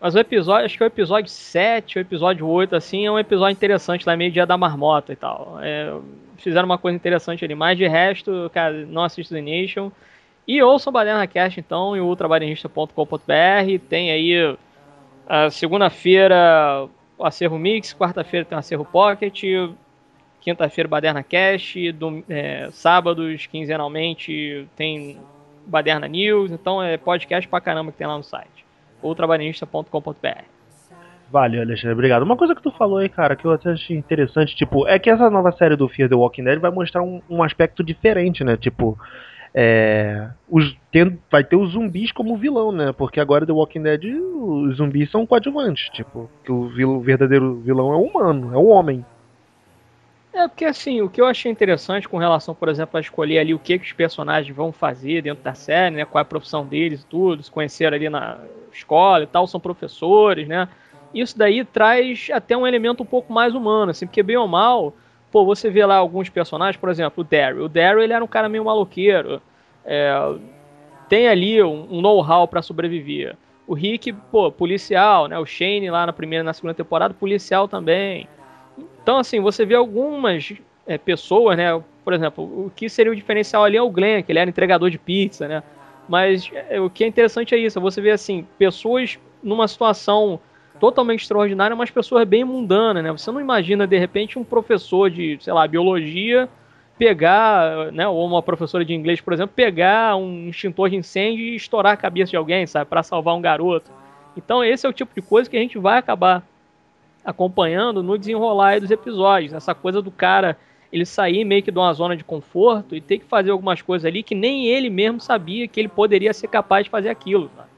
Mas 0.00 0.14
o 0.14 0.18
episódio, 0.18 0.66
acho 0.66 0.76
que 0.76 0.82
é 0.82 0.86
o 0.86 0.88
episódio 0.88 1.30
7, 1.30 1.98
o 1.98 2.00
episódio 2.00 2.46
8, 2.46 2.76
assim, 2.76 3.06
é 3.06 3.10
um 3.10 3.18
episódio 3.18 3.54
interessante 3.54 4.06
lá, 4.06 4.16
meio 4.16 4.30
dia 4.30 4.46
da 4.46 4.56
marmota 4.56 5.12
e 5.12 5.16
tal. 5.16 5.58
É, 5.62 5.92
fizeram 6.38 6.66
uma 6.66 6.78
coisa 6.78 6.96
interessante 6.96 7.44
ali. 7.44 7.54
Mas 7.54 7.76
de 7.76 7.86
resto, 7.86 8.50
cara, 8.52 8.86
não 8.86 9.02
assisto 9.02 9.34
The 9.34 9.40
Nation. 9.40 9.90
E 10.46 10.62
ouçam 10.62 10.90
o 10.90 10.94
Baderna 10.94 11.26
Cast, 11.26 11.58
então, 11.58 11.96
em 11.96 12.00
ultrabadenista.com.br. 12.00 13.80
Tem 13.88 14.10
aí 14.10 14.56
segunda-feira 15.50 16.88
o 17.18 17.24
Acervo 17.24 17.58
Mix, 17.58 17.94
quarta-feira 17.94 18.44
tem 18.44 18.56
o 18.56 18.58
Acervo 18.58 18.84
Pocket, 18.84 19.42
quinta-feira 20.40 20.88
Baderna 20.88 21.22
Cash, 21.22 21.74
do, 21.94 22.22
é, 22.28 22.68
sábados, 22.70 23.46
quinzenalmente, 23.46 24.68
tem 24.76 25.18
Baderna 25.66 26.06
News, 26.06 26.50
então 26.50 26.82
é 26.82 26.96
podcast 26.96 27.48
pra 27.48 27.60
caramba 27.60 27.90
que 27.90 27.98
tem 27.98 28.06
lá 28.06 28.16
no 28.16 28.22
site, 28.22 28.64
ultrabanista.com.br. 29.02 30.56
Valeu, 31.28 31.60
Alexandre, 31.60 31.92
obrigado. 31.92 32.22
Uma 32.22 32.36
coisa 32.36 32.54
que 32.54 32.62
tu 32.62 32.70
falou 32.70 32.98
aí, 32.98 33.08
cara, 33.08 33.34
que 33.34 33.44
eu 33.44 33.50
até 33.50 33.70
achei 33.70 33.96
interessante, 33.96 34.54
tipo, 34.54 34.86
é 34.86 34.98
que 34.98 35.10
essa 35.10 35.28
nova 35.28 35.50
série 35.50 35.74
do 35.74 35.88
Fear 35.88 36.08
the 36.08 36.14
Walking 36.14 36.44
Dead 36.44 36.60
vai 36.60 36.70
mostrar 36.70 37.02
um, 37.02 37.20
um 37.28 37.42
aspecto 37.42 37.82
diferente, 37.82 38.44
né? 38.44 38.56
Tipo, 38.56 38.96
é, 39.52 40.28
os, 40.48 40.76
vai 41.30 41.44
ter 41.44 41.56
os 41.56 41.72
zumbis 41.72 42.12
como 42.12 42.36
vilão, 42.36 42.72
né? 42.72 42.92
Porque 42.92 43.20
agora 43.20 43.46
The 43.46 43.52
Walking 43.52 43.82
Dead 43.82 44.04
os 44.14 44.76
zumbis 44.76 45.10
são 45.10 45.26
coadjuvantes, 45.26 45.88
tipo, 45.90 46.30
que 46.44 46.52
o, 46.52 46.68
vil, 46.68 46.90
o 46.90 47.00
verdadeiro 47.00 47.56
vilão 47.56 47.92
é 47.92 47.96
o 47.96 48.02
humano, 48.02 48.54
é 48.54 48.56
o 48.56 48.66
homem. 48.66 49.04
É, 50.32 50.46
porque 50.46 50.66
assim, 50.66 51.00
o 51.00 51.08
que 51.08 51.20
eu 51.20 51.26
achei 51.26 51.50
interessante 51.50 52.06
com 52.06 52.18
relação, 52.18 52.54
por 52.54 52.68
exemplo, 52.68 52.98
a 52.98 53.00
escolher 53.00 53.38
ali 53.38 53.54
o 53.54 53.58
que, 53.58 53.78
que 53.78 53.86
os 53.86 53.92
personagens 53.92 54.54
vão 54.54 54.70
fazer 54.70 55.22
dentro 55.22 55.42
da 55.42 55.54
série, 55.54 55.96
né? 55.96 56.04
Qual 56.04 56.20
é 56.20 56.22
a 56.22 56.26
profissão 56.26 56.66
deles 56.66 57.02
e 57.02 57.06
tudo, 57.06 57.42
se 57.42 57.50
conheceram 57.50 57.96
ali 57.96 58.08
na 58.10 58.38
escola 58.70 59.24
e 59.24 59.26
tal, 59.26 59.46
são 59.46 59.58
professores, 59.58 60.46
né? 60.46 60.68
Isso 61.14 61.38
daí 61.38 61.64
traz 61.64 62.28
até 62.32 62.54
um 62.54 62.66
elemento 62.66 63.02
um 63.02 63.06
pouco 63.06 63.32
mais 63.32 63.54
humano, 63.54 63.92
assim, 63.92 64.06
porque 64.06 64.22
bem 64.22 64.36
ou 64.36 64.46
mal, 64.46 64.92
pô, 65.32 65.44
você 65.44 65.70
vê 65.70 65.86
lá 65.86 65.96
alguns 65.96 66.28
personagens, 66.28 66.76
por 66.76 66.90
exemplo, 66.90 67.22
o 67.22 67.24
Daryl. 67.24 67.64
O 67.64 67.68
Daryl, 67.68 68.02
ele 68.02 68.12
era 68.12 68.22
um 68.24 68.28
cara 68.28 68.48
meio 68.48 68.64
maloqueiro. 68.64 69.40
É, 69.86 70.34
tem 71.08 71.28
ali 71.28 71.62
um, 71.62 71.86
um 71.90 72.00
know-how 72.00 72.46
para 72.48 72.62
sobreviver. 72.62 73.36
O 73.66 73.74
Rick, 73.74 74.12
pô, 74.12 74.50
policial, 74.50 75.26
né? 75.26 75.38
O 75.38 75.46
Shane 75.46 75.90
lá 75.90 76.06
na 76.06 76.12
primeira 76.12 76.42
e 76.42 76.46
na 76.46 76.52
segunda 76.52 76.74
temporada, 76.74 77.12
policial 77.12 77.66
também. 77.66 78.28
Então, 79.02 79.18
assim, 79.18 79.40
você 79.40 79.64
vê 79.64 79.74
algumas 79.74 80.54
é, 80.86 80.96
pessoas, 80.96 81.56
né? 81.56 81.82
Por 82.04 82.12
exemplo, 82.12 82.44
o 82.44 82.70
que 82.74 82.88
seria 82.88 83.10
o 83.10 83.16
diferencial 83.16 83.64
ali 83.64 83.76
é 83.76 83.82
o 83.82 83.90
Glenn, 83.90 84.22
que 84.22 84.30
ele 84.30 84.38
era 84.38 84.48
entregador 84.48 84.90
de 84.90 84.98
pizza, 84.98 85.48
né? 85.48 85.62
Mas 86.08 86.48
é, 86.68 86.80
o 86.80 86.88
que 86.88 87.02
é 87.02 87.06
interessante 87.06 87.54
é 87.54 87.58
isso, 87.58 87.80
você 87.80 88.00
vê, 88.00 88.12
assim, 88.12 88.46
pessoas 88.56 89.18
numa 89.42 89.66
situação 89.66 90.38
totalmente 90.78 91.22
extraordinária, 91.22 91.74
mas 91.74 91.90
pessoas 91.90 92.26
bem 92.26 92.44
mundanas, 92.44 93.02
né? 93.02 93.10
Você 93.10 93.30
não 93.32 93.40
imagina, 93.40 93.86
de 93.86 93.98
repente, 93.98 94.38
um 94.38 94.44
professor 94.44 95.10
de, 95.10 95.38
sei 95.40 95.52
lá, 95.52 95.66
biologia 95.66 96.48
pegar, 96.98 97.92
né, 97.92 98.08
ou 98.08 98.26
uma 98.26 98.42
professora 98.42 98.84
de 98.84 98.94
inglês, 98.94 99.20
por 99.20 99.32
exemplo, 99.32 99.54
pegar 99.54 100.16
um 100.16 100.48
extintor 100.48 100.90
de 100.90 100.96
incêndio 100.96 101.44
e 101.44 101.56
estourar 101.56 101.92
a 101.92 101.96
cabeça 101.96 102.30
de 102.30 102.36
alguém, 102.36 102.66
sabe, 102.66 102.88
para 102.88 103.02
salvar 103.02 103.34
um 103.34 103.40
garoto. 103.40 103.90
Então, 104.36 104.64
esse 104.64 104.86
é 104.86 104.88
o 104.88 104.92
tipo 104.92 105.14
de 105.14 105.20
coisa 105.20 105.48
que 105.48 105.56
a 105.56 105.60
gente 105.60 105.78
vai 105.78 105.98
acabar 105.98 106.42
acompanhando 107.24 108.02
no 108.02 108.16
desenrolar 108.16 108.80
dos 108.80 108.90
episódios. 108.90 109.52
Essa 109.52 109.74
coisa 109.74 110.00
do 110.00 110.10
cara 110.10 110.56
ele 110.92 111.04
sair 111.04 111.44
meio 111.44 111.62
que 111.62 111.72
de 111.72 111.78
uma 111.78 111.92
zona 111.92 112.16
de 112.16 112.24
conforto 112.24 112.94
e 112.94 113.00
ter 113.00 113.18
que 113.18 113.24
fazer 113.24 113.50
algumas 113.50 113.82
coisas 113.82 114.06
ali 114.06 114.22
que 114.22 114.34
nem 114.34 114.66
ele 114.66 114.88
mesmo 114.88 115.20
sabia 115.20 115.66
que 115.66 115.80
ele 115.80 115.88
poderia 115.88 116.32
ser 116.32 116.48
capaz 116.48 116.84
de 116.84 116.90
fazer 116.90 117.08
aquilo. 117.08 117.50
Sabe? 117.56 117.68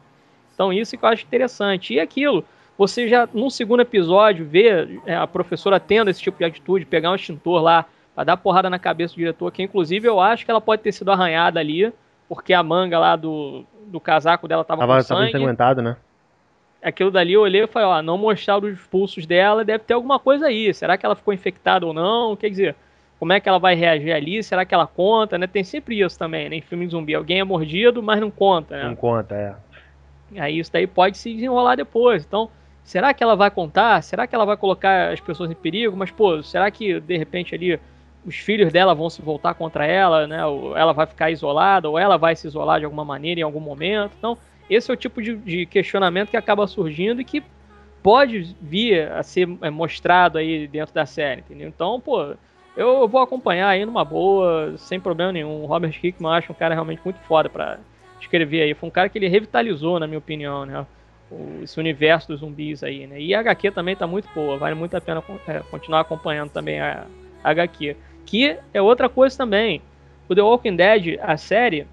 Então, 0.55 0.73
isso 0.73 0.97
que 0.97 1.05
eu 1.05 1.09
acho 1.09 1.25
interessante. 1.25 1.95
E 1.95 2.01
aquilo, 2.01 2.45
você 2.77 3.09
já, 3.09 3.29
num 3.33 3.49
segundo 3.49 3.81
episódio, 3.81 4.45
vê 4.45 5.01
é, 5.07 5.17
a 5.17 5.27
professora 5.27 5.81
tendo 5.81 6.11
esse 6.11 6.21
tipo 6.21 6.39
de 6.39 6.45
atitude, 6.45 6.85
pegar 6.85 7.11
um 7.11 7.15
extintor 7.15 7.63
lá 7.63 7.87
para 8.19 8.25
dar 8.25 8.37
porrada 8.37 8.69
na 8.69 8.81
cabeça 8.81 9.15
do 9.15 9.19
diretor, 9.19 9.53
que 9.53 9.63
inclusive 9.63 10.09
eu 10.09 10.19
acho 10.19 10.45
que 10.45 10.51
ela 10.51 10.61
pode 10.61 10.83
ter 10.83 10.91
sido 10.91 11.13
arranhada 11.13 11.61
ali, 11.61 11.93
porque 12.29 12.53
a 12.53 12.65
manga 12.65 12.99
lá 12.99 13.15
do, 13.15 13.65
do 13.87 14.01
casaco 14.01 14.49
dela 14.49 14.65
tava, 14.65 14.81
tava 14.81 14.97
com 14.97 15.03
sangue. 15.03 15.31
Né? 15.81 15.97
Aquilo 16.83 17.13
dali 17.13 17.35
eu 17.35 17.43
olhei 17.43 17.63
e 17.63 17.67
falei, 17.69 17.87
ó, 17.87 18.03
não 18.03 18.19
mostrar 18.19 18.59
os 18.59 18.81
pulsos 18.87 19.25
dela, 19.25 19.65
deve 19.65 19.85
ter 19.85 19.95
alguma 19.95 20.19
coisa 20.19 20.49
aí. 20.49 20.75
Será 20.75 20.99
que 20.99 21.07
ela 21.07 21.15
ficou 21.15 21.33
infectada 21.33 21.87
ou 21.87 21.95
não? 21.95 22.35
Quer 22.35 22.51
dizer, 22.51 22.77
como 23.21 23.33
é 23.33 23.39
que 23.39 23.49
ela 23.49 23.61
vai 23.61 23.77
reagir 23.77 24.11
ali? 24.11 24.43
Será 24.43 24.65
que 24.65 24.75
ela 24.75 24.89
conta, 24.89 25.39
né? 25.39 25.47
Tem 25.47 25.63
sempre 25.63 26.01
isso 26.01 26.19
também, 26.19 26.49
né? 26.49 26.57
Em 26.57 26.61
filme 26.61 26.87
de 26.87 26.91
zumbi. 26.91 27.15
Alguém 27.15 27.39
é 27.39 27.45
mordido, 27.45 28.03
mas 28.03 28.21
não 28.21 28.33
conta, 28.33 28.79
né? 28.79 28.83
Não 28.83 28.97
conta, 28.97 29.37
é. 29.37 29.55
Aí 30.41 30.59
isso 30.59 30.73
daí 30.73 30.89
pode 30.89 31.19
se 31.19 31.33
desenrolar 31.33 31.77
depois. 31.77 32.25
Então, 32.25 32.51
será 32.83 33.15
que 33.15 33.23
ela 33.23 33.37
vai 33.37 33.49
contar? 33.49 34.03
Será 34.03 34.27
que 34.27 34.35
ela 34.35 34.45
vai 34.45 34.57
colocar 34.57 35.13
as 35.13 35.21
pessoas 35.21 35.53
em 35.53 35.55
perigo? 35.55 35.97
Mas, 35.97 36.11
pô, 36.11 36.43
será 36.43 36.69
que 36.69 36.99
de 36.99 37.17
repente 37.17 37.55
ali 37.55 37.79
os 38.25 38.37
filhos 38.37 38.73
dela 38.73 38.95
vão 38.95 39.09
se 39.09 39.23
voltar 39.23 39.55
contra 39.55 39.87
ela, 39.87 40.27
né? 40.27 40.45
Ou 40.45 40.77
ela 40.77 40.93
vai 40.93 41.07
ficar 41.07 41.31
isolada, 41.31 41.89
ou 41.89 41.99
ela 41.99 42.17
vai 42.17 42.37
se 42.37 42.47
isolar 42.47 42.79
de 42.79 42.85
alguma 42.85 43.05
maneira 43.05 43.41
em 43.41 43.43
algum 43.43 43.61
momento. 43.61 44.13
Então, 44.19 44.37
esse 44.69 44.91
é 44.91 44.95
o 44.95 44.97
tipo 44.97 45.23
de, 45.23 45.37
de 45.37 45.67
questionamento 45.67 46.31
que 46.31 46.37
acaba 46.37 46.67
surgindo 46.67 47.21
e 47.21 47.25
que 47.25 47.43
pode 48.03 48.57
vir 48.61 49.11
a 49.11 49.23
ser 49.23 49.49
é, 49.63 49.71
mostrado 49.71 50.39
aí 50.39 50.67
dentro 50.69 50.95
da 50.95 51.07
série, 51.07 51.41
entendeu? 51.41 51.69
Então, 51.69 52.01
pô, 52.01 52.35
eu 52.77 53.09
vou 53.09 53.21
acompanhar 53.21 53.69
aí 53.69 53.85
numa 53.85 54.05
boa, 54.05 54.75
sem 54.77 55.01
problema 55.01 55.33
nenhum. 55.33 55.63
O 55.63 55.67
Robert 55.67 55.99
Hickman 56.03 56.33
acho 56.33 56.53
um 56.53 56.55
cara 56.55 56.75
realmente 56.75 57.01
muito 57.05 57.19
foda 57.21 57.49
para 57.49 57.79
escrever 58.21 58.63
aí. 58.63 58.75
Foi 58.75 58.89
um 58.89 58.93
cara 58.93 59.09
que 59.09 59.19
ele 59.19 59.29
revitalizou, 59.29 59.99
na 59.99 60.07
minha 60.07 60.19
opinião, 60.19 60.65
né? 60.65 60.87
esse 61.63 61.79
universo 61.79 62.29
dos 62.29 62.41
zumbis 62.41 62.83
aí, 62.83 63.07
né? 63.07 63.21
E 63.21 63.35
a 63.35 63.41
HQ 63.41 63.71
também 63.73 63.95
tá 63.95 64.07
muito 64.07 64.29
boa, 64.35 64.57
vale 64.57 64.75
muito 64.75 64.97
a 64.97 65.01
pena 65.01 65.23
é, 65.47 65.61
continuar 65.71 66.01
acompanhando 66.01 66.51
também 66.51 66.81
a 66.81 67.07
HQ. 67.45 67.97
Que 68.29 68.59
é 68.75 68.83
outra 68.83 69.09
coisa 69.09 69.35
também. 69.39 69.81
O 70.29 70.35
The 70.35 70.43
Walking 70.43 70.77
Dead, 70.77 71.19
a 71.23 71.39
série, 71.39 71.87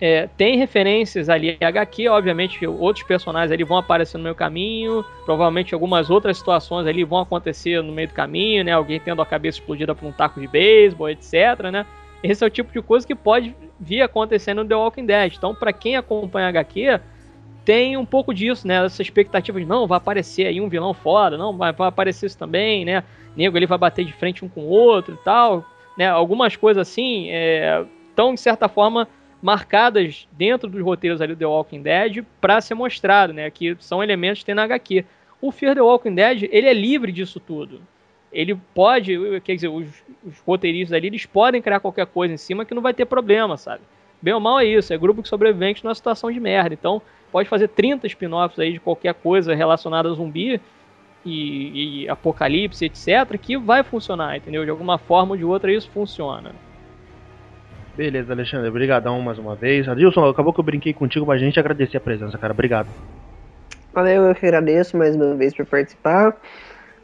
é, 0.00 0.28
tem 0.36 0.58
referências 0.58 1.28
ali 1.28 1.56
HQ, 1.60 2.08
obviamente 2.08 2.66
outros 2.66 3.06
personagens 3.06 3.52
ali 3.52 3.62
vão 3.62 3.76
aparecer 3.76 4.18
no 4.18 4.24
meio 4.24 4.34
caminho, 4.34 5.04
provavelmente 5.24 5.74
algumas 5.74 6.10
outras 6.10 6.38
situações 6.38 6.88
ali 6.88 7.04
vão 7.04 7.20
acontecer 7.20 7.80
no 7.84 7.92
meio 7.92 8.08
do 8.08 8.14
caminho, 8.14 8.64
né? 8.64 8.72
Alguém 8.72 8.98
tendo 8.98 9.22
a 9.22 9.26
cabeça 9.26 9.58
explodida 9.58 9.94
por 9.94 10.04
um 10.04 10.10
taco 10.10 10.40
de 10.40 10.48
beisebol, 10.48 11.08
etc, 11.08 11.70
né? 11.70 11.86
Esse 12.20 12.42
é 12.42 12.46
o 12.48 12.50
tipo 12.50 12.72
de 12.72 12.82
coisa 12.82 13.06
que 13.06 13.14
pode 13.14 13.54
vir 13.78 14.02
acontecendo 14.02 14.64
no 14.64 14.68
The 14.68 14.74
Walking 14.74 15.06
Dead. 15.06 15.34
Então, 15.36 15.54
para 15.54 15.72
quem 15.72 15.94
acompanha 15.94 16.48
HQ, 16.48 17.00
tem 17.64 17.96
um 17.96 18.04
pouco 18.04 18.34
disso, 18.34 18.66
né? 18.66 18.84
Essa 18.84 19.02
expectativa 19.02 19.60
de 19.60 19.66
não, 19.66 19.86
vai 19.86 19.96
aparecer 19.96 20.46
aí 20.46 20.60
um 20.60 20.68
vilão 20.68 20.92
foda, 20.92 21.36
não, 21.36 21.56
vai, 21.56 21.72
vai 21.72 21.88
aparecer 21.88 22.26
isso 22.26 22.38
também, 22.38 22.84
né? 22.84 23.04
Nego 23.36 23.56
ele 23.56 23.66
vai 23.66 23.78
bater 23.78 24.04
de 24.04 24.12
frente 24.12 24.44
um 24.44 24.48
com 24.48 24.62
o 24.62 24.68
outro 24.68 25.14
e 25.14 25.24
tal, 25.24 25.64
né? 25.96 26.08
Algumas 26.08 26.56
coisas 26.56 26.88
assim 26.88 27.28
estão, 28.10 28.30
é, 28.30 28.34
de 28.34 28.40
certa 28.40 28.68
forma, 28.68 29.08
marcadas 29.40 30.28
dentro 30.32 30.68
dos 30.68 30.82
roteiros 30.82 31.20
ali 31.20 31.34
do 31.34 31.38
The 31.38 31.46
Walking 31.46 31.82
Dead 31.82 32.24
para 32.40 32.60
ser 32.60 32.74
mostrado, 32.74 33.32
né? 33.32 33.50
Que 33.50 33.76
são 33.80 34.02
elementos 34.02 34.40
que 34.40 34.46
tem 34.46 34.54
na 34.54 34.64
HQ. 34.64 35.04
O 35.40 35.50
Fear 35.50 35.74
the 35.74 35.82
Walking 35.82 36.14
Dead, 36.14 36.48
ele 36.50 36.68
é 36.68 36.74
livre 36.74 37.10
disso 37.10 37.40
tudo. 37.40 37.80
Ele 38.32 38.54
pode, 38.74 39.40
quer 39.42 39.54
dizer, 39.54 39.68
os, 39.68 39.86
os 40.24 40.40
roteiristas 40.46 40.96
ali, 40.96 41.08
eles 41.08 41.26
podem 41.26 41.60
criar 41.60 41.80
qualquer 41.80 42.06
coisa 42.06 42.32
em 42.32 42.38
cima 42.38 42.64
que 42.64 42.74
não 42.74 42.80
vai 42.80 42.94
ter 42.94 43.04
problema, 43.04 43.56
sabe? 43.56 43.82
Bem 44.22 44.32
ou 44.32 44.40
mal 44.40 44.60
é 44.60 44.64
isso, 44.64 44.92
é 44.92 44.96
grupo 44.96 45.20
de 45.20 45.28
sobreviventes 45.28 45.82
numa 45.82 45.94
situação 45.94 46.30
de 46.30 46.38
merda. 46.38 46.72
Então, 46.72 47.02
pode 47.32 47.48
fazer 47.48 47.68
30 47.68 48.06
spin-offs 48.06 48.58
aí 48.58 48.74
de 48.74 48.80
qualquer 48.80 49.14
coisa 49.14 49.54
relacionada 49.54 50.08
a 50.08 50.12
zumbi 50.12 50.60
e, 51.24 52.02
e, 52.04 52.08
apocalipse, 52.08 52.84
etc., 52.84 53.38
que 53.40 53.56
vai 53.56 53.82
funcionar, 53.82 54.36
entendeu? 54.36 54.64
De 54.64 54.70
alguma 54.70 54.98
forma 54.98 55.32
ou 55.32 55.36
de 55.36 55.44
outra 55.44 55.72
isso 55.72 55.90
funciona. 55.90 56.52
Beleza, 57.96 58.32
Alexandre, 58.32 58.68
obrigadão 58.68 59.20
mais 59.20 59.38
uma 59.38 59.54
vez. 59.54 59.88
Adilson, 59.88 60.26
acabou 60.26 60.52
que 60.52 60.60
eu 60.60 60.64
brinquei 60.64 60.92
contigo, 60.92 61.26
mas 61.26 61.40
a 61.40 61.44
gente 61.44 61.58
agradecer 61.58 61.96
a 61.96 62.00
presença, 62.00 62.38
cara. 62.38 62.52
Obrigado. 62.52 62.88
Valeu, 63.92 64.24
eu 64.24 64.34
que 64.34 64.46
agradeço 64.46 64.96
mais 64.96 65.14
uma 65.14 65.34
vez 65.34 65.54
por 65.54 65.66
participar. 65.66 66.34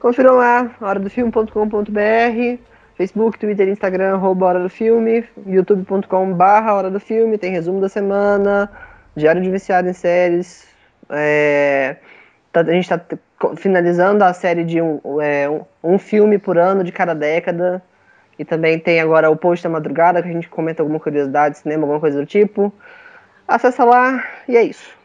Confiram 0.01 0.37
lá, 0.37 0.71
horadofilme.com.br, 0.81 2.59
Facebook, 2.97 3.39
Twitter, 3.39 3.69
Instagram, 3.69 4.15
arroba 4.15 4.47
Hora 4.47 4.63
do 4.63 4.71
Filme, 4.71 5.25
youtube.com 5.47 6.33
barra 6.33 6.75
Hora 6.75 6.91
do 6.91 6.99
Filme, 6.99 7.37
tem 7.37 7.53
resumo 7.53 7.81
da 7.81 7.89
semana, 7.89 8.71
diário 9.19 9.43
de 9.43 9.51
viciado 9.51 9.89
em 9.89 9.93
séries. 9.93 10.67
É, 11.11 11.97
tá, 12.53 12.61
a 12.61 12.73
gente 12.73 12.85
está 12.85 13.01
finalizando 13.57 14.25
a 14.25 14.33
série 14.33 14.65
de 14.65 14.81
um, 14.81 15.01
é, 15.21 15.49
um, 15.83 15.99
filme 15.99 16.39
por 16.39 16.57
ano 16.57 16.83
de 16.83 16.93
cada 16.93 17.15
década. 17.15 17.83
E 18.39 18.45
também 18.45 18.79
tem 18.79 19.01
agora 19.01 19.29
o 19.31 19.37
post 19.37 19.65
da 19.65 19.69
madrugada, 19.69 20.23
que 20.23 20.29
a 20.29 20.33
gente 20.33 20.49
comenta 20.49 20.83
alguma 20.83 21.01
curiosidade, 21.01 21.59
cinema, 21.59 21.83
alguma 21.83 22.01
coisa 22.01 22.21
do 22.21 22.27
tipo. 22.27 22.73
Acessa 23.47 23.85
lá 23.85 24.25
e 24.47 24.57
é 24.57 24.63
isso. 24.63 24.97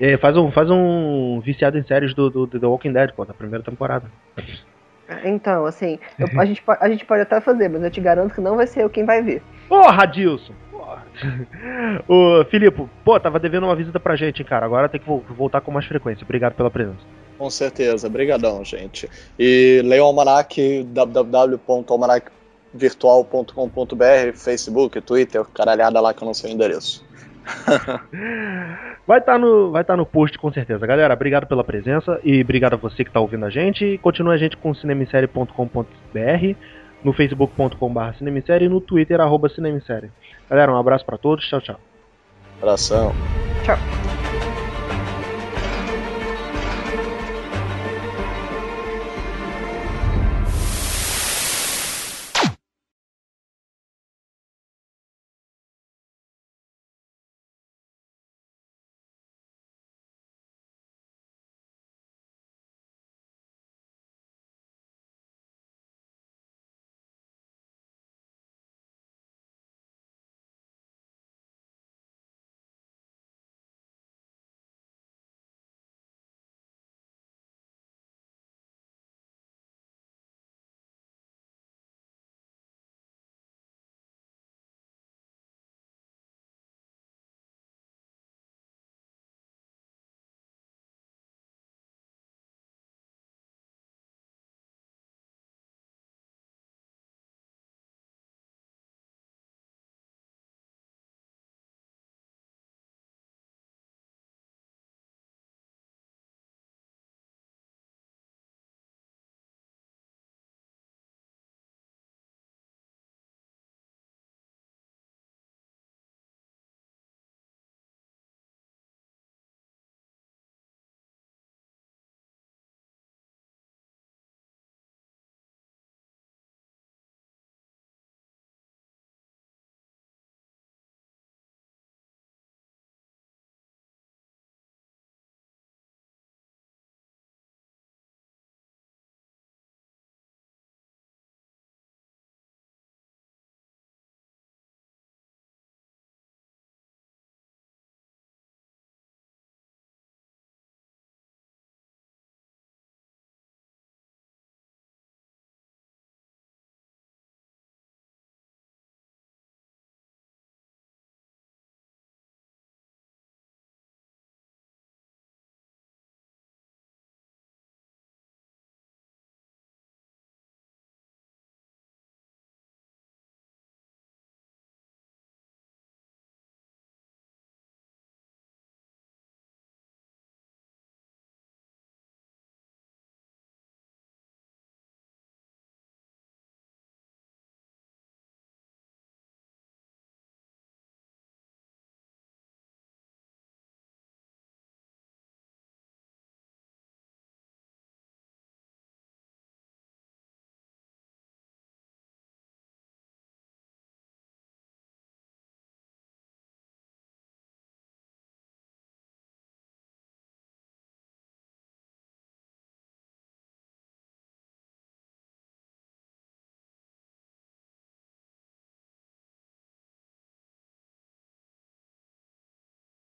E 0.00 0.16
faz 0.16 0.36
um, 0.36 0.50
faz 0.50 0.70
um 0.70 1.40
viciado 1.40 1.78
em 1.78 1.82
séries 1.82 2.14
do, 2.14 2.30
do, 2.30 2.46
do 2.46 2.60
The 2.60 2.66
Walking 2.66 2.92
Dead, 2.92 3.12
pô, 3.12 3.24
da 3.24 3.34
primeira 3.34 3.64
temporada. 3.64 4.06
Então, 5.24 5.64
assim, 5.64 5.98
eu, 6.18 6.28
a, 6.38 6.44
gente, 6.44 6.62
a 6.66 6.88
gente 6.88 7.04
pode 7.04 7.22
até 7.22 7.40
fazer, 7.40 7.68
mas 7.68 7.82
eu 7.82 7.90
te 7.90 8.00
garanto 8.00 8.34
que 8.34 8.40
não 8.40 8.56
vai 8.56 8.66
ser 8.66 8.82
eu 8.82 8.90
quem 8.90 9.04
vai 9.04 9.22
ver. 9.22 9.42
Porra, 9.68 10.06
Dilson! 10.06 10.52
Porra. 10.70 11.04
Ô, 12.06 12.44
Filipe, 12.50 12.88
pô, 13.04 13.18
tava 13.18 13.38
devendo 13.38 13.64
uma 13.64 13.76
visita 13.76 13.98
pra 13.98 14.16
gente, 14.16 14.44
cara. 14.44 14.66
Agora 14.66 14.88
tem 14.88 15.00
que 15.00 15.06
voltar 15.06 15.60
com 15.60 15.70
mais 15.70 15.86
frequência. 15.86 16.24
Obrigado 16.24 16.54
pela 16.54 16.70
presença. 16.70 17.00
Com 17.38 17.48
certeza, 17.50 18.08
brigadão, 18.08 18.64
gente. 18.64 19.08
E 19.38 19.80
leia 19.84 20.02
o 20.02 20.06
Almanac, 20.06 20.84
www.almanac.com 20.84 22.38
virtual.com.br, 22.72 24.34
Facebook, 24.34 25.00
Twitter, 25.00 25.44
caralhada 25.54 26.00
lá 26.00 26.12
que 26.12 26.22
eu 26.22 26.26
não 26.26 26.34
sei 26.34 26.52
o 26.52 26.54
endereço. 26.54 27.04
vai 29.06 29.18
estar 29.18 29.32
tá 29.32 29.38
no, 29.38 29.70
vai 29.70 29.84
tá 29.84 29.96
no 29.96 30.06
post 30.06 30.38
com 30.38 30.52
certeza. 30.52 30.86
Galera, 30.86 31.14
obrigado 31.14 31.46
pela 31.46 31.64
presença 31.64 32.20
e 32.22 32.40
obrigado 32.40 32.74
a 32.74 32.76
você 32.76 33.04
que 33.04 33.10
está 33.10 33.20
ouvindo 33.20 33.44
a 33.44 33.50
gente. 33.50 33.84
E 33.84 33.98
continue 33.98 34.34
a 34.34 34.38
gente 34.38 34.56
com 34.56 34.74
cinemissérie.com.br, 34.74 36.54
no 37.02 37.12
facebook.com.br 37.12 38.12
cinemissérie 38.18 38.66
e 38.66 38.68
no 38.68 38.80
twitter 38.80 39.20
arroba 39.20 39.48
cinemissérie. 39.48 40.10
Galera, 40.48 40.72
um 40.72 40.76
abraço 40.76 41.04
para 41.04 41.18
todos. 41.18 41.46
Tchau, 41.48 41.60
tchau. 41.60 41.80
Abração. 42.60 43.14
Tchau. 43.64 44.07